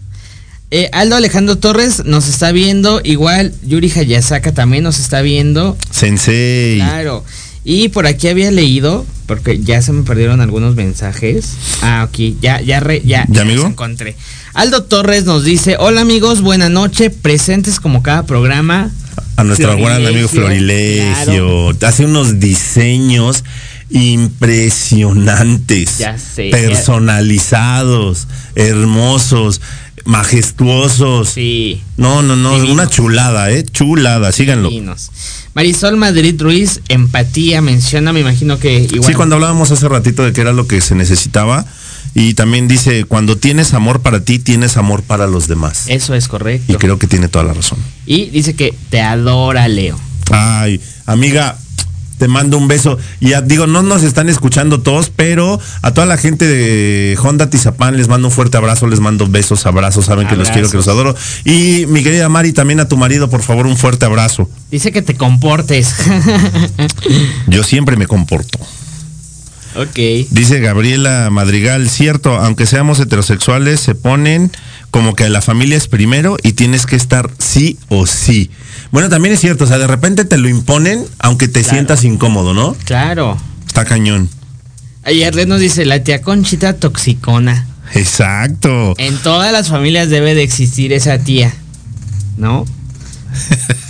Eh, 0.70 0.88
Aldo 0.92 1.16
Alejandro 1.16 1.56
Torres 1.58 2.04
nos 2.04 2.28
está 2.28 2.52
viendo, 2.52 3.00
igual 3.02 3.52
Yuri 3.64 3.90
Hayasaka 3.90 4.52
también 4.52 4.84
nos 4.84 5.00
está 5.00 5.22
viendo. 5.22 5.76
Sensei. 5.90 6.76
Claro. 6.76 7.24
Y 7.64 7.88
por 7.88 8.06
aquí 8.06 8.28
había 8.28 8.52
leído, 8.52 9.04
porque 9.26 9.58
ya 9.58 9.82
se 9.82 9.92
me 9.92 10.04
perdieron 10.04 10.40
algunos 10.40 10.76
mensajes. 10.76 11.54
Ah, 11.82 12.06
ok, 12.08 12.38
ya, 12.40 12.60
ya, 12.60 12.78
re- 12.78 13.02
ya, 13.04 13.26
¿Ya, 13.28 13.42
amigo? 13.42 13.62
los 13.64 13.72
encontré. 13.72 14.14
Aldo 14.54 14.84
Torres 14.84 15.24
nos 15.24 15.42
dice, 15.42 15.74
hola 15.80 16.02
amigos, 16.02 16.42
buena 16.42 16.68
noche, 16.68 17.10
presentes 17.10 17.80
como 17.80 18.04
cada 18.04 18.22
programa. 18.24 18.92
A 19.38 19.44
nuestro 19.44 19.76
gran 19.76 20.04
amigo 20.04 20.26
Florilegio. 20.28 21.70
Hace 21.86 22.04
unos 22.04 22.40
diseños 22.40 23.44
impresionantes. 23.88 25.98
Ya 25.98 26.18
sé. 26.18 26.48
Personalizados, 26.50 28.26
hermosos, 28.56 29.60
majestuosos. 30.04 31.28
Sí. 31.28 31.80
No, 31.96 32.22
no, 32.22 32.34
no, 32.34 32.54
Divinos. 32.54 32.72
una 32.74 32.88
chulada, 32.88 33.52
¿eh? 33.52 33.64
Chulada, 33.64 34.32
síganlo. 34.32 34.70
divinos. 34.70 35.12
Marisol 35.54 35.96
Madrid 35.96 36.34
Ruiz, 36.40 36.80
empatía, 36.88 37.62
menciona, 37.62 38.12
me 38.12 38.18
imagino 38.20 38.58
que 38.58 38.80
igual. 38.80 39.04
Sí, 39.04 39.14
cuando 39.14 39.36
hablábamos 39.36 39.70
hace 39.70 39.88
ratito 39.88 40.24
de 40.24 40.32
que 40.32 40.40
era 40.40 40.52
lo 40.52 40.66
que 40.66 40.80
se 40.80 40.96
necesitaba. 40.96 41.64
Y 42.18 42.34
también 42.34 42.66
dice, 42.66 43.04
cuando 43.04 43.38
tienes 43.38 43.74
amor 43.74 44.00
para 44.00 44.24
ti, 44.24 44.40
tienes 44.40 44.76
amor 44.76 45.04
para 45.04 45.28
los 45.28 45.46
demás. 45.46 45.84
Eso 45.86 46.16
es 46.16 46.26
correcto. 46.26 46.72
Y 46.72 46.74
creo 46.74 46.98
que 46.98 47.06
tiene 47.06 47.28
toda 47.28 47.44
la 47.44 47.54
razón. 47.54 47.78
Y 48.06 48.26
dice 48.30 48.54
que 48.54 48.74
te 48.90 49.00
adora 49.00 49.68
Leo. 49.68 49.96
Ay, 50.32 50.80
amiga, 51.06 51.56
te 52.18 52.26
mando 52.26 52.58
un 52.58 52.66
beso. 52.66 52.98
Y 53.20 53.28
ya, 53.28 53.40
digo, 53.40 53.68
no 53.68 53.84
nos 53.84 54.02
están 54.02 54.28
escuchando 54.28 54.80
todos, 54.80 55.10
pero 55.14 55.60
a 55.82 55.92
toda 55.92 56.08
la 56.08 56.16
gente 56.16 56.48
de 56.48 57.16
Honda 57.22 57.50
Tizapán 57.50 57.96
les 57.96 58.08
mando 58.08 58.26
un 58.26 58.32
fuerte 58.32 58.56
abrazo, 58.56 58.88
les 58.88 58.98
mando 58.98 59.28
besos, 59.28 59.64
abrazos, 59.64 60.06
saben 60.06 60.26
que 60.26 60.34
los 60.34 60.50
quiero, 60.50 60.68
que 60.68 60.76
los 60.76 60.88
adoro. 60.88 61.14
Y 61.44 61.86
mi 61.86 62.02
querida 62.02 62.28
Mari, 62.28 62.52
también 62.52 62.80
a 62.80 62.88
tu 62.88 62.96
marido, 62.96 63.30
por 63.30 63.42
favor, 63.42 63.68
un 63.68 63.76
fuerte 63.76 64.06
abrazo. 64.06 64.50
Dice 64.72 64.90
que 64.90 65.02
te 65.02 65.14
comportes. 65.14 65.94
Yo 67.46 67.62
siempre 67.62 67.96
me 67.96 68.08
comporto. 68.08 68.58
Ok. 69.78 70.28
Dice 70.30 70.60
Gabriela 70.60 71.28
Madrigal, 71.30 71.88
cierto, 71.88 72.36
aunque 72.36 72.66
seamos 72.66 73.00
heterosexuales, 73.00 73.80
se 73.80 73.94
ponen 73.94 74.50
como 74.90 75.14
que 75.14 75.28
la 75.28 75.42
familia 75.42 75.76
es 75.76 75.88
primero 75.88 76.36
y 76.42 76.52
tienes 76.52 76.86
que 76.86 76.96
estar 76.96 77.30
sí 77.38 77.78
o 77.88 78.06
sí. 78.06 78.50
Bueno, 78.90 79.08
también 79.08 79.34
es 79.34 79.40
cierto, 79.40 79.64
o 79.64 79.66
sea, 79.66 79.78
de 79.78 79.86
repente 79.86 80.24
te 80.24 80.38
lo 80.38 80.48
imponen, 80.48 81.04
aunque 81.18 81.46
te 81.48 81.60
Claro. 81.60 81.74
sientas 81.74 82.04
incómodo, 82.04 82.54
¿no? 82.54 82.74
Claro. 82.84 83.36
Está 83.66 83.84
cañón. 83.84 84.28
Ayer 85.04 85.46
nos 85.46 85.60
dice 85.60 85.84
la 85.84 86.02
tía 86.04 86.22
Conchita 86.22 86.74
toxicona. 86.74 87.66
Exacto. 87.94 88.94
En 88.98 89.16
todas 89.18 89.52
las 89.52 89.68
familias 89.68 90.10
debe 90.10 90.34
de 90.34 90.42
existir 90.42 90.92
esa 90.92 91.18
tía. 91.18 91.54
¿No? 92.36 92.64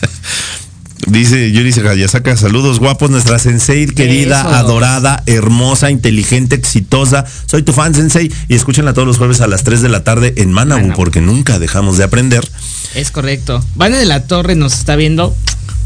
Dice 1.11 1.50
Yuri 1.52 1.72
Hayasaka, 1.72 2.36
saludos 2.36 2.80
guapos, 2.80 3.09
nuestra 3.11 3.38
sensei 3.38 3.86
querida, 3.86 4.40
Eso. 4.40 4.50
adorada, 4.50 5.22
hermosa, 5.26 5.90
inteligente, 5.90 6.54
exitosa. 6.54 7.24
Soy 7.46 7.62
tu 7.62 7.72
fan 7.72 7.94
sensei 7.94 8.30
y 8.46 8.54
escúchenla 8.54 8.92
todos 8.92 9.09
los 9.09 9.16
jueves 9.16 9.40
a 9.40 9.46
las 9.46 9.64
3 9.64 9.80
de 9.80 9.88
la 9.88 10.04
tarde 10.04 10.34
en 10.36 10.52
Manabu, 10.52 10.82
Manabu. 10.82 10.96
porque 10.96 11.22
nunca 11.22 11.59
dejamos 11.59 11.96
de 11.96 12.04
aprender. 12.04 12.46
Es 12.94 13.11
correcto. 13.11 13.64
Vane 13.74 13.96
de 13.96 14.04
la 14.04 14.26
Torre 14.26 14.54
nos 14.54 14.74
está 14.74 14.96
viendo. 14.96 15.34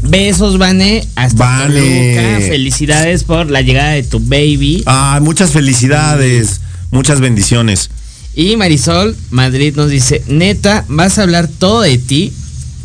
Besos, 0.01 0.57
Vane. 0.57 1.07
Hasta 1.15 1.45
Vane. 1.45 2.15
Toluca. 2.15 2.47
Felicidades 2.49 3.23
por 3.23 3.49
la 3.49 3.61
llegada 3.61 3.91
de 3.91 4.03
tu 4.03 4.19
baby. 4.19 4.83
Ah, 4.85 5.19
muchas 5.21 5.51
felicidades, 5.51 6.59
muchas 6.91 7.21
bendiciones. 7.21 7.89
Y 8.35 8.57
Marisol 8.57 9.15
Madrid 9.29 9.73
nos 9.77 9.89
dice, 9.89 10.21
neta, 10.27 10.83
vas 10.89 11.17
a 11.17 11.23
hablar 11.23 11.47
todo 11.47 11.81
de 11.81 11.97
ti. 11.97 12.33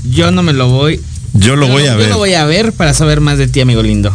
Yo 0.08 0.30
no 0.30 0.44
me 0.44 0.52
lo 0.52 0.68
voy. 0.68 1.00
Yo 1.34 1.56
lo 1.56 1.66
yo 1.66 1.72
voy 1.72 1.82
a 1.86 1.92
yo 1.92 1.98
ver. 1.98 2.08
lo 2.10 2.18
voy 2.18 2.34
a 2.34 2.44
ver 2.44 2.72
para 2.72 2.94
saber 2.94 3.20
más 3.20 3.38
de 3.38 3.46
ti, 3.48 3.60
amigo 3.60 3.82
lindo. 3.82 4.14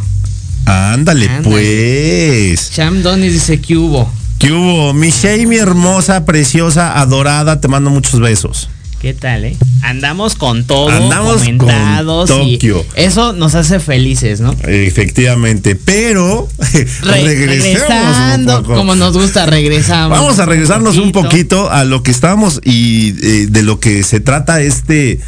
Ándale, 0.65 1.29
Ándale. 1.29 1.43
pues. 1.49 2.71
Cham 2.71 3.01
Donis 3.01 3.33
dice 3.33 3.59
que 3.59 3.77
hubo. 3.77 4.11
¿Qué 4.39 4.51
hubo? 4.51 4.93
Mi 4.93 5.09
mi 5.47 5.55
hermosa, 5.57 6.25
preciosa, 6.25 6.99
adorada, 6.99 7.59
te 7.61 7.67
mando 7.67 7.89
muchos 7.89 8.19
besos. 8.19 8.69
¿Qué 9.01 9.13
tal, 9.13 9.43
eh? 9.43 9.57
Andamos 9.81 10.35
con 10.35 10.63
todo, 10.65 10.87
Andamos 10.87 11.43
con 11.43 11.57
comentados 11.57 12.29
y 12.45 12.53
Tokio. 12.53 12.85
eso 12.95 13.33
nos 13.33 13.53
hace 13.53 13.81
felices, 13.81 14.39
¿no? 14.39 14.55
Efectivamente, 14.65 15.75
pero 15.75 16.47
Re- 16.73 16.85
regresemos 17.21 17.81
un 17.81 17.89
regresando, 17.89 18.61
poco. 18.63 18.75
como 18.75 18.95
nos 18.95 19.11
gusta, 19.17 19.45
regresamos. 19.45 20.17
Vamos 20.17 20.39
a 20.39 20.45
regresarnos 20.45 20.95
un 20.97 21.11
poquito 21.11 21.69
a 21.69 21.83
lo 21.83 22.01
que 22.01 22.11
estábamos 22.11 22.61
y 22.63 23.09
eh, 23.21 23.47
de 23.49 23.61
lo 23.63 23.81
que 23.81 24.03
se 24.03 24.21
trata 24.21 24.61
este, 24.61 25.19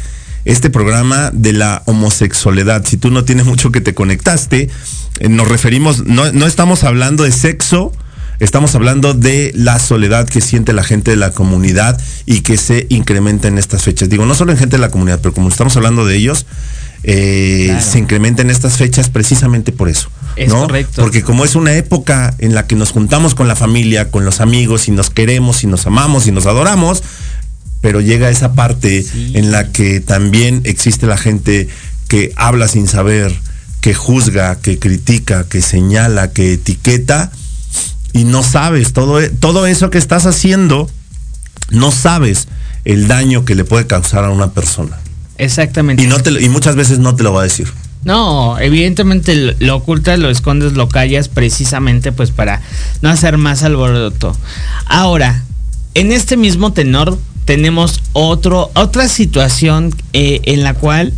este 0.46 0.70
programa 0.70 1.30
de 1.34 1.52
la 1.52 1.82
homosexualidad. 1.86 2.86
Si 2.86 2.96
tú 2.96 3.10
no 3.10 3.24
tienes 3.24 3.44
mucho 3.44 3.70
que 3.72 3.80
te 3.82 3.94
conectaste, 3.94 4.70
eh, 5.18 5.28
nos 5.28 5.48
referimos, 5.48 6.06
no, 6.06 6.32
no 6.32 6.46
estamos 6.46 6.84
hablando 6.84 7.24
de 7.24 7.32
sexo, 7.32 7.92
estamos 8.38 8.74
hablando 8.76 9.12
de 9.12 9.50
la 9.54 9.78
soledad 9.80 10.28
que 10.28 10.40
siente 10.40 10.72
la 10.72 10.84
gente 10.84 11.10
de 11.10 11.16
la 11.16 11.32
comunidad 11.32 12.00
y 12.26 12.40
que 12.40 12.56
se 12.58 12.86
incrementa 12.90 13.48
en 13.48 13.58
estas 13.58 13.82
fechas. 13.82 14.08
Digo, 14.08 14.24
no 14.24 14.34
solo 14.34 14.52
en 14.52 14.58
gente 14.58 14.76
de 14.76 14.80
la 14.80 14.90
comunidad, 14.90 15.18
pero 15.20 15.34
como 15.34 15.48
estamos 15.48 15.76
hablando 15.76 16.06
de 16.06 16.16
ellos, 16.16 16.46
eh, 17.02 17.66
Claro. 17.68 17.84
se 17.84 17.98
incrementa 17.98 18.42
en 18.42 18.50
estas 18.50 18.76
fechas 18.76 19.10
precisamente 19.10 19.72
por 19.72 19.88
eso. 19.88 20.08
Es 20.36 20.48
¿no? 20.48 20.62
correcto. 20.62 21.02
Porque 21.02 21.22
como 21.22 21.44
es 21.44 21.54
una 21.54 21.74
época 21.74 22.34
en 22.38 22.54
la 22.54 22.66
que 22.66 22.74
nos 22.76 22.90
juntamos 22.92 23.34
con 23.34 23.48
la 23.48 23.56
familia, 23.56 24.10
con 24.10 24.24
los 24.24 24.40
amigos 24.40 24.88
y 24.88 24.90
nos 24.92 25.10
queremos 25.10 25.64
y 25.64 25.66
nos 25.66 25.86
amamos 25.86 26.26
y 26.26 26.32
nos 26.32 26.46
adoramos, 26.46 27.02
pero 27.80 28.00
llega 28.00 28.30
esa 28.30 28.54
parte 28.54 29.02
Sí. 29.02 29.32
en 29.34 29.52
la 29.52 29.70
que 29.72 30.00
también 30.00 30.62
existe 30.64 31.06
la 31.06 31.16
gente 31.16 31.68
que 32.08 32.32
habla 32.36 32.68
sin 32.68 32.88
saber, 32.88 33.34
que 33.80 33.94
juzga, 33.94 34.56
que 34.60 34.78
critica, 34.78 35.44
que 35.48 35.60
señala, 35.62 36.32
que 36.32 36.54
etiqueta 36.54 37.30
y 38.12 38.24
no 38.24 38.42
sabes 38.42 38.92
todo, 38.92 39.20
e- 39.20 39.28
todo 39.30 39.66
eso 39.66 39.90
que 39.90 39.98
estás 39.98 40.26
haciendo, 40.26 40.90
no 41.70 41.92
sabes 41.92 42.48
el 42.84 43.08
daño 43.08 43.44
que 43.44 43.54
le 43.54 43.64
puede 43.64 43.86
causar 43.86 44.24
a 44.24 44.30
una 44.30 44.50
persona. 44.52 44.96
Exactamente. 45.38 46.02
Y, 46.02 46.06
no 46.06 46.18
te, 46.20 46.30
y 46.42 46.48
muchas 46.48 46.76
veces 46.76 46.98
no 46.98 47.14
te 47.14 47.22
lo 47.22 47.32
va 47.32 47.40
a 47.40 47.44
decir. 47.44 47.68
No, 48.04 48.58
evidentemente 48.60 49.34
lo- 49.34 49.52
lo 49.58 49.76
ocultas, 49.76 50.18
lo 50.18 50.30
escondes, 50.30 50.72
lo 50.74 50.88
callas 50.88 51.28
precisamente 51.28 52.12
pues 52.12 52.30
para 52.30 52.62
no 53.02 53.10
hacer 53.10 53.36
más 53.36 53.62
alboroto. 53.64 54.36
Ahora, 54.86 55.42
en 55.94 56.12
este 56.12 56.36
mismo 56.36 56.72
tenor 56.72 57.18
tenemos 57.46 58.02
otra 58.12 59.08
situación 59.08 59.94
eh, 60.12 60.40
en 60.44 60.64
la 60.64 60.74
cual 60.74 61.12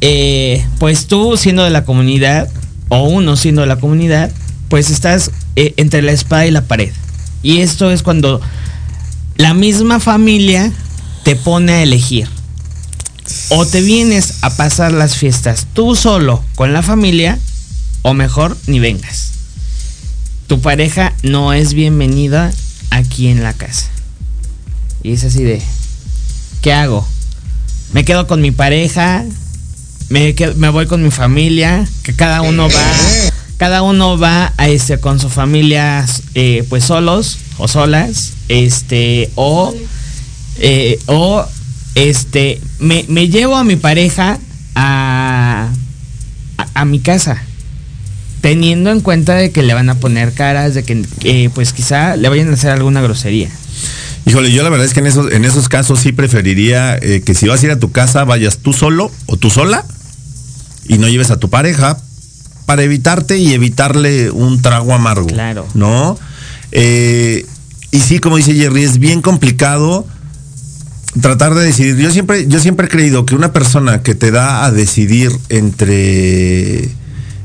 eh, 0.00 0.66
pues 0.78 1.06
tú 1.06 1.36
siendo 1.38 1.64
de 1.64 1.70
la 1.70 1.84
comunidad 1.84 2.50
o 2.88 3.04
uno 3.04 3.36
siendo 3.36 3.62
de 3.62 3.68
la 3.68 3.76
comunidad 3.76 4.30
pues 4.68 4.90
estás 4.90 5.30
eh, 5.56 5.72
entre 5.76 6.02
la 6.02 6.12
espada 6.12 6.46
y 6.46 6.50
la 6.50 6.62
pared. 6.62 6.92
Y 7.42 7.60
esto 7.60 7.90
es 7.90 8.02
cuando 8.02 8.40
la 9.36 9.54
misma 9.54 10.00
familia 10.00 10.72
te 11.22 11.36
pone 11.36 11.72
a 11.72 11.82
elegir. 11.82 12.28
O 13.50 13.64
te 13.64 13.80
vienes 13.80 14.34
a 14.42 14.50
pasar 14.50 14.92
las 14.92 15.16
fiestas 15.16 15.66
tú 15.72 15.94
solo 15.94 16.44
con 16.56 16.72
la 16.72 16.82
familia, 16.82 17.38
o 18.02 18.12
mejor, 18.12 18.56
ni 18.66 18.80
vengas. 18.80 19.32
Tu 20.46 20.60
pareja 20.60 21.14
no 21.22 21.52
es 21.52 21.72
bienvenida 21.72 22.52
aquí 22.90 23.28
en 23.28 23.42
la 23.42 23.54
casa. 23.54 23.93
Y 25.04 25.12
es 25.12 25.22
así 25.24 25.44
de, 25.44 25.60
¿qué 26.62 26.72
hago? 26.72 27.06
¿Me 27.92 28.04
quedo 28.04 28.26
con 28.26 28.40
mi 28.40 28.50
pareja? 28.50 29.24
¿Me, 30.08 30.34
quedo- 30.34 30.54
me 30.56 30.70
voy 30.70 30.86
con 30.86 31.02
mi 31.02 31.10
familia? 31.10 31.86
Que 32.02 32.14
cada 32.14 32.40
uno 32.42 32.68
va, 32.70 32.92
cada 33.58 33.82
uno 33.82 34.18
va 34.18 34.52
a 34.56 34.68
este, 34.68 34.98
con 34.98 35.20
su 35.20 35.28
familia 35.28 36.04
eh, 36.34 36.64
pues 36.68 36.84
solos 36.84 37.38
o 37.58 37.68
solas, 37.68 38.32
este, 38.48 39.30
o 39.36 39.74
eh, 40.58 40.98
o 41.06 41.44
este 41.94 42.60
me, 42.80 43.04
me 43.08 43.28
llevo 43.28 43.56
a 43.56 43.64
mi 43.64 43.76
pareja 43.76 44.38
a, 44.74 45.68
a, 46.58 46.66
a 46.80 46.84
mi 46.86 46.98
casa 47.00 47.42
teniendo 48.40 48.90
en 48.90 49.00
cuenta 49.00 49.34
de 49.34 49.50
que 49.52 49.62
le 49.62 49.74
van 49.74 49.88
a 49.90 49.94
poner 49.96 50.32
caras 50.32 50.74
de 50.74 50.82
que 50.82 51.04
eh, 51.24 51.50
pues 51.54 51.72
quizá 51.72 52.16
le 52.16 52.28
vayan 52.28 52.50
a 52.50 52.54
hacer 52.54 52.70
alguna 52.70 53.00
grosería 53.02 53.48
Híjole, 54.26 54.50
yo 54.52 54.62
la 54.62 54.70
verdad 54.70 54.86
es 54.86 54.94
que 54.94 55.00
en 55.00 55.06
esos, 55.06 55.32
en 55.32 55.44
esos 55.44 55.68
casos 55.68 56.00
sí 56.00 56.12
preferiría 56.12 56.96
eh, 56.96 57.22
que 57.24 57.34
si 57.34 57.46
vas 57.46 57.62
a 57.62 57.66
ir 57.66 57.72
a 57.72 57.78
tu 57.78 57.92
casa 57.92 58.24
vayas 58.24 58.58
tú 58.58 58.72
solo 58.72 59.10
o 59.26 59.36
tú 59.36 59.50
sola 59.50 59.84
y 60.88 60.98
no 60.98 61.08
lleves 61.08 61.30
a 61.30 61.38
tu 61.38 61.50
pareja 61.50 61.98
para 62.66 62.82
evitarte 62.82 63.38
y 63.38 63.52
evitarle 63.52 64.30
un 64.30 64.62
trago 64.62 64.94
amargo. 64.94 65.26
Claro. 65.26 65.66
¿No? 65.74 66.18
Eh, 66.72 67.46
y 67.90 68.00
sí, 68.00 68.18
como 68.18 68.36
dice 68.36 68.54
Jerry, 68.54 68.82
es 68.82 68.98
bien 68.98 69.20
complicado 69.22 70.06
tratar 71.20 71.54
de 71.54 71.64
decidir. 71.64 71.96
Yo 71.96 72.10
siempre, 72.10 72.46
yo 72.48 72.58
siempre 72.58 72.86
he 72.86 72.88
creído 72.88 73.26
que 73.26 73.34
una 73.34 73.52
persona 73.52 74.02
que 74.02 74.14
te 74.14 74.30
da 74.30 74.64
a 74.64 74.72
decidir 74.72 75.30
entre, 75.48 76.88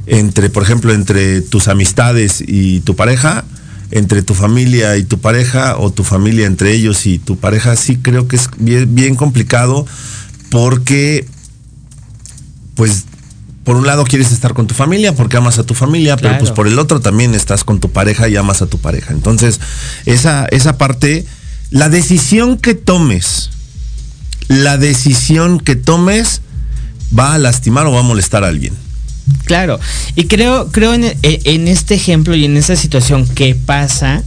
entre, 0.07 0.49
por 0.49 0.63
ejemplo, 0.63 0.93
entre 0.93 1.41
tus 1.41 1.67
amistades 1.67 2.43
y 2.45 2.79
tu 2.81 2.95
pareja, 2.95 3.45
entre 3.91 4.21
tu 4.21 4.33
familia 4.33 4.97
y 4.97 5.03
tu 5.03 5.19
pareja, 5.19 5.77
o 5.77 5.91
tu 5.91 6.03
familia 6.03 6.45
entre 6.45 6.73
ellos 6.73 7.05
y 7.05 7.19
tu 7.19 7.37
pareja, 7.37 7.75
sí 7.75 7.97
creo 7.97 8.27
que 8.27 8.35
es 8.35 8.49
bien, 8.57 8.93
bien 8.93 9.15
complicado 9.15 9.85
porque, 10.49 11.27
pues, 12.75 13.05
por 13.63 13.75
un 13.75 13.85
lado 13.85 14.03
quieres 14.03 14.31
estar 14.31 14.53
con 14.53 14.67
tu 14.67 14.73
familia 14.73 15.13
porque 15.13 15.37
amas 15.37 15.59
a 15.59 15.63
tu 15.63 15.75
familia, 15.75 16.17
pero 16.17 16.39
pues 16.39 16.49
por 16.49 16.67
el 16.67 16.79
otro 16.79 17.01
también 17.01 17.35
estás 17.35 17.63
con 17.63 17.79
tu 17.79 17.91
pareja 17.91 18.27
y 18.27 18.35
amas 18.35 18.63
a 18.63 18.65
tu 18.65 18.79
pareja. 18.79 19.13
Entonces, 19.13 19.59
esa, 20.07 20.47
esa 20.47 20.77
parte, 20.79 21.25
la 21.69 21.87
decisión 21.89 22.57
que 22.57 22.73
tomes, 22.73 23.51
la 24.47 24.77
decisión 24.77 25.59
que 25.59 25.75
tomes 25.75 26.41
va 27.17 27.35
a 27.35 27.37
lastimar 27.37 27.85
o 27.85 27.91
va 27.91 27.99
a 27.99 28.03
molestar 28.03 28.43
a 28.43 28.47
alguien. 28.47 28.73
Claro, 29.45 29.79
y 30.15 30.25
creo, 30.25 30.71
creo 30.71 30.93
en, 30.93 31.05
en 31.23 31.67
este 31.67 31.95
ejemplo 31.95 32.35
y 32.35 32.45
en 32.45 32.55
esta 32.57 32.75
situación 32.75 33.27
que 33.27 33.55
pasa, 33.55 34.23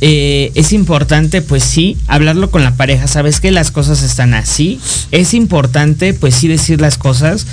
eh, 0.00 0.52
es 0.54 0.72
importante, 0.72 1.42
pues 1.42 1.64
sí, 1.64 1.96
hablarlo 2.06 2.50
con 2.50 2.62
la 2.62 2.76
pareja. 2.76 3.08
Sabes 3.08 3.40
que 3.40 3.50
las 3.50 3.70
cosas 3.70 4.02
están 4.02 4.34
así. 4.34 4.80
Es 5.10 5.34
importante, 5.34 6.14
pues 6.14 6.34
sí, 6.34 6.48
decir 6.48 6.80
las 6.80 6.98
cosas 6.98 7.46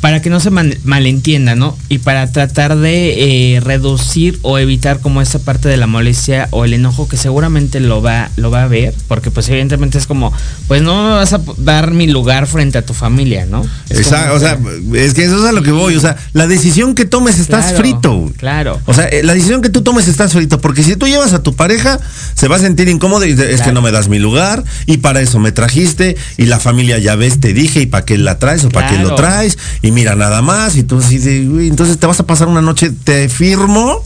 para 0.00 0.22
que 0.22 0.30
no 0.30 0.40
se 0.40 0.50
man- 0.50 0.74
malentienda, 0.84 1.54
¿no? 1.54 1.76
Y 1.88 1.98
para 1.98 2.30
tratar 2.30 2.76
de 2.76 3.54
eh, 3.56 3.60
reducir 3.60 4.38
o 4.42 4.58
evitar 4.58 5.00
como 5.00 5.20
esa 5.22 5.38
parte 5.38 5.68
de 5.68 5.76
la 5.76 5.86
molestia 5.86 6.48
o 6.50 6.64
el 6.64 6.74
enojo 6.74 7.08
que 7.08 7.16
seguramente 7.16 7.80
lo 7.80 8.02
va, 8.02 8.30
lo 8.36 8.50
va 8.50 8.62
a 8.64 8.68
ver, 8.68 8.94
porque 9.08 9.30
pues 9.30 9.48
evidentemente 9.48 9.98
es 9.98 10.06
como, 10.06 10.32
pues 10.68 10.82
no 10.82 11.02
me 11.04 11.10
vas 11.14 11.32
a 11.32 11.40
dar 11.58 11.90
mi 11.92 12.06
lugar 12.06 12.46
frente 12.46 12.78
a 12.78 12.82
tu 12.82 12.94
familia, 12.94 13.46
¿no? 13.46 13.64
Es 13.88 13.98
Exacto, 13.98 14.34
como- 14.34 14.36
o 14.36 14.40
sea, 14.40 14.58
es 15.02 15.14
que 15.14 15.24
eso 15.24 15.38
es 15.42 15.48
a 15.48 15.52
lo 15.52 15.62
que 15.62 15.72
voy. 15.72 15.96
O 15.96 16.00
sea, 16.00 16.16
la 16.32 16.46
decisión 16.46 16.94
que 16.94 17.04
tomes 17.04 17.38
estás 17.38 17.66
Claro, 17.66 17.78
frito. 17.78 18.32
claro. 18.36 18.80
O 18.86 18.94
sea, 18.94 19.06
eh, 19.06 19.22
la 19.22 19.34
decisión 19.34 19.62
que 19.62 19.70
tú 19.70 19.82
tomes 19.82 20.08
estás 20.08 20.32
frito. 20.32 20.60
Porque 20.60 20.82
si 20.82 20.96
tú 20.96 21.06
llevas 21.06 21.32
a 21.32 21.42
tu 21.42 21.54
pareja, 21.54 21.98
se 22.34 22.48
va 22.48 22.56
a 22.56 22.60
sentir 22.60 22.88
incómodo 22.88 23.24
y 23.26 23.32
es 23.32 23.62
que 23.62 23.72
no 23.72 23.82
me 23.82 23.90
das 23.92 24.08
mi 24.08 24.18
lugar 24.18 24.62
y 24.86 24.98
para 24.98 25.20
eso 25.20 25.38
me 25.38 25.52
trajiste 25.52 26.16
y 26.36 26.46
la 26.46 26.60
familia 26.60 26.98
ya 26.98 27.16
ves, 27.16 27.40
te 27.40 27.52
dije 27.52 27.80
y 27.82 27.86
para 27.86 28.04
qué 28.04 28.18
la 28.18 28.38
traes 28.38 28.64
o 28.64 28.68
para 28.68 28.88
qué 28.90 28.98
lo 28.98 29.14
traes 29.14 29.58
y 29.82 29.90
mira 29.96 30.14
nada 30.14 30.42
más 30.42 30.76
y 30.76 30.82
tú 30.82 31.00
"Güey, 31.00 31.68
entonces 31.68 31.98
te 31.98 32.06
vas 32.06 32.20
a 32.20 32.26
pasar 32.26 32.48
una 32.48 32.60
noche, 32.60 32.90
te 32.90 33.28
firmo, 33.30 34.02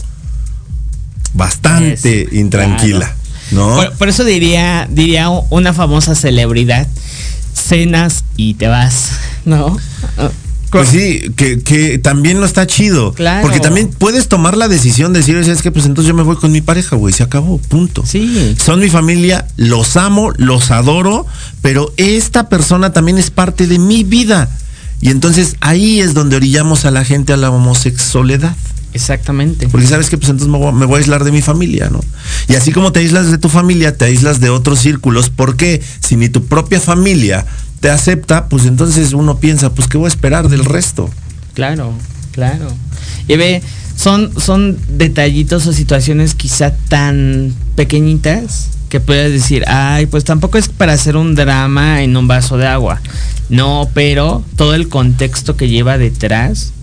bastante 1.33 2.23
Es- 2.23 2.33
intranquila. 2.33 2.99
claro. 2.99 3.15
¿No? 3.51 3.75
Por, 3.75 3.91
por 3.97 4.09
eso 4.09 4.23
diría, 4.23 4.87
diría 4.89 5.29
una 5.29 5.73
famosa 5.73 6.15
celebridad, 6.15 6.87
cenas 7.53 8.23
y 8.37 8.53
te 8.53 8.67
vas, 8.67 9.09
¿no? 9.45 9.77
Pues 10.69 10.87
sí, 10.87 11.33
que, 11.35 11.61
que 11.61 11.97
también 11.99 12.39
no 12.39 12.45
está 12.45 12.65
chido. 12.65 13.13
Claro. 13.13 13.41
Porque 13.41 13.59
también 13.59 13.89
puedes 13.89 14.29
tomar 14.29 14.55
la 14.55 14.69
decisión 14.69 15.11
de 15.11 15.19
decir, 15.19 15.35
es 15.35 15.61
que 15.61 15.69
pues 15.69 15.85
entonces 15.85 16.07
yo 16.07 16.13
me 16.15 16.23
voy 16.23 16.37
con 16.37 16.53
mi 16.53 16.61
pareja, 16.61 16.95
güey, 16.95 17.13
se 17.13 17.23
acabó, 17.23 17.57
punto. 17.57 18.05
Sí. 18.05 18.55
Son 18.63 18.79
mi 18.79 18.89
familia, 18.89 19.45
los 19.57 19.97
amo, 19.97 20.31
los 20.37 20.71
adoro, 20.71 21.25
pero 21.61 21.93
esta 21.97 22.47
persona 22.47 22.93
también 22.93 23.17
es 23.17 23.31
parte 23.31 23.67
de 23.67 23.79
mi 23.79 24.05
vida. 24.05 24.49
Y 25.01 25.09
entonces 25.09 25.55
ahí 25.61 25.99
es 25.99 26.13
donde 26.13 26.35
orillamos 26.35 26.85
a 26.85 26.91
la 26.91 27.03
gente 27.03 27.33
a 27.33 27.37
la 27.37 27.49
homosexualidad. 27.49 28.55
Exactamente. 28.93 29.67
Porque 29.69 29.87
sabes 29.87 30.09
que 30.09 30.17
pues 30.17 30.29
entonces 30.29 30.51
me 30.51 30.57
voy, 30.57 30.67
a- 30.67 30.71
me 30.73 30.85
voy 30.85 30.95
a 30.95 30.99
aislar 30.99 31.23
de 31.23 31.31
mi 31.31 31.41
familia, 31.41 31.89
¿no? 31.89 32.01
Y 32.49 32.55
así 32.55 32.71
como 32.71 32.91
te 32.91 32.99
aíslas 32.99 33.31
de 33.31 33.37
tu 33.37 33.47
familia, 33.49 33.95
te 33.97 34.05
aíslas 34.05 34.39
de 34.41 34.49
otros 34.49 34.79
círculos. 34.79 35.29
porque 35.29 35.81
Si 36.01 36.15
ni 36.17 36.29
tu 36.29 36.45
propia 36.45 36.79
familia 36.79 37.45
te 37.79 37.89
acepta, 37.89 38.47
pues 38.49 38.65
entonces 38.65 39.13
uno 39.13 39.37
piensa, 39.39 39.73
pues 39.73 39.87
¿qué 39.87 39.97
voy 39.97 40.05
a 40.05 40.09
esperar 40.09 40.49
del 40.49 40.65
resto? 40.65 41.09
Claro, 41.53 41.93
claro. 42.31 42.67
Y 43.27 43.37
ve, 43.37 43.61
son, 43.95 44.31
son 44.39 44.77
detallitos 44.89 45.65
o 45.67 45.73
situaciones 45.73 46.35
quizá 46.35 46.71
tan 46.89 47.53
pequeñitas 47.75 48.67
que 48.91 48.99
puedes 48.99 49.31
decir, 49.31 49.63
ay, 49.67 50.05
pues 50.05 50.25
tampoco 50.25 50.57
es 50.57 50.67
para 50.67 50.91
hacer 50.91 51.15
un 51.15 51.33
drama 51.33 52.03
en 52.03 52.17
un 52.17 52.27
vaso 52.27 52.57
de 52.57 52.67
agua. 52.67 53.01
No, 53.47 53.89
pero 53.93 54.43
todo 54.57 54.75
el 54.75 54.89
contexto 54.89 55.55
que 55.55 55.69
lleva 55.69 55.97
detrás 55.97 56.73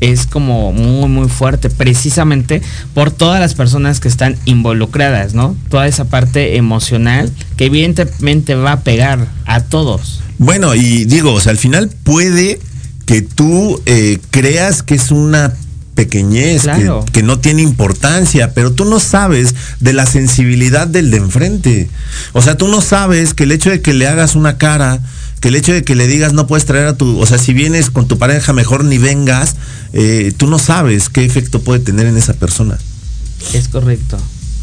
es 0.00 0.26
como 0.26 0.72
muy, 0.72 1.10
muy 1.10 1.28
fuerte, 1.28 1.68
precisamente 1.68 2.62
por 2.94 3.10
todas 3.10 3.38
las 3.38 3.52
personas 3.52 4.00
que 4.00 4.08
están 4.08 4.36
involucradas, 4.46 5.34
¿no? 5.34 5.56
Toda 5.68 5.86
esa 5.86 6.06
parte 6.06 6.56
emocional 6.56 7.30
que 7.58 7.66
evidentemente 7.66 8.54
va 8.54 8.72
a 8.72 8.80
pegar 8.80 9.26
a 9.44 9.60
todos. 9.60 10.22
Bueno, 10.38 10.74
y 10.74 11.04
digo, 11.04 11.34
o 11.34 11.40
sea, 11.40 11.52
al 11.52 11.58
final 11.58 11.90
puede 12.02 12.60
que 13.04 13.20
tú 13.20 13.82
eh, 13.84 14.20
creas 14.30 14.82
que 14.82 14.94
es 14.94 15.10
una 15.10 15.52
pequeñez, 15.98 16.62
que- 17.12 17.24
no 17.24 17.40
tiene 17.40 17.60
importancia, 17.62 18.54
pero 18.54 18.70
tú 18.72 18.84
no 18.84 19.00
sabes 19.00 19.52
de 19.80 19.92
la 19.92 20.06
sensibilidad 20.06 20.86
del 20.86 21.10
de 21.10 21.16
enfrente. 21.16 21.90
O 22.34 22.40
sea, 22.40 22.56
tú 22.56 22.68
no 22.68 22.80
sabes 22.80 23.34
que 23.34 23.42
el 23.42 23.50
hecho 23.50 23.68
de 23.70 23.82
que 23.82 23.94
le 23.94 24.06
hagas 24.06 24.36
una 24.36 24.58
cara, 24.58 25.00
que 25.40 25.48
el 25.48 25.56
hecho 25.56 25.72
de 25.72 25.82
que 25.82 25.96
le 25.96 26.06
digas 26.06 26.34
no 26.34 26.46
puedes 26.46 26.66
traer 26.66 26.86
a 26.86 26.96
tu, 26.96 27.18
o 27.18 27.26
sea, 27.26 27.36
si 27.38 27.52
vienes 27.52 27.90
con 27.90 28.06
tu 28.06 28.16
pareja 28.16 28.52
mejor 28.52 28.84
ni 28.84 28.98
vengas, 28.98 29.56
eh, 29.92 30.32
tú 30.36 30.46
no 30.46 30.60
sabes 30.60 31.08
qué 31.08 31.24
efecto 31.24 31.62
puede 31.62 31.80
tener 31.80 32.06
en 32.06 32.16
esa 32.16 32.34
persona. 32.34 32.78
Es 33.52 33.66
correcto. 33.66 34.18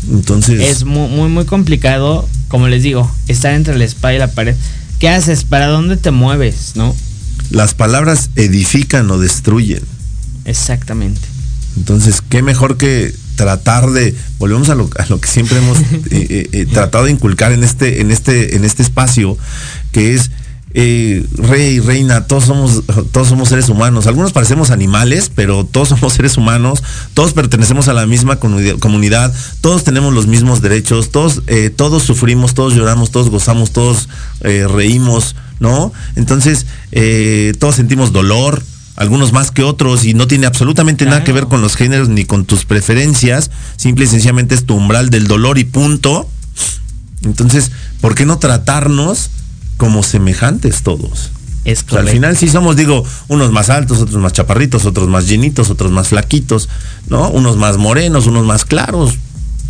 Entonces, 0.09 0.61
Es 0.61 0.85
muy, 0.85 1.09
muy, 1.09 1.27
muy 1.27 1.43
complicado, 1.43 2.25
como 2.47 2.69
les 2.69 2.81
digo, 2.81 3.11
estar 3.27 3.53
entre 3.55 3.77
la 3.77 3.83
espada 3.83 4.13
y 4.13 4.19
la 4.19 4.31
pared. 4.31 4.55
¿Qué 4.99 5.09
haces? 5.09 5.43
¿Para 5.43 5.67
dónde 5.67 5.97
te 5.97 6.11
mueves? 6.11 6.71
¿No? 6.75 6.95
las 7.51 7.75
palabras 7.75 8.31
edifican 8.35 9.11
o 9.11 9.19
destruyen. 9.19 9.83
Exactamente. 10.45 11.21
Entonces, 11.77 12.21
qué 12.27 12.41
mejor 12.41 12.77
que 12.77 13.13
tratar 13.35 13.91
de, 13.91 14.15
volvemos 14.39 14.69
a 14.69 14.75
lo, 14.75 14.89
a 14.97 15.05
lo 15.07 15.19
que 15.19 15.27
siempre 15.27 15.57
hemos 15.57 15.77
eh, 15.81 15.83
eh, 16.11 16.49
eh, 16.53 16.65
tratado 16.65 17.05
de 17.05 17.11
inculcar 17.11 17.51
en 17.51 17.63
este, 17.63 17.99
en 18.01 18.11
este, 18.11 18.55
en 18.55 18.63
este 18.63 18.81
espacio, 18.81 19.37
que 19.91 20.13
es 20.13 20.31
eh, 20.77 21.25
rey, 21.35 21.79
reina, 21.79 22.27
todos 22.27 22.45
somos, 22.45 22.83
todos 23.11 23.29
somos 23.29 23.47
seres 23.49 23.69
humanos. 23.69 24.07
Algunos 24.07 24.33
parecemos 24.33 24.71
animales, 24.71 25.31
pero 25.33 25.65
todos 25.65 25.89
somos 25.89 26.13
seres 26.15 26.37
humanos, 26.37 26.81
todos 27.13 27.33
pertenecemos 27.33 27.87
a 27.87 27.93
la 27.93 28.05
misma 28.05 28.39
comuni- 28.39 28.77
comunidad, 28.79 29.33
todos 29.61 29.83
tenemos 29.83 30.13
los 30.13 30.27
mismos 30.27 30.61
derechos, 30.61 31.11
todos, 31.11 31.41
eh, 31.47 31.69
todos 31.69 32.03
sufrimos, 32.03 32.53
todos 32.53 32.73
lloramos, 32.73 33.11
todos 33.11 33.29
gozamos, 33.29 33.71
todos 33.71 34.07
eh, 34.41 34.65
reímos, 34.69 35.35
¿no? 35.59 35.91
Entonces, 36.15 36.65
eh, 36.91 37.53
todos 37.59 37.75
sentimos 37.75 38.11
dolor, 38.11 38.61
algunos 38.95 39.33
más 39.33 39.51
que 39.51 39.63
otros, 39.63 40.05
y 40.05 40.13
no 40.13 40.27
tiene 40.27 40.45
absolutamente 40.47 41.05
nada 41.05 41.23
que 41.23 41.33
ver 41.33 41.47
con 41.47 41.61
los 41.61 41.75
géneros 41.75 42.09
ni 42.09 42.25
con 42.25 42.45
tus 42.45 42.65
preferencias, 42.65 43.51
simple 43.75 44.05
y 44.05 44.07
sencillamente 44.07 44.55
es 44.55 44.65
tu 44.65 44.75
umbral 44.75 45.09
del 45.09 45.27
dolor 45.27 45.57
y 45.57 45.65
punto. 45.65 46.29
Entonces, 47.23 47.71
¿por 48.01 48.15
qué 48.15 48.25
no 48.25 48.37
tratarnos 48.37 49.29
como 49.77 50.03
semejantes 50.03 50.83
todos? 50.83 51.31
Es 51.65 51.83
O 51.87 51.89
sea, 51.89 51.99
al 52.01 52.07
final 52.09 52.37
sí 52.37 52.47
somos, 52.47 52.75
digo, 52.75 53.03
unos 53.27 53.51
más 53.51 53.71
altos, 53.71 53.99
otros 53.99 54.21
más 54.21 54.33
chaparritos, 54.33 54.85
otros 54.85 55.07
más 55.09 55.27
llenitos, 55.27 55.71
otros 55.71 55.91
más 55.91 56.09
flaquitos, 56.09 56.69
¿no? 57.09 57.29
Unos 57.31 57.57
más 57.57 57.77
morenos, 57.77 58.27
unos 58.27 58.45
más 58.45 58.65
claros, 58.65 59.15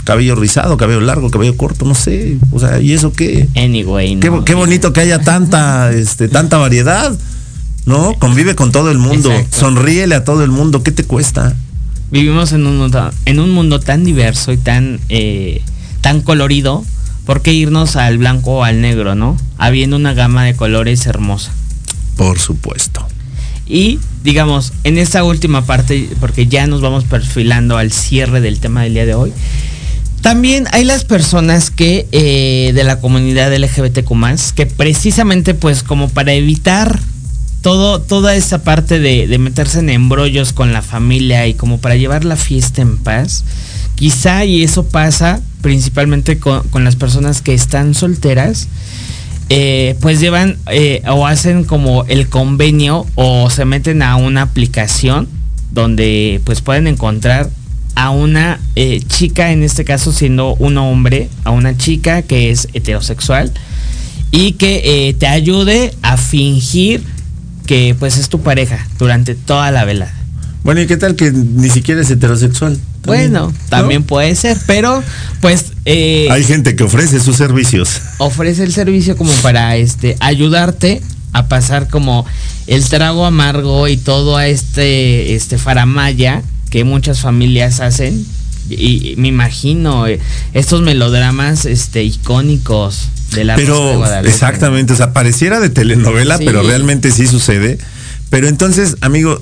cabello 0.03 0.35
rizado, 0.35 0.75
cabello 0.75 0.99
largo, 0.99 1.31
cabello 1.31 1.55
corto, 1.55 1.85
no 1.85 1.95
sé. 1.95 2.37
O 2.51 2.59
sea, 2.59 2.81
¿y 2.81 2.91
eso 2.91 3.13
qué? 3.13 3.47
Anyway, 3.55 4.19
Qué, 4.19 4.29
no. 4.29 4.43
qué 4.43 4.53
bonito 4.53 4.91
que 4.91 4.99
haya 5.01 5.19
tanta, 5.19 5.91
este, 5.93 6.27
tanta 6.27 6.57
variedad, 6.57 7.17
¿no? 7.85 8.13
Convive 8.19 8.55
con 8.55 8.71
todo 8.71 8.91
el 8.91 8.97
mundo, 8.97 9.31
Exacto. 9.31 9.59
sonríele 9.59 10.15
a 10.15 10.23
todo 10.23 10.43
el 10.43 10.51
mundo, 10.51 10.83
¿qué 10.83 10.91
te 10.91 11.03
cuesta? 11.03 11.55
Vivimos 12.11 12.51
en 12.53 12.65
un 12.65 12.77
mundo, 12.77 13.11
en 13.25 13.39
un 13.39 13.51
mundo 13.51 13.79
tan 13.79 14.03
diverso 14.03 14.51
y 14.51 14.57
tan, 14.57 14.99
eh, 15.09 15.61
tan 16.01 16.21
colorido. 16.21 16.83
¿Por 17.25 17.41
qué 17.41 17.53
irnos 17.53 17.95
al 17.95 18.19
blanco 18.19 18.57
o 18.57 18.63
al 18.63 18.81
negro, 18.81 19.15
no? 19.15 19.35
Habiendo 19.57 19.95
una 19.95 20.13
gama 20.13 20.43
de 20.43 20.55
colores 20.55 21.07
hermosa. 21.07 21.51
Por 22.15 22.37
supuesto. 22.37 23.05
Y 23.65 23.99
digamos, 24.23 24.73
en 24.83 24.99
esta 24.99 25.23
última 25.23 25.65
parte, 25.65 26.09
porque 26.19 26.45
ya 26.47 26.67
nos 26.67 26.81
vamos 26.81 27.03
perfilando 27.03 27.77
al 27.77 27.91
cierre 27.91 28.41
del 28.41 28.59
tema 28.59 28.83
del 28.83 28.93
día 28.93 29.05
de 29.05 29.15
hoy, 29.15 29.33
también 30.21 30.65
hay 30.71 30.83
las 30.83 31.03
personas 31.03 31.69
que 31.69 32.07
eh, 32.11 32.71
de 32.73 32.83
la 32.83 32.99
comunidad 32.99 33.55
LGBTQ 33.55 34.55
que 34.55 34.65
precisamente 34.65 35.53
pues 35.53 35.83
como 35.83 36.09
para 36.09 36.33
evitar 36.33 36.99
todo, 37.65 37.99
toda 37.99 38.35
esa 38.35 38.63
parte 38.63 38.99
de, 38.99 39.35
meterse 39.39 39.79
en 39.79 39.89
embrollos 39.89 40.53
con 40.53 40.71
la 40.71 40.83
familia 40.83 41.47
y 41.47 41.55
como 41.55 41.79
para 41.79 41.95
llevar 41.95 42.23
la 42.23 42.35
fiesta 42.35 42.83
en 42.83 42.99
paz, 42.99 43.43
quizá 43.95 44.45
y 44.45 44.61
eso 44.61 44.85
pasa 44.85 45.41
principalmente 45.61 46.37
con, 46.37 46.61
con 46.67 46.83
las 46.83 46.95
personas 46.95 47.41
que 47.41 47.55
están 47.55 47.95
solteras, 47.95 48.67
eh, 49.49 49.95
pues 49.99 50.19
llevan 50.19 50.57
eh, 50.67 51.01
o 51.07 51.25
hacen 51.25 51.63
como 51.63 52.03
el 52.03 52.29
convenio 52.29 53.07
o 53.15 53.49
se 53.49 53.65
meten 53.65 54.03
a 54.03 54.15
una 54.15 54.43
aplicación 54.43 55.27
donde 55.71 56.41
pues 56.43 56.61
pueden 56.61 56.85
encontrar 56.85 57.49
a 57.95 58.11
una 58.11 58.59
eh, 58.75 59.01
chica, 59.07 59.51
en 59.51 59.63
este 59.63 59.85
caso 59.85 60.11
siendo 60.11 60.53
un 60.53 60.77
hombre, 60.77 61.29
a 61.43 61.49
una 61.49 61.75
chica 61.75 62.21
que 62.21 62.51
es 62.51 62.67
heterosexual 62.73 63.51
y 64.29 64.51
que 64.51 64.81
eh, 65.07 65.13
te 65.15 65.25
ayude 65.25 65.95
a 66.03 66.17
fingir 66.17 67.14
que 67.65 67.95
pues 67.97 68.17
es 68.17 68.29
tu 68.29 68.41
pareja 68.41 68.85
durante 68.97 69.35
toda 69.35 69.71
la 69.71 69.85
velada. 69.85 70.13
Bueno, 70.63 70.81
¿y 70.81 70.87
qué 70.87 70.97
tal 70.97 71.15
que 71.15 71.31
ni 71.31 71.69
siquiera 71.69 72.01
es 72.01 72.09
heterosexual? 72.09 72.79
También, 73.01 73.31
Bueno, 73.31 73.47
¿no? 73.51 73.53
también 73.69 74.03
puede 74.03 74.33
ser, 74.33 74.57
pero 74.65 75.03
pues 75.39 75.65
eh, 75.85 76.27
Hay 76.31 76.43
gente 76.43 76.75
que 76.75 76.83
ofrece 76.83 77.19
sus 77.19 77.35
servicios. 77.37 78.01
ofrece 78.17 78.63
el 78.63 78.73
servicio 78.73 79.15
como 79.15 79.31
para 79.43 79.75
este 79.75 80.17
ayudarte 80.19 81.01
a 81.33 81.47
pasar 81.47 81.87
como 81.87 82.25
el 82.65 82.83
trago 82.89 83.25
amargo 83.25 83.87
y 83.87 83.97
todo 83.97 84.37
a 84.37 84.47
este 84.47 85.35
este 85.35 85.57
faramaya 85.59 86.41
que 86.71 86.83
muchas 86.83 87.19
familias 87.19 87.79
hacen 87.81 88.25
y, 88.69 89.11
y 89.11 89.15
me 89.17 89.27
imagino 89.27 90.07
eh, 90.07 90.19
estos 90.53 90.81
melodramas 90.81 91.65
este 91.65 92.03
icónicos 92.03 93.09
de 93.35 93.43
la 93.45 93.55
Rosa 93.55 93.61
de 93.61 93.67
Pero 93.67 93.97
Guadalupe. 93.97 94.29
exactamente, 94.31 94.93
o 94.93 94.95
sea, 94.95 95.13
pareciera 95.13 95.59
de 95.59 95.69
telenovela, 95.69 96.37
Sí. 96.37 96.45
pero 96.45 96.63
realmente 96.63 97.11
sí 97.11 97.27
sucede. 97.27 97.77
Pero 98.29 98.47
entonces, 98.47 98.95
amigo, 99.01 99.41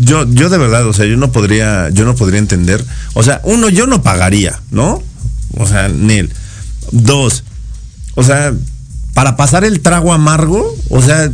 yo, 0.00 0.26
yo 0.32 0.48
de 0.50 0.58
verdad, 0.58 0.86
o 0.86 0.92
sea, 0.92 1.06
yo 1.06 1.16
no 1.16 1.32
podría, 1.32 1.88
yo 1.90 2.04
no 2.04 2.14
podría 2.14 2.38
entender. 2.38 2.84
O 3.14 3.22
sea, 3.22 3.40
uno, 3.44 3.68
yo 3.68 3.86
no 3.86 4.02
pagaría, 4.02 4.60
¿no? 4.70 5.02
O 5.56 5.66
sea, 5.66 5.88
Nel. 5.88 6.30
Dos, 6.92 7.44
o 8.14 8.22
sea, 8.22 8.52
para 9.14 9.36
pasar 9.36 9.64
el 9.64 9.80
trago 9.80 10.12
amargo, 10.12 10.76
o 10.90 11.02
sea, 11.02 11.30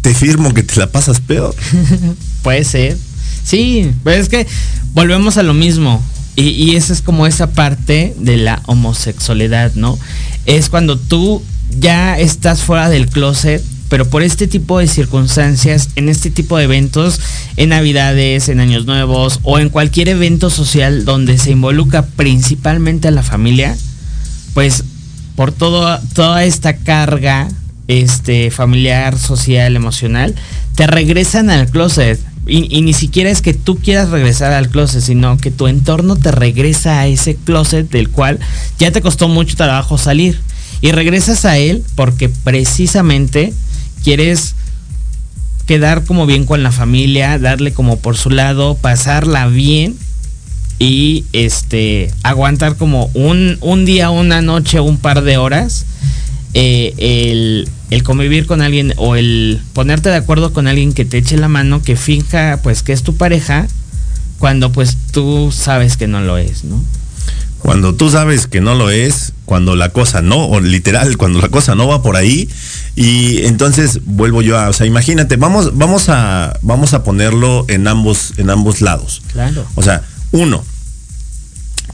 te 0.00 0.14
firmo 0.14 0.52
que 0.54 0.62
te 0.62 0.76
la 0.80 0.86
pasas 0.90 1.20
peor. 1.20 1.54
Puede 2.42 2.64
ser. 2.64 2.96
Sí, 3.44 3.90
pero 4.04 4.20
es 4.20 4.28
que 4.28 4.46
volvemos 4.94 5.36
a 5.38 5.42
lo 5.42 5.54
mismo. 5.54 6.02
Y, 6.40 6.76
esa 6.76 6.92
es 6.92 7.02
como 7.02 7.26
esa 7.26 7.50
parte 7.50 8.14
de 8.16 8.36
la 8.36 8.62
homosexualidad, 8.66 9.72
¿no? 9.74 9.98
Es 10.46 10.68
cuando 10.68 10.96
tú 10.96 11.42
ya 11.80 12.16
estás 12.16 12.62
fuera 12.62 12.88
del 12.88 13.08
closet, 13.08 13.60
pero 13.88 14.08
por 14.08 14.22
este 14.22 14.46
tipo 14.46 14.78
de 14.78 14.86
circunstancias, 14.86 15.88
en 15.96 16.08
este 16.08 16.30
tipo 16.30 16.56
de 16.56 16.64
eventos, 16.64 17.20
en 17.56 17.70
Navidades, 17.70 18.48
en 18.48 18.60
Años 18.60 18.86
Nuevos 18.86 19.40
o 19.42 19.58
en 19.58 19.68
cualquier 19.68 20.10
evento 20.10 20.48
social 20.48 21.04
donde 21.04 21.38
se 21.38 21.50
involucra 21.50 22.06
principalmente 22.06 23.08
a 23.08 23.12
la 23.12 23.24
familia, 23.24 23.76
pues 24.54 24.84
por 25.34 25.50
todo, 25.50 25.98
toda 26.14 26.44
esta 26.44 26.76
carga 26.76 27.48
este, 27.88 28.52
familiar, 28.52 29.18
social, 29.18 29.74
emocional, 29.74 30.36
te 30.76 30.86
regresan 30.86 31.50
al 31.50 31.68
closet. 31.68 32.20
Y, 32.48 32.80
ni 32.80 32.94
siquiera 32.94 33.30
es 33.30 33.42
que 33.42 33.52
tú 33.52 33.76
quieras 33.76 34.08
regresar 34.08 34.52
al 34.52 34.70
closet, 34.70 35.02
sino 35.02 35.36
que 35.36 35.50
tu 35.50 35.66
entorno 35.66 36.16
te 36.16 36.30
regresa 36.32 37.00
a 37.00 37.06
ese 37.06 37.36
closet 37.36 37.90
del 37.90 38.08
cual 38.08 38.38
ya 38.78 38.90
te 38.90 39.02
costó 39.02 39.28
mucho 39.28 39.54
trabajo 39.54 39.98
salir. 39.98 40.40
Y 40.80 40.92
regresas 40.92 41.44
a 41.44 41.58
él 41.58 41.84
porque 41.94 42.30
precisamente 42.30 43.52
quieres 44.02 44.54
quedar 45.66 46.04
como 46.04 46.24
bien 46.24 46.46
con 46.46 46.62
la 46.62 46.72
familia, 46.72 47.38
darle 47.38 47.74
como 47.74 47.98
por 47.98 48.16
su 48.16 48.30
lado, 48.30 48.76
pasarla 48.76 49.46
bien 49.48 49.94
y 50.78 51.26
este 51.32 52.10
aguantar 52.22 52.76
como 52.76 53.10
un, 53.12 53.58
un 53.60 53.84
día, 53.84 54.08
una 54.08 54.40
noche, 54.40 54.80
un 54.80 54.96
par 54.96 55.22
de 55.22 55.36
horas 55.36 55.84
eh, 56.54 56.94
el, 56.98 57.68
el 57.90 58.02
convivir 58.02 58.46
con 58.46 58.62
alguien 58.62 58.94
o 58.96 59.16
el 59.16 59.60
ponerte 59.72 60.08
de 60.08 60.16
acuerdo 60.16 60.52
con 60.52 60.66
alguien 60.66 60.92
que 60.92 61.04
te 61.04 61.18
eche 61.18 61.36
la 61.36 61.48
mano, 61.48 61.82
que 61.82 61.96
finja 61.96 62.60
pues 62.62 62.82
que 62.82 62.92
es 62.92 63.02
tu 63.02 63.16
pareja, 63.16 63.66
cuando 64.38 64.72
pues 64.72 64.96
tú 65.12 65.52
sabes 65.52 65.96
que 65.96 66.06
no 66.06 66.20
lo 66.20 66.38
es, 66.38 66.64
¿no? 66.64 66.82
Cuando 67.58 67.94
tú 67.94 68.08
sabes 68.08 68.46
que 68.46 68.60
no 68.60 68.74
lo 68.76 68.88
es, 68.90 69.32
cuando 69.44 69.74
la 69.74 69.88
cosa 69.88 70.22
no, 70.22 70.46
o 70.46 70.60
literal, 70.60 71.16
cuando 71.16 71.40
la 71.40 71.48
cosa 71.48 71.74
no 71.74 71.88
va 71.88 72.02
por 72.02 72.16
ahí, 72.16 72.48
y 72.94 73.44
entonces 73.46 74.00
vuelvo 74.04 74.42
yo 74.42 74.56
a, 74.56 74.68
o 74.68 74.72
sea, 74.72 74.86
imagínate, 74.86 75.36
vamos, 75.36 75.76
vamos 75.76 76.08
a, 76.08 76.56
vamos 76.62 76.94
a 76.94 77.02
ponerlo 77.02 77.64
en 77.68 77.88
ambos, 77.88 78.34
en 78.36 78.50
ambos 78.50 78.80
lados. 78.80 79.22
Claro. 79.32 79.66
O 79.74 79.82
sea, 79.82 80.02
uno, 80.30 80.64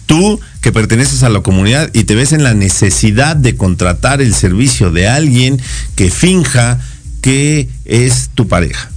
tú 0.05 0.39
que 0.65 0.73
perteneces 0.73 1.23
a 1.25 1.29
la 1.29 1.43
comunidad 1.43 1.91
y 1.93 2.05
te 2.05 2.15
ves 2.15 2.33
en 2.33 2.43
la 2.43 2.55
necesidad 2.55 3.37
de 3.37 3.55
contratar 3.55 4.23
el 4.23 4.35
servicio 4.35 4.91
de 4.91 5.07
alguien 5.07 5.61
que 5.95 6.11
finja 6.11 6.81
que 7.21 7.69
es 7.85 8.31
tu 8.33 8.49
pareja, 8.49 8.91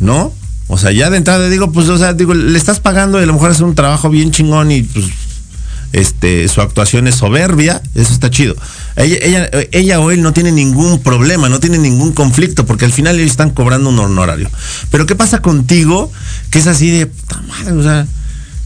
¿no? 0.00 0.34
O 0.68 0.76
sea, 0.76 0.92
ya 0.92 1.08
de 1.08 1.16
entrada 1.16 1.48
digo, 1.48 1.72
pues, 1.72 1.88
o 1.88 1.96
sea, 1.96 2.12
digo, 2.12 2.34
le 2.34 2.58
estás 2.58 2.78
pagando 2.78 3.18
y 3.18 3.22
a 3.22 3.26
lo 3.26 3.32
mejor 3.32 3.52
es 3.52 3.60
un 3.60 3.74
trabajo 3.74 4.10
bien 4.10 4.32
chingón 4.32 4.70
y 4.70 4.82
pues 4.82 5.06
este, 5.92 6.46
su 6.48 6.60
actuación 6.60 7.08
es 7.08 7.14
soberbia, 7.14 7.80
eso 7.94 8.12
está 8.12 8.28
chido. 8.28 8.54
Ella 8.96 10.00
o 10.00 10.10
él 10.10 10.20
no 10.20 10.34
tiene 10.34 10.52
ningún 10.52 10.98
problema, 10.98 11.48
no 11.48 11.58
tiene 11.58 11.78
ningún 11.78 12.12
conflicto, 12.12 12.66
porque 12.66 12.84
al 12.84 12.92
final 12.92 13.16
ellos 13.16 13.30
están 13.30 13.48
cobrando 13.48 13.88
un 13.88 13.98
honorario. 13.98 14.50
Pero 14.90 15.06
¿qué 15.06 15.14
pasa 15.14 15.40
contigo? 15.40 16.12
Que 16.50 16.58
es 16.58 16.66
así 16.66 16.90
de, 16.90 17.06
puta 17.06 17.40
madre, 17.48 17.72
o 17.72 17.82
sea, 17.82 18.06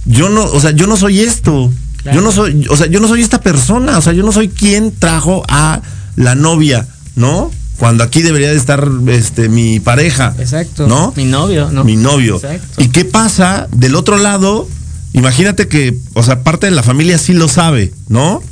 yo 0.07 0.29
no, 0.29 0.43
o 0.43 0.61
sea, 0.61 0.73
yo 0.73 0.89
no 0.89 0.97
soy 0.97 1.21
esto. 1.21 1.73
Claro. 2.03 2.17
Yo 2.19 2.23
no 2.23 2.33
soy, 2.33 2.67
o 2.71 2.77
sea, 2.77 2.87
yo 2.87 3.01
no 3.01 3.09
soy 3.09 3.23
esta 3.23 3.41
persona, 3.41 3.99
o 3.99 4.03
sea, 4.03 4.13
yo 4.13 4.23
no 4.23 4.33
soy 4.33 4.49
quien 4.49 4.93
trajo 4.93 5.45
a 5.49 5.83
la 6.17 6.35
novia, 6.35 6.87
¿no? 7.17 7.51
Cuando 7.77 8.03
aquí 8.03 8.23
debería 8.23 8.51
de 8.51 8.57
estar 8.57 8.89
este 9.09 9.49
mi 9.49 9.79
pareja. 9.81 10.35
Exacto. 10.39 10.89
¿No? 10.89 11.13
Mi 11.17 11.25
novio, 11.25 11.71
¿no? 11.71 11.85
Mi 11.85 11.97
novio. 11.97 12.37
Exacto. 12.37 12.83
¿Y 12.83 12.89
qué 12.89 13.05
pasa 13.05 13.69
del 13.73 13.95
otro 13.95 14.17
lado? 14.17 14.69
Imagínate 15.13 15.69
que, 15.69 15.97
o 16.15 16.23
sea, 16.23 16.43
parte 16.43 16.67
de 16.67 16.73
la 16.73 16.83
familia 16.83 17.19
sí 17.19 17.33
lo 17.33 17.49
sabe, 17.49 17.93
¿no? 18.09 18.43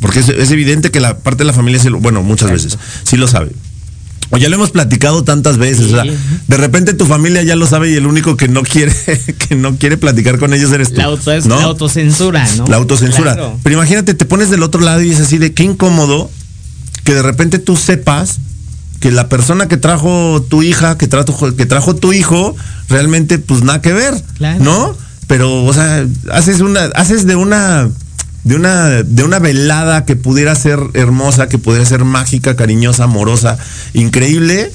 Porque 0.00 0.20
es, 0.20 0.28
es 0.28 0.50
evidente 0.50 0.90
que 0.90 1.00
la 1.00 1.18
parte 1.18 1.38
de 1.38 1.46
la 1.46 1.52
familia 1.52 1.80
sí 1.80 1.88
lo, 1.88 2.00
bueno, 2.00 2.22
muchas 2.22 2.50
Exacto. 2.50 2.76
veces, 2.76 3.02
sí 3.04 3.16
lo 3.16 3.28
sabe. 3.28 3.52
O 4.32 4.38
ya 4.38 4.48
lo 4.48 4.56
hemos 4.56 4.70
platicado 4.70 5.22
tantas 5.24 5.58
veces, 5.58 5.86
Sí. 5.88 5.92
o 5.94 6.02
sea, 6.02 6.04
de 6.48 6.56
repente 6.56 6.94
tu 6.94 7.04
familia 7.06 7.42
ya 7.42 7.54
lo 7.54 7.66
sabe 7.66 7.90
y 7.90 7.94
el 7.94 8.06
único 8.06 8.36
que 8.36 8.48
no 8.48 8.62
quiere, 8.62 8.92
que 9.48 9.54
no 9.54 9.76
quiere 9.76 9.96
platicar 9.98 10.38
con 10.38 10.54
ellos 10.54 10.72
eres 10.72 10.88
tú. 10.90 10.96
La, 10.96 11.04
auto, 11.04 11.30
¿no? 11.44 11.56
la 11.60 11.64
autocensura, 11.64 12.48
¿no? 12.56 12.66
La 12.66 12.76
autocensura. 12.76 13.34
Claro. 13.34 13.58
Pero 13.62 13.76
imagínate, 13.76 14.14
te 14.14 14.24
pones 14.24 14.50
del 14.50 14.62
otro 14.62 14.80
lado 14.80 15.02
y 15.02 15.10
es 15.12 15.20
así 15.20 15.38
de 15.38 15.52
qué 15.52 15.64
incómodo 15.64 16.30
que 17.04 17.14
de 17.14 17.22
repente 17.22 17.58
tú 17.58 17.76
sepas 17.76 18.38
que 19.00 19.10
la 19.10 19.28
persona 19.28 19.68
que 19.68 19.76
trajo 19.76 20.44
tu 20.48 20.62
hija, 20.62 20.96
que 20.96 21.08
trajo, 21.08 21.54
que 21.56 21.66
trajo 21.66 21.94
tu 21.96 22.12
hijo, 22.12 22.56
realmente 22.88 23.38
pues 23.38 23.62
nada 23.62 23.80
que 23.82 23.92
ver, 23.92 24.14
Claro. 24.38 24.62
¿no? 24.64 24.96
Pero, 25.26 25.64
o 25.64 25.72
sea, 25.74 26.06
haces 26.30 26.60
una, 26.60 26.84
haces 26.94 27.26
de 27.26 27.36
una, 27.36 27.88
de 28.44 28.56
una, 28.56 29.02
de 29.02 29.22
una 29.24 29.38
velada 29.38 30.04
que 30.04 30.16
pudiera 30.16 30.54
ser 30.54 30.78
hermosa, 30.94 31.48
que 31.48 31.58
pudiera 31.58 31.84
ser 31.86 32.04
mágica, 32.04 32.56
cariñosa, 32.56 33.04
amorosa, 33.04 33.56
increíble, 33.94 34.70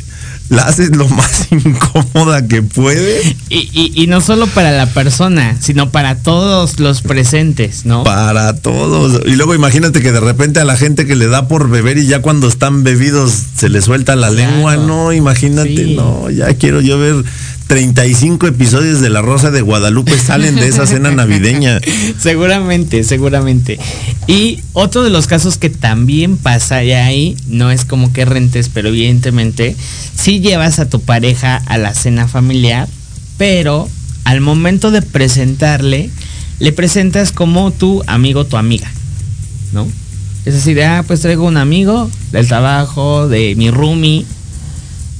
la 0.49 0.61
haces 0.63 0.95
lo 0.95 1.07
más 1.09 1.47
incómoda 1.51 2.47
que 2.47 2.61
puede. 2.63 3.21
Y, 3.49 3.69
y, 3.73 3.91
y 4.01 4.07
no 4.07 4.21
solo 4.21 4.47
para 4.47 4.71
la 4.71 4.85
persona, 4.85 5.57
sino 5.59 5.91
para 5.91 6.15
todos 6.15 6.79
los 6.79 7.01
presentes, 7.01 7.85
¿no? 7.85 8.05
Para 8.05 8.55
todos. 8.55 9.21
Y 9.25 9.35
luego 9.35 9.53
imagínate 9.55 10.01
que 10.01 10.13
de 10.13 10.21
repente 10.21 10.61
a 10.61 10.65
la 10.65 10.77
gente 10.77 11.05
que 11.05 11.17
le 11.17 11.27
da 11.27 11.49
por 11.49 11.69
beber 11.69 11.97
y 11.97 12.07
ya 12.07 12.21
cuando 12.21 12.47
están 12.47 12.83
bebidos 12.85 13.33
se 13.57 13.67
les 13.67 13.83
suelta 13.83 14.15
la 14.15 14.29
Claro. 14.29 14.51
lengua. 14.53 14.77
No, 14.77 15.11
imagínate, 15.11 15.75
Sí. 15.75 15.95
no, 15.97 16.29
ya 16.29 16.53
quiero 16.53 16.79
yo 16.79 16.97
ver 16.97 17.25
35 17.67 18.47
episodios 18.47 19.01
de 19.01 19.09
La 19.09 19.21
Rosa 19.21 19.51
de 19.51 19.61
Guadalupe 19.61 20.17
salen 20.17 20.55
de 20.55 20.67
esa 20.67 20.87
cena 20.87 21.11
navideña. 21.11 21.79
seguramente, 22.19 23.03
seguramente. 23.03 23.77
Y 24.25 24.61
otro 24.73 25.03
de 25.03 25.09
los 25.09 25.27
casos 25.27 25.57
que 25.57 25.69
también 25.69 26.37
pasa, 26.37 26.83
y 26.83 26.93
ahí 26.93 27.37
no 27.47 27.69
es 27.69 27.83
como 27.83 28.13
que 28.13 28.23
rentes, 28.25 28.69
pero 28.73 28.87
evidentemente, 28.87 29.75
si 30.15 30.39
llevas 30.39 30.79
a 30.79 30.89
tu 30.89 31.01
pareja 31.01 31.57
a 31.65 31.77
la 31.77 31.93
cena 31.93 32.27
familiar, 32.27 32.87
pero 33.37 33.89
al 34.23 34.39
momento 34.39 34.89
de 34.89 35.01
presentarle, 35.01 36.09
le 36.59 36.71
presentas 36.71 37.31
como 37.33 37.71
tu 37.71 38.01
amigo, 38.07 38.45
tu 38.45 38.57
amiga, 38.57 38.89
¿no? 39.73 39.87
Es 40.45 40.55
así 40.55 40.73
de, 40.73 40.85
ah, 40.85 41.03
pues 41.05 41.19
traigo 41.19 41.45
un 41.45 41.57
amigo 41.57 42.09
del 42.31 42.47
trabajo, 42.47 43.27
de 43.27 43.55
mi 43.55 43.69
roomie, 43.69 44.25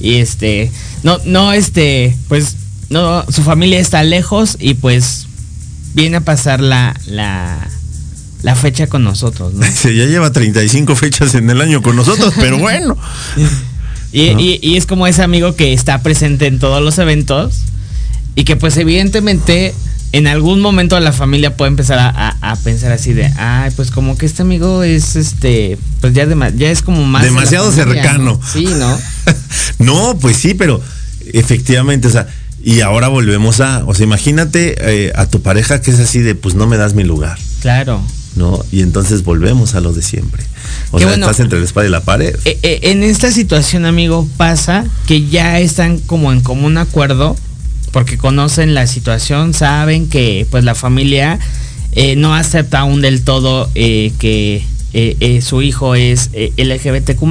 y 0.00 0.16
este, 0.16 0.70
no, 1.02 1.18
no, 1.24 1.52
este, 1.52 2.16
pues, 2.28 2.56
no, 2.90 3.24
su 3.30 3.42
familia 3.42 3.78
está 3.80 4.02
lejos 4.04 4.56
y 4.60 4.74
pues 4.74 5.26
viene 5.94 6.18
a 6.18 6.20
pasar 6.20 6.60
la, 6.60 6.98
la, 7.06 7.68
la 8.42 8.54
fecha 8.54 8.86
con 8.86 9.04
nosotros, 9.04 9.54
¿no? 9.54 9.66
Se 9.66 9.94
ya 9.94 10.04
lleva 10.06 10.32
35 10.32 10.94
fechas 10.96 11.34
en 11.34 11.50
el 11.50 11.60
año 11.60 11.82
con 11.82 11.96
nosotros, 11.96 12.32
pero 12.38 12.58
bueno. 12.60 12.96
Y, 14.12 14.30
¿No? 14.30 14.40
y- 14.40 14.58
y 14.62 14.76
es 14.76 14.86
como 14.86 15.06
ese 15.06 15.22
amigo 15.22 15.54
que 15.56 15.72
está 15.72 16.02
presente 16.02 16.46
en 16.46 16.58
todos 16.58 16.82
los 16.82 16.98
eventos 16.98 17.56
y 18.36 18.44
que 18.44 18.56
pues 18.56 18.76
evidentemente 18.76 19.74
en 20.12 20.26
algún 20.26 20.60
momento 20.60 20.98
la 21.00 21.12
familia 21.12 21.56
puede 21.56 21.68
empezar 21.70 21.98
a, 21.98 22.08
a- 22.08 22.52
a 22.52 22.56
pensar 22.56 22.92
así 22.92 23.12
de, 23.12 23.26
ay, 23.36 23.70
pues 23.76 23.90
como 23.90 24.16
que 24.16 24.26
este 24.26 24.42
amigo 24.42 24.82
es 24.82 25.16
este, 25.16 25.78
pues 26.00 26.14
ya, 26.14 26.26
dema- 26.26 26.54
ya 26.54 26.70
es 26.70 26.82
como 26.82 27.04
más... 27.04 27.22
de 27.22 27.28
Demasiado 27.28 27.70
familia, 27.70 28.02
cercano. 28.02 28.24
¿no? 28.24 28.40
Sí, 28.52 28.64
¿no? 28.78 28.98
no, 29.78 30.18
pues 30.18 30.36
sí, 30.36 30.54
pero 30.54 30.80
efectivamente, 31.32 32.08
o 32.08 32.10
sea, 32.10 32.26
y 32.62 32.80
ahora 32.80 33.08
volvemos 33.08 33.60
a, 33.60 33.84
o 33.86 33.94
sea, 33.94 34.04
imagínate 34.04 34.76
eh, 34.80 35.12
a 35.14 35.26
tu 35.26 35.42
pareja 35.42 35.80
que 35.80 35.90
es 35.90 36.00
así 36.00 36.20
de, 36.20 36.34
pues 36.34 36.54
no 36.54 36.66
me 36.66 36.76
das 36.76 36.94
mi 36.94 37.04
lugar. 37.04 37.38
Claro. 37.60 38.02
¿no? 38.36 38.64
Y 38.70 38.82
entonces 38.82 39.24
volvemos 39.24 39.74
a 39.74 39.80
lo 39.80 39.92
de 39.92 40.02
siempre. 40.02 40.44
O 40.90 40.98
sea, 40.98 41.08
bueno. 41.08 41.26
estás 41.26 41.40
entre 41.40 41.58
la 41.58 41.64
espada 41.64 41.86
y 41.86 41.90
la 41.90 42.00
pared. 42.02 42.34
Eh, 42.44 42.58
eh, 42.62 42.80
en 42.84 43.02
esta 43.02 43.30
situación, 43.32 43.84
amigo, 43.84 44.28
pasa 44.36 44.84
que 45.06 45.26
ya 45.28 45.58
están 45.60 45.98
como 45.98 46.32
en 46.32 46.40
común 46.40 46.78
acuerdo, 46.78 47.36
porque 47.92 48.18
conocen 48.18 48.74
la 48.74 48.86
situación, 48.86 49.54
saben 49.54 50.08
que 50.08 50.46
pues 50.50 50.64
la 50.64 50.74
familia 50.74 51.38
eh, 51.92 52.16
no 52.16 52.34
acepta 52.34 52.80
aún 52.80 53.00
del 53.00 53.22
todo 53.22 53.70
eh, 53.74 54.12
que 54.18 54.64
eh, 54.92 55.40
su 55.42 55.62
hijo 55.62 55.94
es 55.94 56.30
LGBTQ 56.56 57.22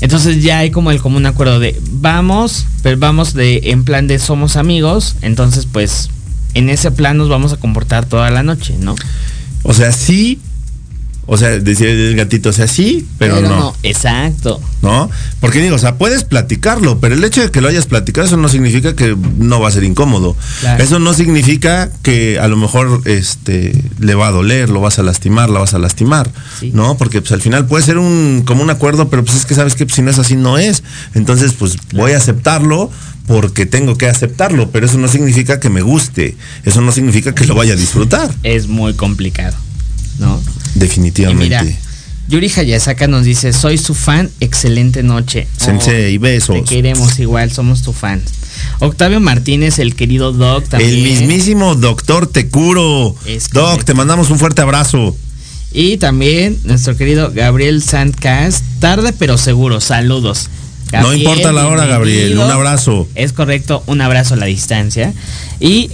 Entonces 0.00 0.42
ya 0.42 0.58
hay 0.58 0.70
como 0.70 0.90
el 0.90 1.00
común 1.00 1.26
acuerdo 1.26 1.58
de 1.58 1.80
vamos, 1.90 2.66
pero 2.82 2.98
vamos 2.98 3.34
de 3.34 3.60
en 3.64 3.84
plan 3.84 4.06
de 4.06 4.18
somos 4.18 4.56
amigos, 4.56 5.16
entonces 5.22 5.66
pues 5.70 6.10
en 6.54 6.68
ese 6.68 6.90
plan 6.90 7.16
nos 7.16 7.28
vamos 7.28 7.52
a 7.52 7.56
comportar 7.56 8.06
toda 8.06 8.30
la 8.30 8.42
noche, 8.42 8.74
¿no? 8.78 8.94
O 9.64 9.72
sea, 9.72 9.92
sí, 9.92 10.40
O 11.26 11.36
sea, 11.38 11.58
decía 11.58 11.88
el 11.88 12.16
gatito, 12.16 12.50
o 12.50 12.52
sea, 12.52 12.66
sí, 12.68 13.06
pero, 13.18 13.40
no. 13.40 13.74
Exacto. 13.82 14.60
¿no? 14.82 15.10
Porque 15.40 15.60
digo, 15.60 15.76
o 15.76 15.78
sea, 15.78 15.96
puedes 15.96 16.24
platicarlo, 16.24 16.98
pero 17.00 17.14
el 17.14 17.24
hecho 17.24 17.40
de 17.40 17.50
que 17.50 17.60
lo 17.60 17.68
hayas 17.68 17.86
platicado, 17.86 18.26
eso 18.26 18.36
no 18.36 18.48
significa 18.48 18.94
que 18.94 19.16
no 19.38 19.60
va 19.60 19.68
a 19.68 19.72
ser 19.72 19.84
incómodo. 19.84 20.36
Claro. 20.60 20.84
Eso 20.84 20.98
no 20.98 21.14
significa 21.14 21.90
que 22.02 22.38
a 22.38 22.48
lo 22.48 22.56
mejor 22.56 23.00
este 23.06 23.82
le 23.98 24.14
va 24.14 24.28
a 24.28 24.32
doler, 24.32 24.68
lo 24.68 24.80
vas 24.80 24.98
a 24.98 25.02
lastimar, 25.02 25.48
la 25.48 25.60
vas 25.60 25.74
a 25.74 25.78
lastimar, 25.78 26.30
Sí. 26.60 26.70
¿no? 26.74 26.96
Porque 26.98 27.20
pues 27.20 27.32
al 27.32 27.40
final 27.40 27.66
puede 27.66 27.84
ser 27.84 27.98
un 27.98 28.42
como 28.44 28.62
un 28.62 28.70
acuerdo, 28.70 29.08
pero 29.08 29.24
pues 29.24 29.38
es 29.38 29.46
que 29.46 29.54
sabes 29.54 29.74
que 29.74 29.86
pues, 29.86 29.96
si 29.96 30.02
no 30.02 30.10
es 30.10 30.18
así 30.18 30.36
no 30.36 30.58
es. 30.58 30.82
Entonces, 31.14 31.54
pues 31.54 31.76
voy 31.92 32.12
a 32.12 32.18
aceptarlo 32.18 32.90
porque 33.26 33.64
tengo 33.64 33.96
que 33.96 34.08
aceptarlo, 34.08 34.70
pero 34.70 34.86
eso 34.86 34.98
no 34.98 35.08
significa 35.08 35.58
que 35.58 35.70
me 35.70 35.80
guste, 35.80 36.36
eso 36.64 36.82
no 36.82 36.92
significa 36.92 37.34
que 37.34 37.46
lo 37.46 37.54
vaya 37.54 37.72
a 37.72 37.76
disfrutar, 37.76 38.30
Es 38.42 38.68
muy 38.68 38.92
complicado, 38.94 39.56
¿no? 40.18 40.42
Y 40.74 40.78
definitivamente. 40.78 41.44
mira, 41.44 41.64
Yuri 42.28 42.50
Hayasaka 42.54 43.06
nos 43.06 43.24
dice, 43.24 43.52
soy 43.52 43.76
su 43.76 43.94
fan, 43.94 44.30
excelente 44.40 45.02
noche. 45.02 45.46
Sensei, 45.56 46.16
Oh, 46.16 46.20
besos. 46.20 46.56
Te 46.56 46.64
queremos 46.64 47.18
igual, 47.18 47.52
somos 47.52 47.82
tu 47.82 47.92
fan. 47.92 48.22
Octavio 48.80 49.20
Martínez, 49.20 49.78
el 49.78 49.94
querido 49.94 50.32
Doc 50.32 50.68
también. 50.68 50.90
El 50.90 51.02
mismísimo 51.02 51.74
doctor 51.74 52.26
Tecuro. 52.26 53.14
Doc, 53.52 53.84
te 53.84 53.94
mandamos 53.94 54.30
un 54.30 54.38
fuerte 54.38 54.62
abrazo. 54.62 55.16
Y 55.72 55.96
también 55.98 56.58
nuestro 56.64 56.96
querido 56.96 57.32
Gabriel 57.34 57.82
Sandcast, 57.82 58.64
tarde 58.78 59.12
pero 59.12 59.36
seguro, 59.36 59.80
saludos. 59.80 60.48
No 60.92 61.12
importa 61.12 61.52
la 61.52 61.66
hora, 61.66 61.86
Gabriel, 61.86 62.38
un 62.38 62.50
abrazo. 62.50 63.08
Es 63.14 63.32
correcto, 63.32 63.82
un 63.86 64.00
abrazo 64.00 64.34
a 64.34 64.36
la 64.36 64.46
distancia. 64.46 65.12
Y 65.60 65.90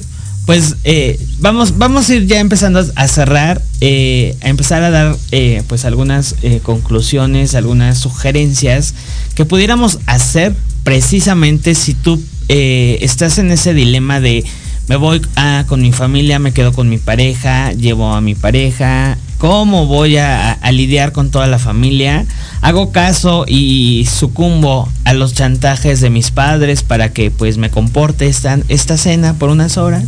pues 0.50 0.74
eh, 0.82 1.16
vamos, 1.38 1.78
vamos 1.78 2.10
a 2.10 2.14
ir 2.16 2.26
ya 2.26 2.40
empezando 2.40 2.84
a 2.96 3.06
cerrar, 3.06 3.62
eh, 3.80 4.36
a 4.42 4.48
empezar 4.48 4.82
a 4.82 4.90
dar 4.90 5.16
eh, 5.30 5.62
pues 5.68 5.84
algunas 5.84 6.34
eh, 6.42 6.58
conclusiones, 6.60 7.54
algunas 7.54 7.98
sugerencias 7.98 8.96
que 9.36 9.44
pudiéramos 9.44 10.00
hacer 10.06 10.52
precisamente 10.82 11.76
si 11.76 11.94
tú 11.94 12.20
eh, 12.48 12.98
estás 13.00 13.38
en 13.38 13.52
ese 13.52 13.74
dilema 13.74 14.18
de 14.18 14.44
me 14.88 14.96
voy 14.96 15.22
a, 15.36 15.66
con 15.68 15.82
mi 15.82 15.92
familia, 15.92 16.40
me 16.40 16.50
quedo 16.50 16.72
con 16.72 16.88
mi 16.88 16.98
pareja, 16.98 17.70
llevo 17.70 18.12
a 18.12 18.20
mi 18.20 18.34
pareja, 18.34 19.18
¿cómo 19.38 19.86
voy 19.86 20.16
a, 20.16 20.50
a 20.50 20.72
lidiar 20.72 21.12
con 21.12 21.30
toda 21.30 21.46
la 21.46 21.60
familia? 21.60 22.26
Hago 22.60 22.90
caso 22.90 23.44
y 23.46 24.08
sucumbo 24.12 24.88
a 25.04 25.14
los 25.14 25.32
chantajes 25.32 26.00
de 26.00 26.10
mis 26.10 26.32
padres 26.32 26.82
para 26.82 27.12
que 27.12 27.30
pues 27.30 27.56
me 27.56 27.70
comporte 27.70 28.26
esta, 28.26 28.58
esta 28.68 28.96
cena 28.96 29.34
por 29.34 29.50
unas 29.50 29.76
horas. 29.76 30.02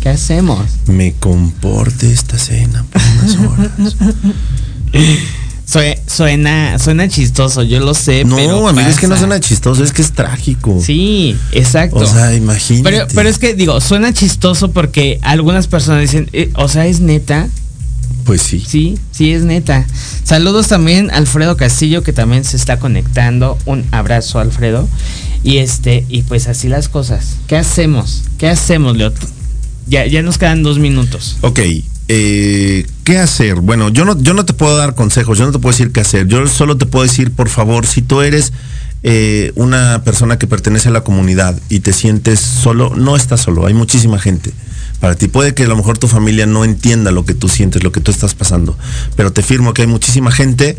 ¿Qué 0.00 0.08
hacemos? 0.10 0.64
Me 0.86 1.12
comporte 1.14 2.10
esta 2.12 2.38
cena 2.38 2.84
por 2.92 3.02
unas 3.02 3.36
horas. 3.36 3.96
Sue- 5.66 6.00
Suena, 6.06 6.78
suena 6.78 7.08
chistoso, 7.08 7.62
yo 7.62 7.80
lo 7.80 7.92
sé. 7.92 8.24
no, 8.24 8.36
pero 8.36 8.68
amigo, 8.68 8.88
es 8.88 8.96
que 8.98 9.06
no 9.06 9.10
pasa. 9.10 9.20
suena 9.26 9.38
chistoso, 9.40 9.84
es 9.84 9.92
que 9.92 10.00
es 10.00 10.12
trágico. 10.12 10.80
Sí, 10.82 11.36
exacto. 11.52 11.96
O 11.98 12.06
sea, 12.06 12.34
imagínate. 12.34 12.90
Pero, 12.90 13.06
pero 13.14 13.28
es 13.28 13.38
que 13.38 13.52
digo, 13.54 13.78
suena 13.82 14.14
chistoso 14.14 14.70
porque 14.70 15.18
algunas 15.22 15.66
personas 15.66 16.00
dicen, 16.00 16.30
eh, 16.32 16.50
o 16.54 16.68
sea, 16.68 16.86
es 16.86 17.00
neta. 17.00 17.48
Pues 18.24 18.40
sí. 18.42 18.64
Sí, 18.66 18.98
sí, 19.10 19.32
es 19.32 19.42
neta. 19.42 19.86
Saludos 20.24 20.68
también 20.68 21.10
a 21.10 21.16
Alfredo 21.16 21.56
Castillo, 21.58 22.02
que 22.02 22.14
también 22.14 22.44
se 22.44 22.56
está 22.56 22.78
conectando. 22.78 23.58
Un 23.66 23.84
abrazo, 23.90 24.38
Alfredo. 24.38 24.88
Y 25.44 25.58
este, 25.58 26.06
y 26.08 26.22
pues 26.22 26.48
así 26.48 26.68
las 26.68 26.88
cosas. 26.88 27.36
¿Qué 27.46 27.56
hacemos? 27.58 28.22
¿Qué 28.38 28.48
hacemos, 28.48 28.96
Leo? 28.96 29.12
Ya, 29.88 30.06
ya 30.06 30.22
nos 30.22 30.38
quedan 30.38 30.62
dos 30.62 30.78
minutos. 30.78 31.38
Ok, 31.40 31.60
eh, 32.08 32.86
¿qué 33.04 33.18
hacer? 33.18 33.56
Bueno, 33.56 33.88
yo 33.88 34.04
no, 34.04 34.20
yo 34.20 34.34
no 34.34 34.44
te 34.44 34.52
puedo 34.52 34.76
dar 34.76 34.94
consejos, 34.94 35.38
yo 35.38 35.46
no 35.46 35.52
te 35.52 35.58
puedo 35.58 35.72
decir 35.72 35.92
qué 35.92 36.00
hacer. 36.00 36.26
Yo 36.26 36.46
solo 36.46 36.76
te 36.76 36.86
puedo 36.86 37.04
decir, 37.04 37.32
por 37.32 37.48
favor, 37.48 37.86
si 37.86 38.02
tú 38.02 38.20
eres 38.22 38.52
eh, 39.02 39.52
una 39.54 40.02
persona 40.04 40.38
que 40.38 40.46
pertenece 40.46 40.88
a 40.88 40.92
la 40.92 41.02
comunidad 41.02 41.58
y 41.68 41.80
te 41.80 41.92
sientes 41.92 42.40
solo, 42.40 42.92
no 42.96 43.16
estás 43.16 43.40
solo, 43.40 43.66
hay 43.66 43.74
muchísima 43.74 44.18
gente. 44.18 44.52
Para 45.00 45.14
ti 45.14 45.28
puede 45.28 45.54
que 45.54 45.64
a 45.64 45.68
lo 45.68 45.76
mejor 45.76 45.98
tu 45.98 46.08
familia 46.08 46.46
no 46.46 46.64
entienda 46.64 47.12
lo 47.12 47.24
que 47.24 47.34
tú 47.34 47.48
sientes, 47.48 47.84
lo 47.84 47.92
que 47.92 48.00
tú 48.00 48.10
estás 48.10 48.34
pasando, 48.34 48.76
pero 49.14 49.32
te 49.32 49.42
firmo 49.42 49.72
que 49.72 49.82
hay 49.82 49.88
muchísima 49.88 50.32
gente 50.32 50.76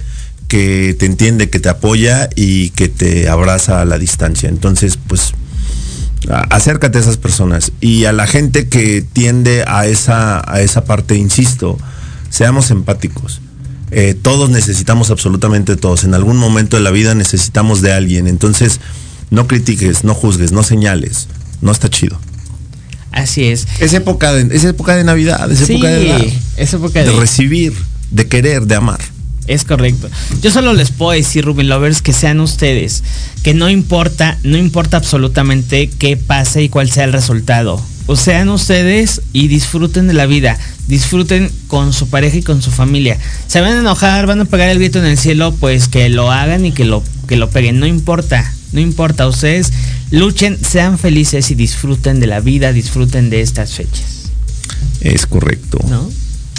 que 0.49 0.95
te 0.99 1.05
entiende, 1.05 1.49
que 1.49 1.59
te 1.59 1.69
apoya 1.69 2.27
y 2.35 2.71
que 2.71 2.89
te 2.89 3.29
abraza 3.29 3.81
a 3.81 3.85
la 3.85 3.97
distancia. 3.97 4.49
Entonces, 4.49 4.97
pues 5.07 5.33
acércate 6.29 6.97
a 6.97 7.01
esas 7.01 7.17
personas 7.17 7.71
y 7.81 8.05
a 8.05 8.11
la 8.11 8.27
gente 8.27 8.67
que 8.67 9.01
tiende 9.01 9.63
a 9.67 9.87
esa, 9.87 10.41
a 10.51 10.61
esa 10.61 10.85
parte, 10.85 11.15
insisto, 11.15 11.77
seamos 12.29 12.71
empáticos. 12.71 13.41
Eh, 13.91 14.15
todos 14.19 14.49
necesitamos 14.49 15.09
absolutamente 15.09 15.75
todos. 15.75 16.03
En 16.03 16.13
algún 16.13 16.37
momento 16.37 16.77
de 16.77 16.83
la 16.83 16.91
vida 16.91 17.15
necesitamos 17.15 17.81
de 17.81 17.91
alguien. 17.91 18.27
Entonces, 18.27 18.79
no 19.31 19.47
critiques, 19.47 20.03
no 20.03 20.13
juzgues, 20.13 20.51
no 20.51 20.63
señales. 20.63 21.27
No 21.61 21.71
está 21.71 21.89
chido. 21.89 22.19
Así 23.11 23.45
es. 23.45 23.67
Es 23.79 23.93
época 23.93 24.31
de, 24.33 24.55
es 24.55 24.63
época 24.63 24.95
de 24.95 25.03
Navidad, 25.03 25.51
es 25.51 25.59
Sí, 25.59 25.73
época 25.73 25.89
de, 25.89 26.07
dar, 26.07 26.25
es 26.57 26.73
época 26.73 26.99
de 26.99 27.09
de... 27.09 27.19
recibir, 27.19 27.73
de 28.11 28.27
querer, 28.27 28.67
de 28.67 28.75
amar. 28.75 28.99
Es 29.49 29.65
correcto. 29.65 30.07
Yo 30.43 30.51
solo 30.51 30.73
les 30.73 30.91
puedo 30.91 31.11
decir, 31.11 31.43
Rubin 31.43 31.69
Lovers, 31.69 32.03
que 32.03 32.13
sean 32.13 32.39
ustedes, 32.39 33.03
que 33.41 33.55
no 33.55 33.67
importa, 33.67 34.37
no 34.43 34.59
importa 34.59 34.97
absolutamente 34.97 35.89
qué 35.89 36.17
pase 36.17 36.61
y 36.61 36.69
cuál 36.69 36.91
sea 36.91 37.05
el 37.05 37.13
resultado. 37.13 37.83
O 38.05 38.15
sean 38.15 38.49
ustedes 38.49 39.23
y 39.33 39.47
disfruten 39.47 40.07
de 40.07 40.13
la 40.13 40.27
vida, 40.27 40.59
disfruten 40.87 41.51
con 41.65 41.93
su 41.93 42.09
pareja 42.09 42.37
y 42.37 42.43
con 42.43 42.61
su 42.61 42.69
familia. 42.69 43.17
Se 43.47 43.59
van 43.59 43.73
a 43.73 43.79
enojar, 43.79 44.27
van 44.27 44.41
a 44.41 44.45
pegar 44.45 44.69
el 44.69 44.77
grito 44.77 44.99
en 44.99 45.05
el 45.05 45.17
cielo, 45.17 45.51
pues 45.59 45.87
que 45.87 46.09
lo 46.09 46.31
hagan 46.31 46.63
y 46.63 46.71
que 46.71 46.85
lo, 46.85 47.03
que 47.27 47.35
lo 47.35 47.49
peguen. 47.49 47.79
No 47.79 47.87
importa, 47.87 48.53
no 48.71 48.79
importa. 48.79 49.27
Ustedes 49.27 49.73
luchen, 50.11 50.59
sean 50.63 50.99
felices 50.99 51.49
y 51.49 51.55
disfruten 51.55 52.19
de 52.19 52.27
la 52.27 52.39
vida, 52.39 52.71
disfruten 52.71 53.31
de 53.31 53.41
estas 53.41 53.73
fechas. 53.73 54.29
Es 55.01 55.25
correcto. 55.25 55.79
¿No? 55.89 56.07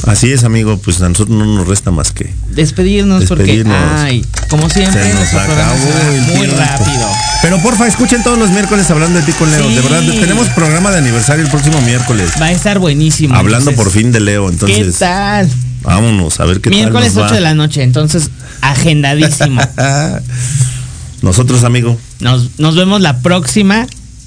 Así 0.07 0.33
es, 0.33 0.45
amigo, 0.45 0.79
pues 0.79 1.01
a 1.03 1.09
nosotros 1.09 1.37
no 1.37 1.45
nos 1.45 1.67
resta 1.69 1.91
más 1.91 2.13
que 2.13 2.33
Despedirnos, 2.55 3.21
Despedirnos. 3.21 3.77
porque, 3.77 4.01
ay, 4.01 4.25
como 4.49 4.69
siempre, 4.71 5.03
Se 5.03 5.15
nos 5.15 5.29
programa 5.29 5.63
acabó 5.73 6.13
muy 6.35 6.47
tiempo. 6.47 6.57
rápido. 6.57 7.07
Pero 7.43 7.63
porfa, 7.63 7.87
escuchen 7.87 8.23
todos 8.23 8.39
los 8.39 8.51
miércoles 8.51 8.91
hablando 8.91 9.19
de 9.21 9.27
ti 9.27 9.33
con 9.33 9.51
Leo. 9.51 9.69
Sí. 9.69 9.75
De 9.75 9.81
verdad, 9.83 10.03
tenemos 10.21 10.49
programa 10.49 10.91
de 10.91 10.99
aniversario 10.99 11.45
el 11.45 11.51
próximo 11.51 11.81
miércoles. 11.83 12.31
Va 12.41 12.47
a 12.47 12.53
estar 12.53 12.79
buenísimo. 12.79 13.35
Hablando 13.35 13.71
entonces, 13.71 13.93
por 13.93 13.93
fin 14.03 14.13
de 14.13 14.21
Leo. 14.21 14.47
¿Qué 14.47 14.53
Entonces, 14.53 14.99
tal? 14.99 15.49
vámonos 15.83 16.41
a 16.41 16.45
ver 16.45 16.61
qué 16.61 16.71
Miércoles 16.71 17.15
tal. 17.15 17.23
nos 17.23 17.25
8 17.25 17.31
va. 17.31 17.35
de 17.37 17.41
la 17.41 17.55
noche, 17.55 17.83
entonces 17.83 18.31
agendadísimo. 18.61 19.61
Nosotros, 21.23 21.65
amigo. 21.65 21.99
Nos, 22.21 22.59
nos 22.59 22.77
vemos 22.77 23.01
la 23.01 23.21
próxima 23.21 23.87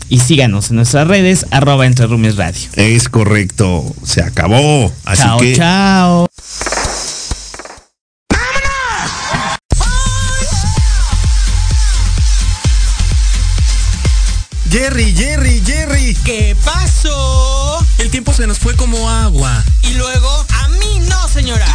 y 0.09 0.19
síganos 0.19 0.69
en 0.69 0.77
nuestras 0.77 1.07
redes, 1.07 1.45
arroba 1.51 1.85
entre 1.85 2.07
Rumis 2.07 2.35
Radio. 2.35 2.69
Es 2.75 3.09
correcto. 3.09 3.83
Se 4.03 4.21
acabó. 4.21 4.91
Así 5.05 5.23
chao, 5.23 5.39
que. 5.39 5.55
chao. 5.55 6.27
Jerry, 14.73 15.13
Jerry, 15.15 15.61
Jerry. 15.63 16.17
¿Qué 16.25 16.55
pasó? 16.65 17.85
El 17.99 18.09
tiempo 18.09 18.33
se 18.33 18.47
nos 18.47 18.57
fue 18.57 18.75
como 18.75 19.07
agua. 19.07 19.63
Y 19.83 19.93
luego, 19.93 20.45
a 20.49 20.67
mí 20.69 20.99
no, 21.07 21.27
señora. 21.27 21.67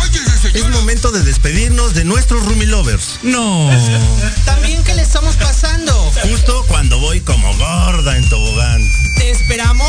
Es 0.52 0.68
momento 0.70 1.12
de 1.12 1.22
despedirnos 1.22 1.94
de 1.94 2.04
nuestros 2.04 2.44
Rumi 2.44 2.66
Lovers. 2.66 3.20
No. 3.22 3.70
También 4.44 4.82
que 4.82 4.94
le 4.94 5.02
estamos 5.02 5.36
pasando. 5.36 5.92
Justo 6.22 6.64
cuando 6.66 6.87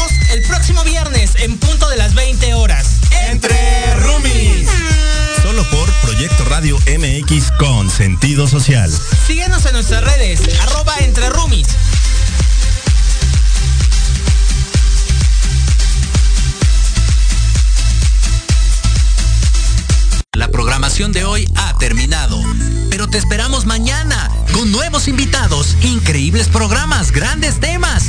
esperamos 0.10 0.30
el 0.32 0.42
próximo 0.44 0.84
viernes 0.84 1.32
en 1.40 1.58
punto 1.58 1.90
de 1.90 1.98
las 1.98 2.14
20 2.14 2.54
horas. 2.54 3.00
Entre 3.30 3.96
Rumis. 3.96 4.68
Solo 5.42 5.64
por 5.70 5.92
Proyecto 6.02 6.46
Radio 6.46 6.78
MX 6.78 7.52
con 7.58 7.90
sentido 7.90 8.48
social. 8.48 8.92
Síguenos 9.28 9.66
en 9.66 9.74
nuestras 9.74 10.04
redes, 10.04 10.42
arroba 10.62 10.96
entre 11.00 11.30
roomies. 11.30 11.68
La 20.34 20.50
programación 20.50 21.12
de 21.12 21.26
hoy 21.26 21.48
ha 21.56 21.78
terminado, 21.78 22.42
pero 22.90 23.08
te 23.10 23.18
esperamos 23.18 23.66
mañana 23.66 24.30
con 24.54 24.72
nuevos 24.72 25.08
invitados, 25.08 25.76
increíbles 25.82 26.48
programas, 26.48 27.12
grandes 27.12 27.60
temas 27.60 28.09